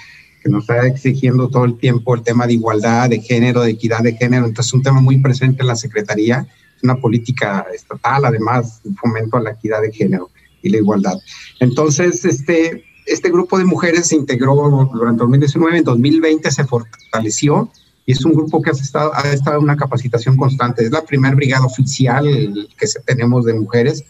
que 0.42 0.50
nos 0.50 0.64
está 0.64 0.86
exigiendo 0.86 1.48
todo 1.48 1.64
el 1.64 1.78
tiempo 1.78 2.14
el 2.14 2.22
tema 2.22 2.46
de 2.46 2.54
igualdad 2.54 3.10
de 3.10 3.20
género, 3.20 3.62
de 3.62 3.70
equidad 3.70 4.00
de 4.00 4.16
género. 4.16 4.46
Entonces, 4.46 4.70
es 4.70 4.74
un 4.74 4.82
tema 4.82 5.00
muy 5.00 5.18
presente 5.18 5.62
en 5.62 5.68
la 5.68 5.76
Secretaría, 5.76 6.46
es 6.76 6.82
una 6.82 6.96
política 6.96 7.66
estatal, 7.74 8.24
además, 8.24 8.80
fomento 9.00 9.36
a 9.36 9.40
la 9.40 9.52
equidad 9.52 9.82
de 9.82 9.92
género 9.92 10.30
y 10.62 10.70
la 10.70 10.78
igualdad. 10.78 11.16
Entonces, 11.60 12.24
este, 12.24 12.84
este 13.06 13.30
grupo 13.30 13.58
de 13.58 13.64
mujeres 13.64 14.08
se 14.08 14.16
integró 14.16 14.54
durante 14.92 15.20
2019, 15.20 15.78
en 15.78 15.84
2020 15.84 16.50
se 16.50 16.64
fortaleció 16.64 17.70
y 18.04 18.12
es 18.12 18.24
un 18.24 18.32
grupo 18.32 18.60
que 18.60 18.70
ha 18.70 18.72
estado, 18.72 19.14
ha 19.14 19.22
estado 19.32 19.58
en 19.58 19.64
una 19.64 19.76
capacitación 19.76 20.36
constante. 20.36 20.84
Es 20.84 20.90
la 20.90 21.04
primera 21.04 21.34
brigada 21.36 21.64
oficial 21.64 22.68
que 22.76 22.86
tenemos 23.06 23.44
de 23.44 23.54
mujeres 23.54 24.04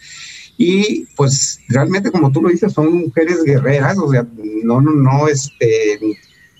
y 0.59 1.07
pues 1.17 1.61
realmente 1.69 2.11
como 2.11 2.31
tú 2.31 2.43
lo 2.43 2.49
dices 2.49 2.73
son 2.73 3.07
mujeres 3.07 3.43
guerreras, 3.45 3.99
o 3.99 4.11
sea, 4.11 4.27
no, 4.65 4.81
no, 4.81 4.93
no, 4.93 5.29
este, 5.29 5.99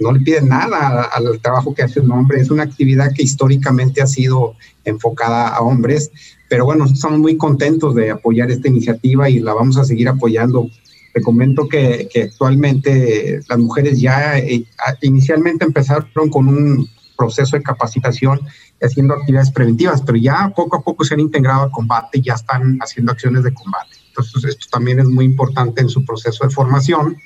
no 0.01 0.13
le 0.13 0.21
piden 0.21 0.49
nada 0.49 1.05
al 1.05 1.41
trabajo 1.41 1.75
que 1.75 1.83
hace 1.83 2.01
un 2.01 2.11
hombre, 2.11 2.41
es 2.41 2.51
una 2.51 2.65
actividad 2.65 3.13
que 3.15 3.23
históricamente 3.23 4.03
ha 4.03 4.07
sido 4.07 4.55
enfocada 4.85 5.49
a 5.49 5.61
hombres, 5.61 6.11
pero 6.49 6.65
bueno, 6.65 6.85
estamos 6.85 7.19
muy 7.19 7.37
contentos 7.37 7.95
de 7.95 8.11
apoyar 8.11 8.51
esta 8.51 8.69
iniciativa 8.69 9.31
y 9.31 9.41
la 9.41 9.55
vamos 9.55 9.77
a 9.79 9.85
seguir 9.85 10.09
apoyando. 10.09 10.69
Te 11.15 11.23
comento 11.23 11.69
que, 11.69 12.09
que 12.13 12.25
actualmente 12.25 13.41
las 13.49 13.59
mujeres 13.59 14.01
ya 14.01 14.39
eh, 14.39 14.65
inicialmente 15.03 15.65
empezaron 15.65 16.31
con 16.31 16.49
un 16.49 16.89
proceso 17.17 17.57
de 17.57 17.63
capacitación 17.63 18.41
haciendo 18.83 19.15
actividades 19.15 19.51
preventivas, 19.51 20.03
pero 20.03 20.19
ya 20.19 20.53
poco 20.55 20.77
a 20.77 20.83
poco 20.83 21.05
se 21.05 21.15
han 21.15 21.21
integrado 21.21 21.63
al 21.63 21.71
combate 21.71 22.19
y 22.19 22.23
ya 22.23 22.35
están 22.35 22.79
haciendo 22.81 23.13
acciones 23.13 23.45
de 23.45 23.55
combate. 23.55 23.97
Entonces, 24.09 24.45
esto 24.45 24.67
también 24.71 25.01
es 25.01 25.07
muy 25.07 25.25
importante 25.25 25.81
en 25.81 25.89
su 25.89 26.05
proceso 26.05 26.45
de 26.45 26.51
formación. 26.51 27.17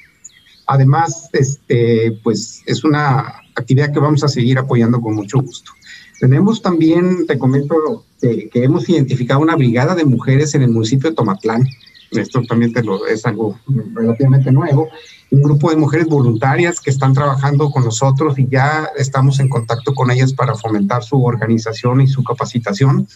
Además, 0.66 1.28
este, 1.32 2.18
pues 2.22 2.62
es 2.66 2.84
una 2.84 3.42
actividad 3.54 3.92
que 3.92 4.00
vamos 4.00 4.22
a 4.24 4.28
seguir 4.28 4.58
apoyando 4.58 5.00
con 5.00 5.14
mucho 5.14 5.38
gusto. 5.40 5.72
Tenemos 6.20 6.62
también, 6.62 7.26
te 7.26 7.38
comento, 7.38 8.04
que, 8.20 8.48
que 8.48 8.64
hemos 8.64 8.88
identificado 8.88 9.40
una 9.40 9.56
brigada 9.56 9.94
de 9.94 10.04
mujeres 10.04 10.54
en 10.54 10.62
el 10.62 10.70
municipio 10.70 11.10
de 11.10 11.16
Tomatlán. 11.16 11.66
Esto 12.10 12.42
también 12.42 12.72
te 12.72 12.82
lo, 12.82 13.06
es 13.06 13.26
algo 13.26 13.58
relativamente 13.94 14.52
nuevo 14.52 14.88
un 15.30 15.42
grupo 15.42 15.70
de 15.70 15.76
mujeres 15.76 16.06
voluntarias 16.06 16.80
que 16.80 16.90
están 16.90 17.12
trabajando 17.12 17.70
con 17.70 17.84
nosotros 17.84 18.38
y 18.38 18.48
ya 18.48 18.88
estamos 18.96 19.40
en 19.40 19.48
contacto 19.48 19.94
con 19.94 20.10
ellas 20.10 20.32
para 20.32 20.54
fomentar 20.54 21.02
su 21.02 21.22
organización 21.24 22.00
y 22.00 22.06
su 22.06 22.22
capacitación. 22.22 23.08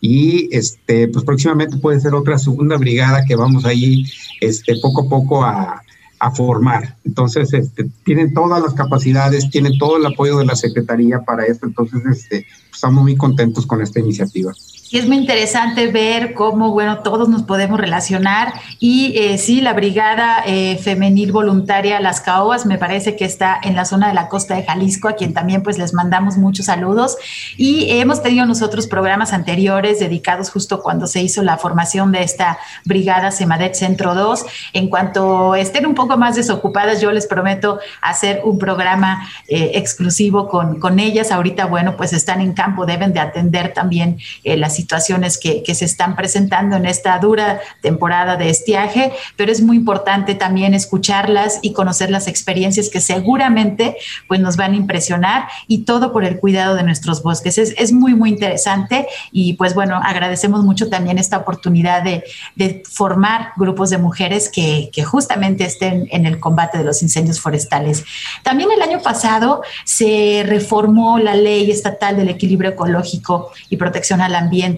Y 0.00 0.48
este, 0.50 1.08
pues 1.08 1.24
próximamente 1.24 1.76
puede 1.76 2.00
ser 2.00 2.14
otra 2.14 2.38
segunda 2.38 2.76
brigada 2.76 3.24
que 3.24 3.36
vamos 3.36 3.64
ahí 3.64 4.04
este, 4.40 4.76
poco 4.80 5.02
a 5.02 5.08
poco 5.08 5.44
a, 5.44 5.82
a 6.18 6.30
formar. 6.32 6.96
Entonces, 7.04 7.52
este, 7.52 7.84
tienen 8.04 8.34
todas 8.34 8.60
las 8.60 8.74
capacidades, 8.74 9.48
tienen 9.50 9.78
todo 9.78 9.98
el 9.98 10.06
apoyo 10.06 10.38
de 10.38 10.46
la 10.46 10.56
Secretaría 10.56 11.20
para 11.20 11.44
esto. 11.44 11.66
Entonces, 11.66 12.02
este, 12.06 12.46
estamos 12.72 13.02
muy 13.04 13.14
contentos 13.14 13.66
con 13.66 13.80
esta 13.80 14.00
iniciativa. 14.00 14.52
Y 14.92 14.98
es 14.98 15.08
muy 15.08 15.16
interesante 15.16 15.86
ver 15.86 16.34
cómo, 16.34 16.70
bueno, 16.70 16.98
todos 16.98 17.26
nos 17.30 17.44
podemos 17.44 17.80
relacionar. 17.80 18.52
Y 18.78 19.16
eh, 19.16 19.38
sí, 19.38 19.62
la 19.62 19.72
Brigada 19.72 20.42
eh, 20.44 20.76
Femenil 20.76 21.32
Voluntaria 21.32 21.98
Las 21.98 22.20
Caoas 22.20 22.66
me 22.66 22.76
parece 22.76 23.16
que 23.16 23.24
está 23.24 23.58
en 23.62 23.74
la 23.74 23.86
zona 23.86 24.08
de 24.08 24.12
la 24.12 24.28
costa 24.28 24.54
de 24.54 24.64
Jalisco, 24.64 25.08
a 25.08 25.14
quien 25.14 25.32
también 25.32 25.62
pues 25.62 25.78
les 25.78 25.94
mandamos 25.94 26.36
muchos 26.36 26.66
saludos. 26.66 27.16
Y 27.56 27.86
hemos 27.88 28.22
tenido 28.22 28.44
nosotros 28.44 28.86
programas 28.86 29.32
anteriores 29.32 29.98
dedicados 29.98 30.50
justo 30.50 30.82
cuando 30.82 31.06
se 31.06 31.22
hizo 31.22 31.42
la 31.42 31.56
formación 31.56 32.12
de 32.12 32.22
esta 32.22 32.58
Brigada 32.84 33.30
Semadet 33.30 33.74
Centro 33.74 34.14
2. 34.14 34.44
En 34.74 34.90
cuanto 34.90 35.54
estén 35.54 35.86
un 35.86 35.94
poco 35.94 36.18
más 36.18 36.36
desocupadas, 36.36 37.00
yo 37.00 37.12
les 37.12 37.26
prometo 37.26 37.78
hacer 38.02 38.42
un 38.44 38.58
programa 38.58 39.26
eh, 39.48 39.70
exclusivo 39.72 40.48
con, 40.48 40.78
con 40.78 40.98
ellas. 40.98 41.32
Ahorita, 41.32 41.64
bueno, 41.64 41.96
pues 41.96 42.12
están 42.12 42.42
en 42.42 42.52
campo, 42.52 42.84
deben 42.84 43.14
de 43.14 43.20
atender 43.20 43.72
también 43.72 44.18
las 44.44 44.81
situaciones 44.82 45.38
que, 45.38 45.62
que, 45.62 45.74
se 45.74 45.84
están 45.84 46.16
presentando 46.16 46.76
en 46.76 46.86
esta 46.86 47.16
dura 47.18 47.60
temporada 47.80 48.36
de 48.36 48.50
estiaje, 48.50 49.12
pero 49.36 49.52
es 49.52 49.62
muy 49.62 49.76
importante 49.76 50.34
también 50.34 50.74
escucharlas 50.74 51.60
y 51.62 51.72
conocer 51.72 52.10
las 52.10 52.26
experiencias 52.26 52.88
que 52.88 53.00
seguramente 53.00 53.96
pues, 54.28 54.40
nos 54.40 54.56
van 54.56 54.72
a 54.72 54.76
impresionar 54.76 55.48
y 55.68 55.84
todo 55.84 56.12
por 56.12 56.24
el 56.24 56.38
cuidado 56.38 56.74
de 56.74 56.82
nuestros 56.82 57.22
bosques. 57.22 57.58
Es, 57.58 57.74
es 57.78 57.92
muy, 57.92 58.14
muy 58.14 58.30
interesante 58.30 59.06
y 59.30 59.54
pues 59.54 59.74
bueno, 59.74 60.00
agradecemos 60.02 60.64
mucho 60.64 60.88
también 60.88 61.16
esta 61.18 61.38
oportunidad 61.38 62.02
de, 62.02 62.24
de 62.56 62.82
formar 62.90 63.52
grupos 63.56 63.90
de 63.90 63.98
mujeres 63.98 64.48
que, 64.48 64.90
que 64.92 65.04
justamente 65.04 65.64
estén 65.64 66.08
en 66.10 66.26
el 66.26 66.40
combate 66.40 66.78
de 66.78 66.84
los 66.84 67.02
incendios 67.02 67.40
forestales. 67.40 68.04
También 68.42 68.70
el 68.72 68.82
año 68.82 69.00
pasado 69.00 69.62
se 69.84 70.42
reformó 70.46 71.18
la 71.18 71.34
ley 71.34 71.70
estatal 71.70 72.16
del 72.16 72.28
equilibrio 72.28 72.70
ecológico 72.70 73.52
y 73.70 73.76
protección 73.76 74.20
al 74.20 74.34
ambiente 74.34 74.71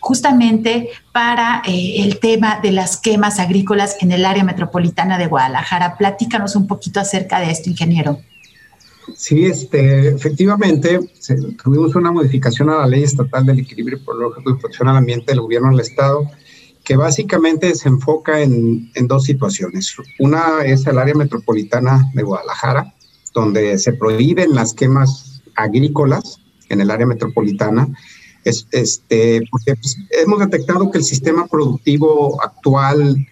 justamente 0.00 0.90
para 1.12 1.62
eh, 1.66 2.02
el 2.02 2.18
tema 2.18 2.60
de 2.62 2.72
las 2.72 2.96
quemas 2.96 3.38
agrícolas 3.38 3.96
en 4.00 4.12
el 4.12 4.24
área 4.24 4.44
metropolitana 4.44 5.18
de 5.18 5.26
Guadalajara. 5.26 5.96
Platícanos 5.96 6.56
un 6.56 6.66
poquito 6.66 7.00
acerca 7.00 7.40
de 7.40 7.50
esto, 7.50 7.70
ingeniero. 7.70 8.20
Sí, 9.16 9.46
este, 9.46 10.08
efectivamente, 10.08 11.00
tuvimos 11.62 11.94
una 11.94 12.12
modificación 12.12 12.70
a 12.70 12.78
la 12.80 12.86
ley 12.86 13.02
estatal 13.02 13.46
del 13.46 13.60
equilibrio 13.60 13.98
ecológico 13.98 14.50
y 14.50 14.54
protección 14.54 14.88
al 14.88 14.96
ambiente 14.96 15.32
del 15.32 15.40
gobierno 15.40 15.70
del 15.70 15.80
Estado, 15.80 16.30
que 16.84 16.96
básicamente 16.96 17.74
se 17.74 17.88
enfoca 17.88 18.40
en, 18.40 18.90
en 18.94 19.08
dos 19.08 19.24
situaciones. 19.24 19.94
Una 20.18 20.62
es 20.64 20.86
el 20.86 20.98
área 20.98 21.14
metropolitana 21.14 22.10
de 22.14 22.22
Guadalajara, 22.22 22.94
donde 23.34 23.78
se 23.78 23.92
prohíben 23.92 24.54
las 24.54 24.74
quemas 24.74 25.42
agrícolas 25.54 26.40
en 26.68 26.80
el 26.80 26.90
área 26.90 27.06
metropolitana 27.06 27.88
este, 28.44 29.42
porque 29.50 29.74
pues, 29.74 29.96
hemos 30.10 30.38
detectado 30.38 30.90
que 30.90 30.98
el 30.98 31.04
sistema 31.04 31.46
productivo 31.46 32.42
actual 32.42 33.26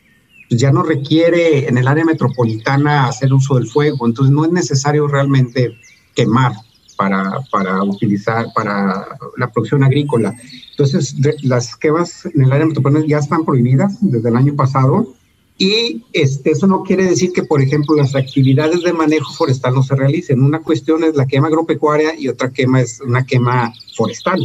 pues, 0.49 0.61
ya 0.61 0.71
no 0.71 0.83
requiere 0.83 1.69
en 1.69 1.79
el 1.79 1.89
área 1.89 2.05
metropolitana 2.05 3.07
hacer 3.07 3.33
uso 3.33 3.57
del 3.57 3.69
fuego, 3.69 4.07
entonces 4.07 4.35
no 4.35 4.45
es 4.45 4.53
necesario 4.53 5.07
realmente 5.09 5.77
quemar 6.15 6.53
para, 6.97 7.41
para 7.51 7.83
utilizar 7.83 8.47
para 8.55 9.19
la 9.37 9.51
producción 9.53 9.85
agrícola. 9.85 10.35
Entonces, 10.71 11.15
las 11.43 11.77
quemas 11.77 12.27
en 12.27 12.43
el 12.43 12.53
área 12.53 12.67
metropolitana 12.67 13.07
ya 13.07 13.19
están 13.19 13.45
prohibidas 13.45 13.99
desde 14.01 14.29
el 14.29 14.37
año 14.37 14.55
pasado 14.55 15.15
y 15.59 16.05
este, 16.13 16.51
eso 16.51 16.67
no 16.67 16.83
quiere 16.83 17.05
decir 17.05 17.33
que, 17.33 17.43
por 17.43 17.63
ejemplo, 17.63 17.97
las 17.97 18.15
actividades 18.15 18.83
de 18.83 18.93
manejo 18.93 19.33
forestal 19.33 19.75
no 19.75 19.83
se 19.83 19.95
realicen. 19.95 20.43
Una 20.43 20.61
cuestión 20.61 21.03
es 21.03 21.17
la 21.17 21.27
quema 21.27 21.49
agropecuaria 21.49 22.19
y 22.19 22.29
otra 22.29 22.51
quema 22.51 22.83
es 22.83 23.01
una 23.01 23.25
quema 23.25 23.73
forestal 23.97 24.41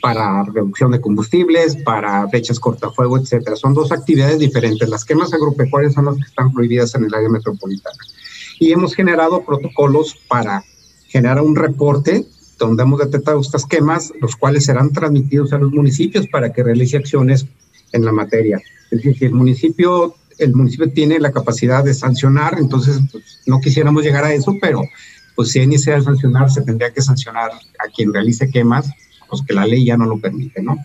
para 0.00 0.44
reducción 0.44 0.90
de 0.90 1.00
combustibles, 1.00 1.76
para 1.76 2.28
fechas 2.28 2.60
cortafuego, 2.60 3.18
etcétera. 3.18 3.56
Son 3.56 3.74
dos 3.74 3.92
actividades 3.92 4.38
diferentes. 4.38 4.88
Las 4.88 5.04
quemas 5.04 5.32
agropecuarias 5.32 5.94
son 5.94 6.06
las 6.06 6.16
que 6.16 6.22
están 6.22 6.52
prohibidas 6.52 6.94
en 6.94 7.04
el 7.04 7.14
área 7.14 7.28
metropolitana. 7.28 7.98
Y 8.58 8.72
hemos 8.72 8.94
generado 8.94 9.44
protocolos 9.44 10.16
para 10.28 10.64
generar 11.06 11.40
un 11.42 11.56
reporte 11.56 12.26
donde 12.58 12.82
hemos 12.82 12.98
detectado 12.98 13.40
estas 13.40 13.64
quemas, 13.64 14.12
los 14.20 14.36
cuales 14.36 14.64
serán 14.64 14.92
transmitidos 14.92 15.52
a 15.52 15.58
los 15.58 15.72
municipios 15.72 16.26
para 16.28 16.52
que 16.52 16.62
realice 16.62 16.96
acciones 16.96 17.46
en 17.92 18.04
la 18.04 18.12
materia. 18.12 18.60
Es 18.90 19.02
decir, 19.02 19.28
el 19.28 19.34
municipio, 19.34 20.16
el 20.38 20.54
municipio 20.54 20.90
tiene 20.90 21.20
la 21.20 21.32
capacidad 21.32 21.84
de 21.84 21.94
sancionar, 21.94 22.56
entonces 22.58 22.98
pues, 23.12 23.40
no 23.46 23.60
quisiéramos 23.60 24.02
llegar 24.02 24.24
a 24.24 24.32
eso, 24.32 24.54
pero 24.60 24.82
pues 25.36 25.52
si 25.52 25.78
sea 25.78 26.02
sancionar, 26.02 26.50
se 26.50 26.62
tendría 26.62 26.92
que 26.92 27.00
sancionar 27.00 27.52
a 27.52 27.88
quien 27.94 28.12
realice 28.12 28.50
quemas, 28.50 28.90
pues 29.28 29.42
que 29.46 29.54
la 29.54 29.66
ley 29.66 29.84
ya 29.84 29.96
no 29.96 30.06
lo 30.06 30.18
permite, 30.18 30.62
¿no? 30.62 30.76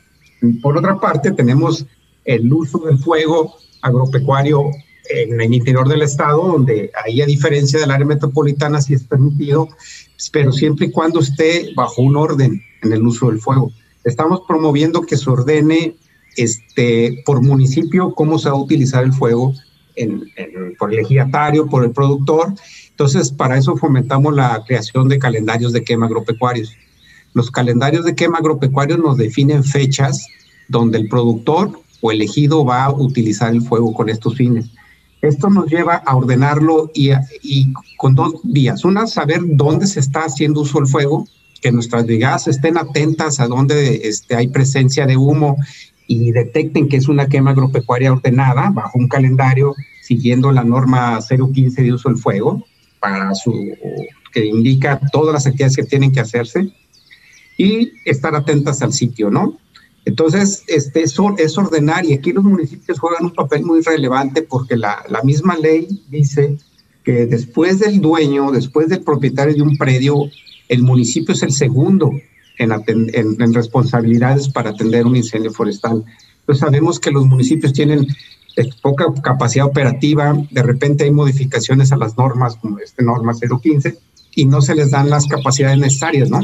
Por 0.61 0.77
otra 0.77 0.99
parte, 0.99 1.31
tenemos 1.31 1.85
el 2.25 2.51
uso 2.51 2.79
del 2.79 2.97
fuego 2.97 3.55
agropecuario 3.81 4.69
en 5.09 5.39
el 5.39 5.53
interior 5.53 5.87
del 5.87 6.01
estado, 6.01 6.47
donde 6.47 6.91
ahí 7.03 7.21
a 7.21 7.25
diferencia 7.25 7.79
del 7.79 7.91
área 7.91 8.05
metropolitana 8.05 8.81
sí 8.81 8.93
es 8.93 9.03
permitido, 9.03 9.67
pero 10.31 10.51
siempre 10.51 10.87
y 10.87 10.91
cuando 10.91 11.19
esté 11.19 11.71
bajo 11.75 12.01
un 12.01 12.15
orden 12.15 12.61
en 12.81 12.93
el 12.93 13.05
uso 13.05 13.29
del 13.29 13.39
fuego. 13.39 13.71
Estamos 14.03 14.41
promoviendo 14.47 15.01
que 15.01 15.17
se 15.17 15.29
ordene 15.29 15.95
este, 16.35 17.21
por 17.25 17.41
municipio 17.41 18.13
cómo 18.13 18.39
se 18.39 18.49
va 18.49 18.55
a 18.55 18.61
utilizar 18.61 19.03
el 19.03 19.13
fuego 19.13 19.53
en, 19.95 20.23
por 20.77 20.93
el 20.93 20.99
ejidatario, 20.99 21.67
por 21.67 21.83
el 21.83 21.91
productor. 21.91 22.53
Entonces, 22.89 23.31
para 23.31 23.57
eso 23.57 23.75
fomentamos 23.75 24.33
la 24.33 24.63
creación 24.65 25.07
de 25.09 25.19
calendarios 25.19 25.73
de 25.73 25.83
quema 25.83 26.05
agropecuarios. 26.05 26.75
Los 27.33 27.49
calendarios 27.51 28.05
de 28.05 28.15
quema 28.15 28.37
agropecuarios 28.37 28.99
nos 28.99 29.17
definen 29.17 29.63
fechas 29.63 30.27
donde 30.67 30.99
el 30.99 31.09
productor 31.09 31.79
o 32.01 32.11
elegido 32.11 32.63
va 32.65 32.85
a 32.85 32.91
utilizar 32.91 33.53
el 33.53 33.61
fuego 33.61 33.93
con 33.93 34.09
estos 34.09 34.35
fines. 34.35 34.69
Esto 35.21 35.49
nos 35.49 35.67
lleva 35.67 35.95
a 35.95 36.15
ordenarlo 36.15 36.91
y, 36.93 37.11
y 37.41 37.71
con 37.97 38.13
dos 38.13 38.33
vías. 38.43 38.83
Una, 38.83 39.07
saber 39.07 39.39
dónde 39.43 39.87
se 39.87 40.01
está 40.01 40.25
haciendo 40.25 40.61
uso 40.61 40.79
del 40.79 40.87
fuego, 40.87 41.25
que 41.61 41.71
nuestras 41.71 42.05
brigadas 42.05 42.47
estén 42.47 42.77
atentas 42.77 43.39
a 43.39 43.47
dónde 43.47 44.01
este, 44.03 44.35
hay 44.35 44.49
presencia 44.49 45.05
de 45.05 45.15
humo 45.15 45.55
y 46.07 46.31
detecten 46.31 46.89
que 46.89 46.97
es 46.97 47.07
una 47.07 47.27
quema 47.27 47.51
agropecuaria 47.51 48.11
ordenada 48.11 48.69
bajo 48.69 48.99
un 48.99 49.07
calendario 49.07 49.73
siguiendo 50.01 50.51
la 50.51 50.65
norma 50.65 51.19
015 51.25 51.81
de 51.81 51.93
uso 51.93 52.09
del 52.09 52.17
fuego 52.17 52.65
para 52.99 53.33
su 53.33 53.53
que 54.33 54.45
indica 54.45 54.99
todas 55.11 55.33
las 55.33 55.47
actividades 55.47 55.77
que 55.77 55.83
tienen 55.83 56.11
que 56.11 56.19
hacerse 56.19 56.73
y 57.57 57.91
estar 58.05 58.35
atentas 58.35 58.81
al 58.81 58.93
sitio, 58.93 59.29
¿no? 59.29 59.57
Entonces, 60.05 60.63
este, 60.67 61.03
es 61.03 61.57
ordenar 61.57 62.05
y 62.05 62.13
aquí 62.13 62.33
los 62.33 62.43
municipios 62.43 62.99
juegan 62.99 63.25
un 63.25 63.33
papel 63.33 63.63
muy 63.63 63.81
relevante 63.81 64.41
porque 64.41 64.75
la, 64.75 65.03
la 65.09 65.21
misma 65.23 65.55
ley 65.57 65.87
dice 66.09 66.57
que 67.03 67.25
después 67.25 67.79
del 67.79 68.01
dueño, 68.01 68.51
después 68.51 68.89
del 68.89 69.01
propietario 69.01 69.55
de 69.55 69.61
un 69.61 69.77
predio, 69.77 70.29
el 70.67 70.83
municipio 70.83 71.33
es 71.33 71.43
el 71.43 71.51
segundo 71.51 72.11
en, 72.57 72.71
en, 73.13 73.53
responsabilidades 73.53 74.49
para 74.49 74.71
atender 74.71 75.05
un 75.05 75.15
incendio 75.15 75.51
forestal. 75.51 76.03
Pues 76.45 76.59
sabemos 76.59 76.99
que 76.99 77.11
los 77.11 77.25
municipios 77.25 77.73
tienen 77.73 78.07
eh, 78.55 78.69
poca 78.81 79.05
capacidad 79.21 79.65
operativa, 79.65 80.35
de 80.51 80.63
repente 80.63 81.05
hay 81.05 81.11
modificaciones 81.11 81.91
a 81.91 81.97
las 81.97 82.17
normas, 82.17 82.55
como 82.57 82.79
esta 82.79 83.03
norma 83.03 83.33
015, 83.33 83.97
y 84.35 84.45
no 84.45 84.61
se 84.61 84.75
les 84.75 84.91
dan 84.91 85.09
las 85.09 85.27
capacidades 85.27 85.77
necesarias, 85.77 86.29
¿no? 86.29 86.41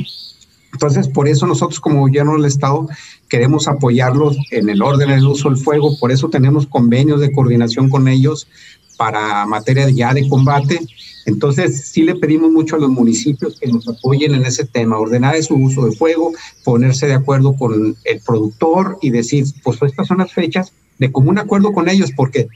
Entonces, 0.73 1.07
por 1.07 1.27
eso 1.27 1.47
nosotros 1.47 1.79
como 1.79 2.01
gobierno 2.01 2.33
del 2.33 2.45
Estado 2.45 2.87
queremos 3.27 3.67
apoyarlos 3.67 4.37
en 4.51 4.69
el 4.69 4.81
orden 4.81 5.09
del 5.09 5.25
uso 5.25 5.49
del 5.49 5.57
fuego, 5.57 5.97
por 5.99 6.11
eso 6.11 6.29
tenemos 6.29 6.67
convenios 6.67 7.19
de 7.21 7.31
coordinación 7.31 7.89
con 7.89 8.07
ellos 8.07 8.47
para 8.97 9.45
materia 9.45 9.89
ya 9.89 10.13
de 10.13 10.27
combate. 10.27 10.79
Entonces, 11.25 11.87
sí 11.87 12.03
le 12.03 12.15
pedimos 12.15 12.51
mucho 12.51 12.75
a 12.75 12.79
los 12.79 12.89
municipios 12.89 13.59
que 13.59 13.67
nos 13.67 13.87
apoyen 13.87 14.33
en 14.33 14.45
ese 14.45 14.65
tema, 14.65 14.97
ordenar 14.97 15.41
su 15.43 15.55
uso 15.55 15.85
de 15.85 15.95
fuego, 15.95 16.33
ponerse 16.63 17.07
de 17.07 17.13
acuerdo 17.13 17.55
con 17.55 17.95
el 18.03 18.21
productor 18.25 18.97
y 19.01 19.09
decir, 19.11 19.45
pues 19.63 19.81
estas 19.81 20.07
son 20.07 20.17
las 20.17 20.33
fechas 20.33 20.73
de 20.97 21.11
común 21.11 21.37
acuerdo 21.37 21.71
con 21.71 21.87
ellos, 21.87 22.11
porque 22.15 22.47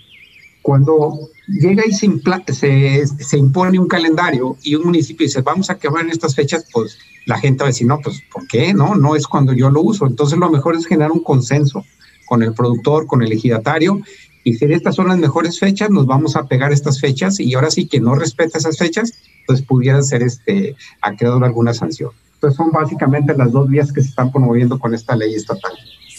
cuando 0.63 1.29
llega 1.47 1.83
y 1.85 1.91
se, 1.91 2.09
se, 2.53 3.05
se, 3.05 3.37
impone 3.37 3.77
un 3.77 3.87
calendario 3.87 4.57
y 4.63 4.75
un 4.75 4.85
municipio 4.85 5.25
dice, 5.25 5.41
vamos 5.41 5.69
a 5.69 5.77
quemar 5.77 6.05
en 6.05 6.09
estas 6.09 6.33
fechas, 6.33 6.65
pues 6.73 6.97
la 7.25 7.37
gente 7.37 7.63
va 7.63 7.67
a 7.67 7.71
decir, 7.71 7.85
no, 7.85 7.99
pues 8.01 8.23
¿por 8.31 8.47
qué? 8.47 8.73
No, 8.73 8.95
no 8.95 9.15
es 9.15 9.27
cuando 9.27 9.53
yo 9.53 9.69
lo 9.69 9.81
uso. 9.81 10.07
Entonces 10.07 10.39
lo 10.39 10.49
mejor 10.49 10.75
es 10.75 10.87
generar 10.87 11.11
un 11.11 11.21
consenso 11.21 11.85
con 12.25 12.41
el 12.41 12.53
productor, 12.53 13.05
con 13.05 13.21
el 13.21 13.31
ejidatario 13.31 14.01
y 14.43 14.55
si 14.55 14.65
estas 14.65 14.95
son 14.95 15.07
las 15.07 15.17
mejores 15.17 15.59
fechas, 15.59 15.89
nos 15.89 16.05
vamos 16.05 16.35
a 16.35 16.45
pegar 16.45 16.73
estas 16.73 16.99
fechas 16.99 17.39
y 17.39 17.53
ahora 17.53 17.71
sí 17.71 17.87
que 17.87 18.01
no 18.01 18.15
respeta 18.15 18.57
esas 18.57 18.77
fechas, 18.77 19.13
pues 19.47 19.61
pudiera 19.61 20.01
ser 20.01 20.21
este, 20.21 20.75
acreedor 21.01 21.45
alguna 21.45 21.73
sanción. 21.73 22.11
Entonces 22.35 22.57
son 22.57 22.71
básicamente 22.71 23.35
las 23.37 23.51
dos 23.51 23.69
vías 23.69 23.93
que 23.93 24.01
se 24.01 24.09
están 24.09 24.31
promoviendo 24.31 24.79
con 24.79 24.93
esta 24.93 25.15
ley 25.15 25.33
estatal. 25.33 25.71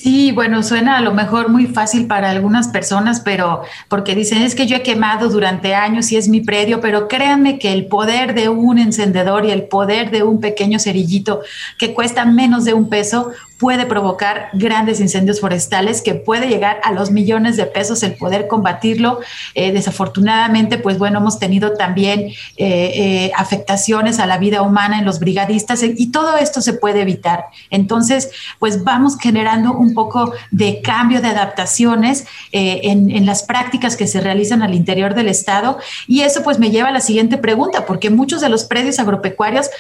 Sí, 0.05 0.33
bueno, 0.33 0.63
suena 0.63 0.99
a 0.99 1.01
lo 1.01 1.15
mejor 1.15 1.49
muy 1.49 1.65
fácil 1.65 2.07
para 2.07 2.29
algunas 2.29 2.69
personas, 2.69 3.21
pero 3.21 3.63
porque 3.89 4.15
dicen 4.15 4.43
es 4.43 4.55
que 4.55 4.67
yo 4.67 4.77
he 4.77 4.83
quemado 4.83 5.31
durante 5.31 5.75
años 5.75 6.13
y 6.13 6.19
es 6.19 6.29
mi 6.29 6.43
predio, 6.43 6.83
pero 6.83 7.09
créanme 7.09 7.59
que 7.59 7.73
el 7.73 7.87
poder 7.87 8.35
de 8.35 8.51
un 8.51 8.77
encendedor 8.77 9.47
y 9.47 9.51
el 9.51 9.63
poder 9.63 10.11
de 10.11 10.23
un 10.23 10.41
pequeño 10.41 10.79
cerillito 10.79 11.41
que 11.79 11.95
cuesta 11.95 12.27
menos 12.27 12.67
de 12.67 12.75
un 12.75 12.91
peso 12.91 13.31
puede 13.59 13.87
provocar 13.87 14.49
grandes 14.53 15.01
incendios 15.01 15.41
forestales 15.41 16.03
que 16.03 16.15
puede 16.15 16.49
llegar 16.49 16.81
a 16.83 16.93
los 16.93 17.13
millones 17.13 17.57
de 17.57 17.67
pesos 17.67 18.03
el 18.03 18.15
poder 18.15 18.49
combatirlo. 18.49 19.21
Eh, 19.55 19.73
desafortunadamente, 19.73 20.77
pues 20.77 20.99
bueno, 20.99 21.21
hemos 21.21 21.39
tenido 21.39 21.75
también 21.75 22.21
eh, 22.21 22.35
eh, 22.57 23.33
afectaciones 23.37 24.19
a 24.19 24.27
la 24.27 24.39
vida 24.39 24.63
humana 24.63 24.99
en 24.99 25.05
los 25.05 25.21
brigadistas 25.21 25.83
y 25.83 26.11
todo 26.11 26.37
esto 26.37 26.61
se 26.61 26.73
puede 26.73 27.03
evitar. 27.03 27.47
Entonces, 27.71 28.31
pues 28.59 28.83
vamos 28.83 29.19
generando 29.19 29.73
un 29.73 29.95
poco 29.95 30.33
de 30.51 30.81
cambio 30.81 31.21
de 31.21 31.29
adaptaciones 31.29 32.27
en, 32.51 33.11
en 33.11 33.27
las 33.27 33.45
prácticas 33.45 33.97
que 33.97 34.07
se 34.07 34.21
realizan 34.21 34.63
al 34.63 34.75
interior 34.75 35.15
del 35.15 35.29
Estado 35.29 35.79
y 36.07 36.21
eso 36.21 36.43
pues 36.43 36.59
me 36.59 36.71
lleva 36.71 36.89
a 36.89 36.93
la 36.93 37.01
siguiente 37.01 37.39
pregunta, 37.39 37.87
porque 37.87 38.11
muchos 38.11 38.41
de 38.41 38.49
los 38.49 38.65
predios 38.65 38.99
agropecuarios 38.99 39.71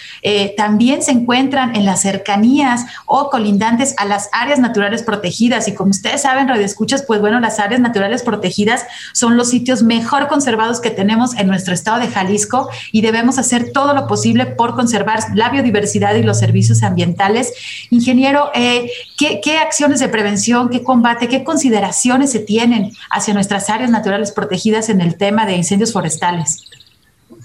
también 0.56 1.02
se 1.02 1.12
encuentran 1.12 1.74
en 1.74 1.84
las 1.84 2.02
cercanías 2.02 2.84
o 3.06 3.30
colindantes 3.30 3.63
a 3.64 4.04
las 4.04 4.28
áreas 4.32 4.58
naturales 4.58 5.02
protegidas. 5.02 5.68
Y 5.68 5.74
como 5.74 5.90
ustedes 5.90 6.22
saben, 6.22 6.48
Radio 6.48 6.64
Escuchas, 6.64 7.02
pues 7.02 7.20
bueno, 7.20 7.40
las 7.40 7.58
áreas 7.58 7.80
naturales 7.80 8.22
protegidas 8.22 8.86
son 9.12 9.36
los 9.36 9.48
sitios 9.48 9.82
mejor 9.82 10.28
conservados 10.28 10.80
que 10.80 10.90
tenemos 10.90 11.34
en 11.36 11.46
nuestro 11.46 11.72
estado 11.72 11.98
de 11.98 12.08
Jalisco 12.08 12.68
y 12.92 13.00
debemos 13.00 13.38
hacer 13.38 13.72
todo 13.72 13.94
lo 13.94 14.06
posible 14.06 14.46
por 14.46 14.74
conservar 14.74 15.20
la 15.34 15.48
biodiversidad 15.48 16.14
y 16.14 16.22
los 16.22 16.38
servicios 16.38 16.82
ambientales. 16.82 17.52
Ingeniero, 17.90 18.50
eh, 18.54 18.90
¿qué, 19.16 19.40
¿qué 19.42 19.58
acciones 19.58 20.00
de 20.00 20.08
prevención, 20.08 20.68
qué 20.68 20.82
combate, 20.82 21.28
qué 21.28 21.42
consideraciones 21.42 22.32
se 22.32 22.40
tienen 22.40 22.92
hacia 23.10 23.34
nuestras 23.34 23.70
áreas 23.70 23.90
naturales 23.90 24.32
protegidas 24.32 24.88
en 24.88 25.00
el 25.00 25.16
tema 25.16 25.46
de 25.46 25.56
incendios 25.56 25.92
forestales? 25.92 26.64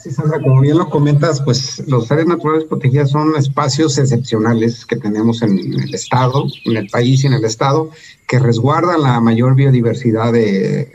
Sí, 0.02 0.12
Sandra, 0.12 0.40
como 0.40 0.62
bien 0.62 0.78
lo 0.78 0.90
comentas, 0.90 1.42
pues 1.42 1.84
los 1.88 2.10
áreas 2.10 2.28
naturales 2.28 2.64
protegidas 2.64 3.12
son 3.12 3.36
espacios 3.36 3.98
excepcionales 3.98 4.86
que 4.86 4.96
tenemos 4.96 5.42
en 5.42 5.60
el 5.60 5.94
Estado, 5.94 6.46
en 6.64 6.78
el 6.78 6.88
país 6.88 7.24
y 7.24 7.28
en 7.28 7.34
el 7.34 7.44
Estado, 7.44 7.90
que 8.28 8.40
resguardan 8.40 9.02
la 9.02 9.20
mayor 9.20 9.56
biodiversidad 9.56 10.32
de, 10.32 10.94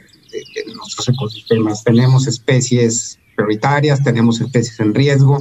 nuestros 0.74 1.09
ecosistemas. 1.11 1.84
Tenemos 1.84 2.26
especies 2.26 3.18
prioritarias, 3.36 4.02
tenemos 4.02 4.40
especies 4.40 4.80
en 4.80 4.94
riesgo, 4.94 5.38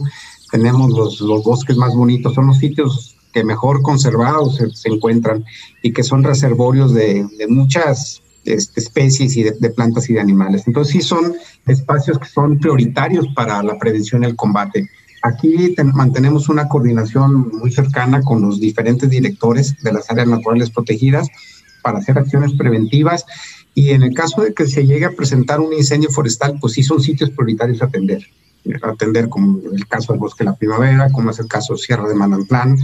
tenemos 0.52 0.92
los, 0.92 1.22
los 1.22 1.44
bosques 1.44 1.78
más 1.78 1.96
bonitos, 1.96 2.34
son 2.34 2.48
los 2.48 2.58
sitios 2.58 3.18
que 3.34 3.44
mejor 3.44 3.82
conservados 3.82 4.58
se, 4.74 4.90
encuentran 4.90 5.44
y 5.82 5.92
que 5.92 6.04
son 6.04 6.24
reservorios 6.24 6.94
de, 6.94 7.28
muchas 7.50 8.22
este, 8.46 8.80
especies 8.80 9.36
y 9.36 9.44
de, 9.44 9.70
plantas 9.72 10.10
y 10.10 10.14
de 10.14 10.20
animales. 10.20 10.64
Entonces 10.68 10.94
sí 10.94 11.02
son 11.02 11.34
espacios 11.66 12.20
que 12.20 12.28
son 12.28 12.60
prioritarios 12.60 13.28
para 13.36 13.62
la 13.64 13.78
prevención 13.78 14.24
y 14.24 14.28
el 14.28 14.36
combate. 14.36 14.90
Aquí 15.22 15.74
mantenemos 15.94 16.50
una 16.50 16.68
coordinación 16.68 17.50
muy 17.58 17.72
cercana 17.72 18.22
con 18.22 18.42
los 18.42 18.60
diferentes 18.60 19.10
directores 19.10 19.82
de 19.82 19.94
las 19.94 20.10
áreas 20.12 20.28
naturales 20.28 20.70
protegidas 20.70 21.30
para 21.82 22.00
hacer 22.00 22.18
acciones 22.18 22.54
preventivas 22.54 23.26
y 23.74 23.90
en 23.92 24.04
el 24.04 24.14
caso 24.14 24.42
de 24.42 24.54
que 24.54 24.68
se 24.68 24.86
llegue 24.86 25.06
a 25.06 25.12
presentar 25.12 25.60
un 25.60 25.74
incendio 25.74 26.10
forestal, 26.10 26.58
pues 26.60 26.74
sí 26.74 26.84
son 26.84 27.02
sitios 27.02 27.30
prioritarios 27.30 27.82
a 27.82 27.86
atender. 27.86 28.26
Atender 28.82 29.30
como 29.30 29.60
el 29.72 29.88
caso 29.88 30.14
del 30.14 30.20
Bosque 30.20 30.44
de 30.44 30.52
la 30.52 30.56
Primavera, 30.56 31.10
como 31.12 31.32
es 31.32 31.40
el 31.40 31.48
caso 31.48 31.74
de 31.74 31.80
Sierra 31.80 32.08
de 32.08 32.16
Manantlán, 32.16 32.78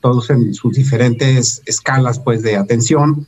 todos 0.00 0.30
en 0.30 0.54
sus 0.54 0.74
diferentes 0.74 1.62
escalas 1.66 2.18
pues 2.20 2.42
de 2.42 2.56
atención 2.56 3.26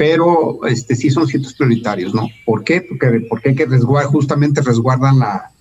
pero 0.00 0.60
este, 0.66 0.96
sí 0.96 1.10
son 1.10 1.26
sitios 1.26 1.52
prioritarios, 1.52 2.14
¿no? 2.14 2.26
¿Por 2.46 2.64
qué? 2.64 2.80
Porque, 2.80 3.26
porque 3.28 3.50
hay 3.50 3.54
que 3.54 3.66
resguardar, 3.66 4.10
justamente 4.10 4.62
resguardan 4.62 5.18
la, 5.18 5.52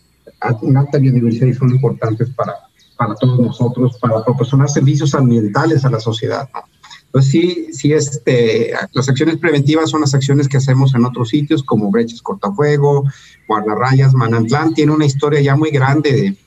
una 0.62 0.80
alta 0.80 0.98
biodiversidad 0.98 1.48
y 1.48 1.54
son 1.54 1.72
importantes 1.72 2.30
para, 2.30 2.54
para 2.96 3.16
todos 3.16 3.38
nosotros, 3.38 3.98
para 4.00 4.24
proporcionar 4.24 4.70
servicios 4.70 5.14
ambientales 5.14 5.84
a 5.84 5.90
la 5.90 6.00
sociedad, 6.00 6.48
¿no? 6.54 6.62
Entonces 7.08 7.32
sí, 7.32 7.68
sí 7.74 7.92
este, 7.92 8.72
las 8.94 9.10
acciones 9.10 9.36
preventivas 9.40 9.90
son 9.90 10.00
las 10.00 10.14
acciones 10.14 10.48
que 10.48 10.56
hacemos 10.56 10.96
en 10.96 11.04
otros 11.04 11.28
sitios 11.28 11.62
como 11.62 11.92
Brechas 11.92 12.22
Cortafuego, 12.22 13.04
Guardarrayas, 13.46 14.14
Manantlán, 14.14 14.74
tiene 14.74 14.94
una 14.94 15.06
historia 15.06 15.42
ya 15.42 15.58
muy 15.58 15.70
grande 15.70 16.14
de 16.14 16.38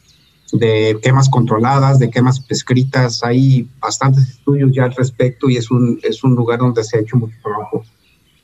de 0.52 0.98
quemas 1.02 1.28
controladas, 1.28 1.98
de 1.98 2.10
quemas 2.10 2.40
prescritas. 2.40 3.22
Hay 3.24 3.68
bastantes 3.80 4.28
estudios 4.28 4.70
ya 4.72 4.84
al 4.84 4.94
respecto 4.94 5.48
y 5.48 5.56
es 5.56 5.70
un, 5.70 5.98
es 6.02 6.22
un 6.22 6.34
lugar 6.34 6.58
donde 6.58 6.84
se 6.84 6.98
ha 6.98 7.00
hecho 7.00 7.16
mucho 7.16 7.36
trabajo 7.42 7.82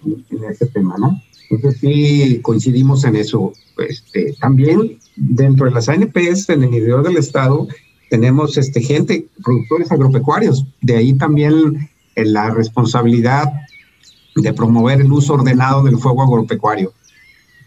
en 0.04 0.44
ese 0.44 0.66
tema, 0.66 0.96
¿no? 0.98 1.20
Entonces 1.50 1.80
sí 1.80 2.40
coincidimos 2.42 3.04
en 3.04 3.16
eso. 3.16 3.52
Este, 3.78 4.34
también 4.40 4.98
dentro 5.16 5.66
de 5.66 5.72
las 5.72 5.88
ANPs 5.88 6.48
en 6.48 6.62
el 6.62 6.74
interior 6.74 7.02
del 7.02 7.16
estado 7.16 7.68
tenemos 8.10 8.56
este, 8.56 8.80
gente, 8.80 9.28
productores 9.42 9.92
agropecuarios. 9.92 10.66
De 10.80 10.96
ahí 10.96 11.14
también 11.14 11.90
eh, 12.14 12.24
la 12.24 12.50
responsabilidad 12.50 13.52
de 14.34 14.52
promover 14.52 15.00
el 15.00 15.12
uso 15.12 15.34
ordenado 15.34 15.82
del 15.82 15.98
fuego 15.98 16.22
agropecuario. 16.22 16.92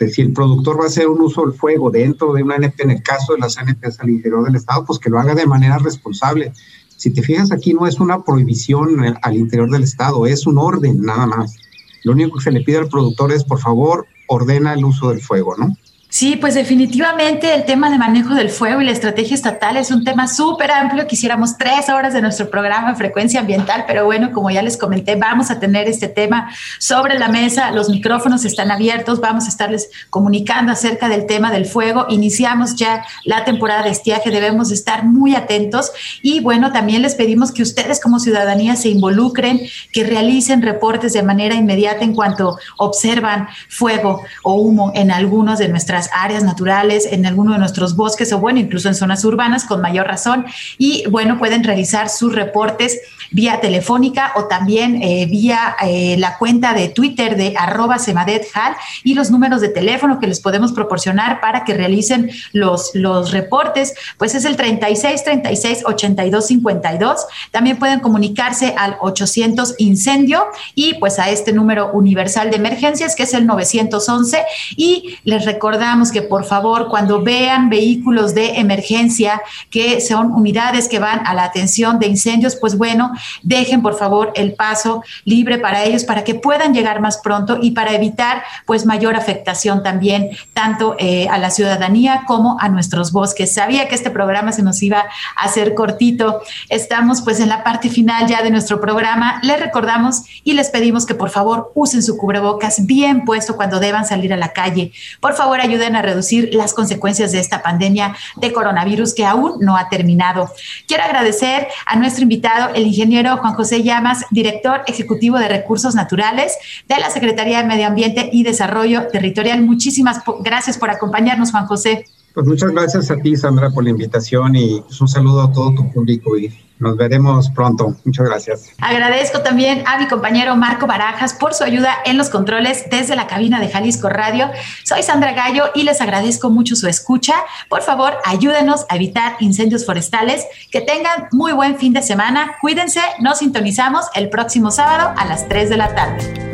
Si 0.09 0.21
el 0.21 0.33
productor 0.33 0.79
va 0.79 0.85
a 0.85 0.87
hacer 0.87 1.07
un 1.07 1.21
uso 1.21 1.41
del 1.41 1.53
fuego 1.53 1.91
dentro 1.91 2.33
de 2.33 2.43
una 2.43 2.55
ANP, 2.55 2.81
en 2.81 2.91
el 2.91 3.03
caso 3.03 3.33
de 3.33 3.39
las 3.39 3.57
ANPs 3.57 3.99
al 3.99 4.09
interior 4.09 4.43
del 4.43 4.55
Estado, 4.55 4.85
pues 4.85 4.99
que 4.99 5.09
lo 5.09 5.19
haga 5.19 5.35
de 5.35 5.45
manera 5.45 5.77
responsable. 5.77 6.53
Si 6.97 7.11
te 7.11 7.21
fijas 7.21 7.51
aquí 7.51 7.73
no 7.73 7.87
es 7.87 7.99
una 7.99 8.23
prohibición 8.23 9.17
al 9.21 9.37
interior 9.37 9.69
del 9.69 9.83
Estado, 9.83 10.25
es 10.25 10.45
un 10.45 10.57
orden 10.57 11.01
nada 11.01 11.25
más. 11.25 11.55
Lo 12.03 12.13
único 12.13 12.37
que 12.37 12.43
se 12.43 12.51
le 12.51 12.61
pide 12.61 12.77
al 12.77 12.89
productor 12.89 13.31
es, 13.31 13.43
por 13.43 13.59
favor, 13.59 14.05
ordena 14.27 14.73
el 14.73 14.85
uso 14.85 15.09
del 15.09 15.21
fuego, 15.21 15.55
¿no? 15.57 15.75
Sí, 16.13 16.35
pues 16.35 16.55
definitivamente 16.55 17.53
el 17.53 17.63
tema 17.63 17.89
de 17.89 17.97
manejo 17.97 18.35
del 18.35 18.49
fuego 18.49 18.81
y 18.81 18.85
la 18.85 18.91
estrategia 18.91 19.33
estatal 19.33 19.77
es 19.77 19.91
un 19.91 20.03
tema 20.03 20.27
súper 20.27 20.69
amplio. 20.69 21.07
Quisiéramos 21.07 21.57
tres 21.57 21.87
horas 21.87 22.13
de 22.13 22.21
nuestro 22.21 22.49
programa 22.49 22.95
Frecuencia 22.95 23.39
Ambiental, 23.39 23.85
pero 23.87 24.03
bueno, 24.03 24.33
como 24.33 24.51
ya 24.51 24.61
les 24.61 24.75
comenté, 24.75 25.15
vamos 25.15 25.51
a 25.51 25.61
tener 25.61 25.87
este 25.87 26.09
tema 26.09 26.51
sobre 26.79 27.17
la 27.17 27.29
mesa. 27.29 27.71
Los 27.71 27.87
micrófonos 27.89 28.43
están 28.43 28.71
abiertos, 28.71 29.21
vamos 29.21 29.45
a 29.45 29.47
estarles 29.47 29.89
comunicando 30.09 30.73
acerca 30.73 31.07
del 31.07 31.25
tema 31.27 31.49
del 31.49 31.65
fuego. 31.65 32.05
Iniciamos 32.09 32.75
ya 32.75 33.05
la 33.23 33.45
temporada 33.45 33.83
de 33.83 33.91
estiaje, 33.91 34.31
debemos 34.31 34.69
estar 34.71 35.05
muy 35.05 35.33
atentos 35.37 35.93
y 36.21 36.41
bueno, 36.41 36.73
también 36.73 37.03
les 37.03 37.15
pedimos 37.15 37.53
que 37.53 37.63
ustedes 37.63 38.01
como 38.01 38.19
ciudadanía 38.19 38.75
se 38.75 38.89
involucren, 38.89 39.61
que 39.93 40.03
realicen 40.03 40.61
reportes 40.61 41.13
de 41.13 41.23
manera 41.23 41.55
inmediata 41.55 42.03
en 42.03 42.13
cuanto 42.13 42.57
observan 42.77 43.47
fuego 43.69 44.23
o 44.43 44.55
humo 44.55 44.91
en 44.93 45.09
algunos 45.09 45.57
de 45.57 45.69
nuestras 45.69 46.00
áreas 46.13 46.43
naturales, 46.43 47.05
en 47.05 47.25
alguno 47.25 47.53
de 47.53 47.59
nuestros 47.59 47.95
bosques 47.95 48.31
o 48.33 48.39
bueno, 48.39 48.59
incluso 48.59 48.87
en 48.87 48.95
zonas 48.95 49.23
urbanas 49.23 49.65
con 49.65 49.81
mayor 49.81 50.07
razón. 50.07 50.45
Y 50.77 51.05
bueno, 51.09 51.37
pueden 51.37 51.63
realizar 51.63 52.09
sus 52.09 52.33
reportes 52.33 52.99
vía 53.31 53.59
telefónica 53.61 54.33
o 54.35 54.45
también 54.45 55.01
eh, 55.01 55.25
vía 55.25 55.75
eh, 55.81 56.15
la 56.17 56.37
cuenta 56.37 56.73
de 56.73 56.89
Twitter 56.89 57.35
de 57.37 57.55
arroba 57.57 57.97
semadethal 57.97 58.75
y 59.03 59.13
los 59.13 59.31
números 59.31 59.61
de 59.61 59.69
teléfono 59.69 60.19
que 60.19 60.27
les 60.27 60.39
podemos 60.39 60.73
proporcionar 60.73 61.39
para 61.41 61.63
que 61.63 61.73
realicen 61.73 62.29
los, 62.51 62.91
los 62.93 63.31
reportes, 63.31 63.93
pues 64.17 64.35
es 64.35 64.45
el 64.45 64.55
36 64.55 65.23
36 65.23 65.83
82 65.85 66.47
52. 66.47 67.25
También 67.51 67.77
pueden 67.77 67.99
comunicarse 67.99 68.75
al 68.77 68.97
800 68.99 69.75
incendio 69.77 70.45
y 70.75 70.95
pues 70.95 71.19
a 71.19 71.29
este 71.29 71.53
número 71.53 71.91
universal 71.93 72.51
de 72.51 72.57
emergencias 72.57 73.15
que 73.15 73.23
es 73.23 73.33
el 73.33 73.47
911 73.47 74.43
y 74.75 75.17
les 75.23 75.45
recordamos 75.45 76.11
que 76.11 76.21
por 76.21 76.45
favor 76.45 76.89
cuando 76.89 77.21
vean 77.21 77.69
vehículos 77.69 78.35
de 78.35 78.59
emergencia 78.59 79.41
que 79.69 80.01
son 80.01 80.31
unidades 80.31 80.87
que 80.87 80.99
van 80.99 81.25
a 81.25 81.33
la 81.33 81.43
atención 81.43 81.99
de 81.99 82.07
incendios, 82.07 82.55
pues 82.55 82.77
bueno, 82.77 83.11
dejen 83.43 83.81
por 83.81 83.95
favor 83.97 84.31
el 84.35 84.53
paso 84.53 85.03
libre 85.25 85.57
para 85.57 85.83
ellos 85.83 86.03
para 86.03 86.23
que 86.23 86.35
puedan 86.35 86.73
llegar 86.73 87.01
más 87.01 87.17
pronto 87.17 87.57
y 87.61 87.71
para 87.71 87.93
evitar 87.93 88.43
pues 88.65 88.85
mayor 88.85 89.15
afectación 89.15 89.83
también 89.83 90.29
tanto 90.53 90.95
eh, 90.99 91.27
a 91.29 91.37
la 91.37 91.49
ciudadanía 91.49 92.23
como 92.27 92.57
a 92.59 92.69
nuestros 92.69 93.11
bosques. 93.11 93.53
Sabía 93.53 93.87
que 93.87 93.95
este 93.95 94.09
programa 94.09 94.51
se 94.51 94.63
nos 94.63 94.81
iba 94.83 95.05
a 95.35 95.45
hacer 95.45 95.73
cortito. 95.73 96.41
Estamos 96.69 97.21
pues 97.21 97.39
en 97.39 97.49
la 97.49 97.63
parte 97.63 97.89
final 97.89 98.27
ya 98.27 98.41
de 98.41 98.51
nuestro 98.51 98.79
programa. 98.79 99.39
Les 99.43 99.59
recordamos 99.59 100.23
y 100.43 100.53
les 100.53 100.69
pedimos 100.69 101.05
que 101.05 101.15
por 101.15 101.29
favor 101.29 101.71
usen 101.75 102.03
su 102.03 102.17
cubrebocas 102.17 102.85
bien 102.85 103.25
puesto 103.25 103.55
cuando 103.55 103.79
deban 103.79 104.05
salir 104.05 104.33
a 104.33 104.37
la 104.37 104.53
calle. 104.53 104.91
Por 105.19 105.33
favor, 105.33 105.59
ayuden 105.59 105.95
a 105.95 106.01
reducir 106.01 106.49
las 106.53 106.73
consecuencias 106.73 107.31
de 107.31 107.39
esta 107.39 107.61
pandemia 107.61 108.15
de 108.35 108.53
coronavirus 108.53 109.13
que 109.13 109.25
aún 109.25 109.57
no 109.59 109.77
ha 109.77 109.89
terminado. 109.89 110.49
Quiero 110.87 111.03
agradecer 111.03 111.67
a 111.85 111.95
nuestro 111.95 112.23
invitado, 112.23 112.73
el 112.73 112.87
ingeniero 112.87 113.10
Juan 113.37 113.53
José 113.55 113.83
Llamas, 113.83 114.25
director 114.31 114.83
ejecutivo 114.87 115.37
de 115.37 115.47
Recursos 115.47 115.95
Naturales 115.95 116.57
de 116.87 116.97
la 116.97 117.09
Secretaría 117.09 117.61
de 117.61 117.67
Medio 117.67 117.87
Ambiente 117.87 118.29
y 118.31 118.43
Desarrollo 118.43 119.07
Territorial. 119.07 119.61
Muchísimas 119.61 120.21
gracias 120.39 120.77
por 120.77 120.89
acompañarnos, 120.89 121.51
Juan 121.51 121.65
José. 121.65 122.05
Pues 122.33 122.47
muchas 122.47 122.71
gracias 122.71 123.11
a 123.11 123.17
ti, 123.17 123.35
Sandra, 123.35 123.69
por 123.69 123.83
la 123.83 123.89
invitación 123.89 124.55
y 124.55 124.81
pues, 124.81 125.01
un 125.01 125.07
saludo 125.07 125.41
a 125.41 125.51
todo 125.51 125.75
tu 125.75 125.91
público 125.91 126.37
y 126.37 126.49
nos 126.79 126.97
veremos 126.97 127.49
pronto. 127.51 127.95
Muchas 128.05 128.25
gracias. 128.25 128.69
Agradezco 128.79 129.41
también 129.41 129.83
a 129.85 129.99
mi 129.99 130.07
compañero 130.07 130.55
Marco 130.55 130.87
Barajas 130.87 131.33
por 131.33 131.53
su 131.53 131.63
ayuda 131.63 131.93
en 132.05 132.17
los 132.17 132.29
controles 132.29 132.85
desde 132.89 133.15
la 133.15 133.27
cabina 133.27 133.59
de 133.59 133.69
Jalisco 133.69 134.09
Radio. 134.09 134.49
Soy 134.83 135.03
Sandra 135.03 135.33
Gallo 135.33 135.65
y 135.75 135.83
les 135.83 136.01
agradezco 136.01 136.49
mucho 136.49 136.75
su 136.75 136.87
escucha. 136.87 137.35
Por 137.69 137.81
favor, 137.81 138.13
ayúdenos 138.25 138.85
a 138.89 138.95
evitar 138.95 139.35
incendios 139.39 139.85
forestales. 139.85 140.47
Que 140.71 140.81
tengan 140.81 141.27
muy 141.31 141.51
buen 141.51 141.77
fin 141.77 141.93
de 141.93 142.01
semana. 142.01 142.55
Cuídense, 142.61 143.01
nos 143.19 143.37
sintonizamos 143.39 144.05
el 144.15 144.29
próximo 144.29 144.71
sábado 144.71 145.13
a 145.17 145.25
las 145.25 145.47
3 145.47 145.69
de 145.69 145.77
la 145.77 145.93
tarde. 145.93 146.51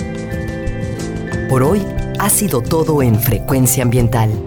Por 1.47 1.63
hoy 1.63 1.85
ha 2.19 2.29
sido 2.29 2.61
todo 2.61 3.01
en 3.01 3.17
Frecuencia 3.17 3.83
Ambiental. 3.83 4.46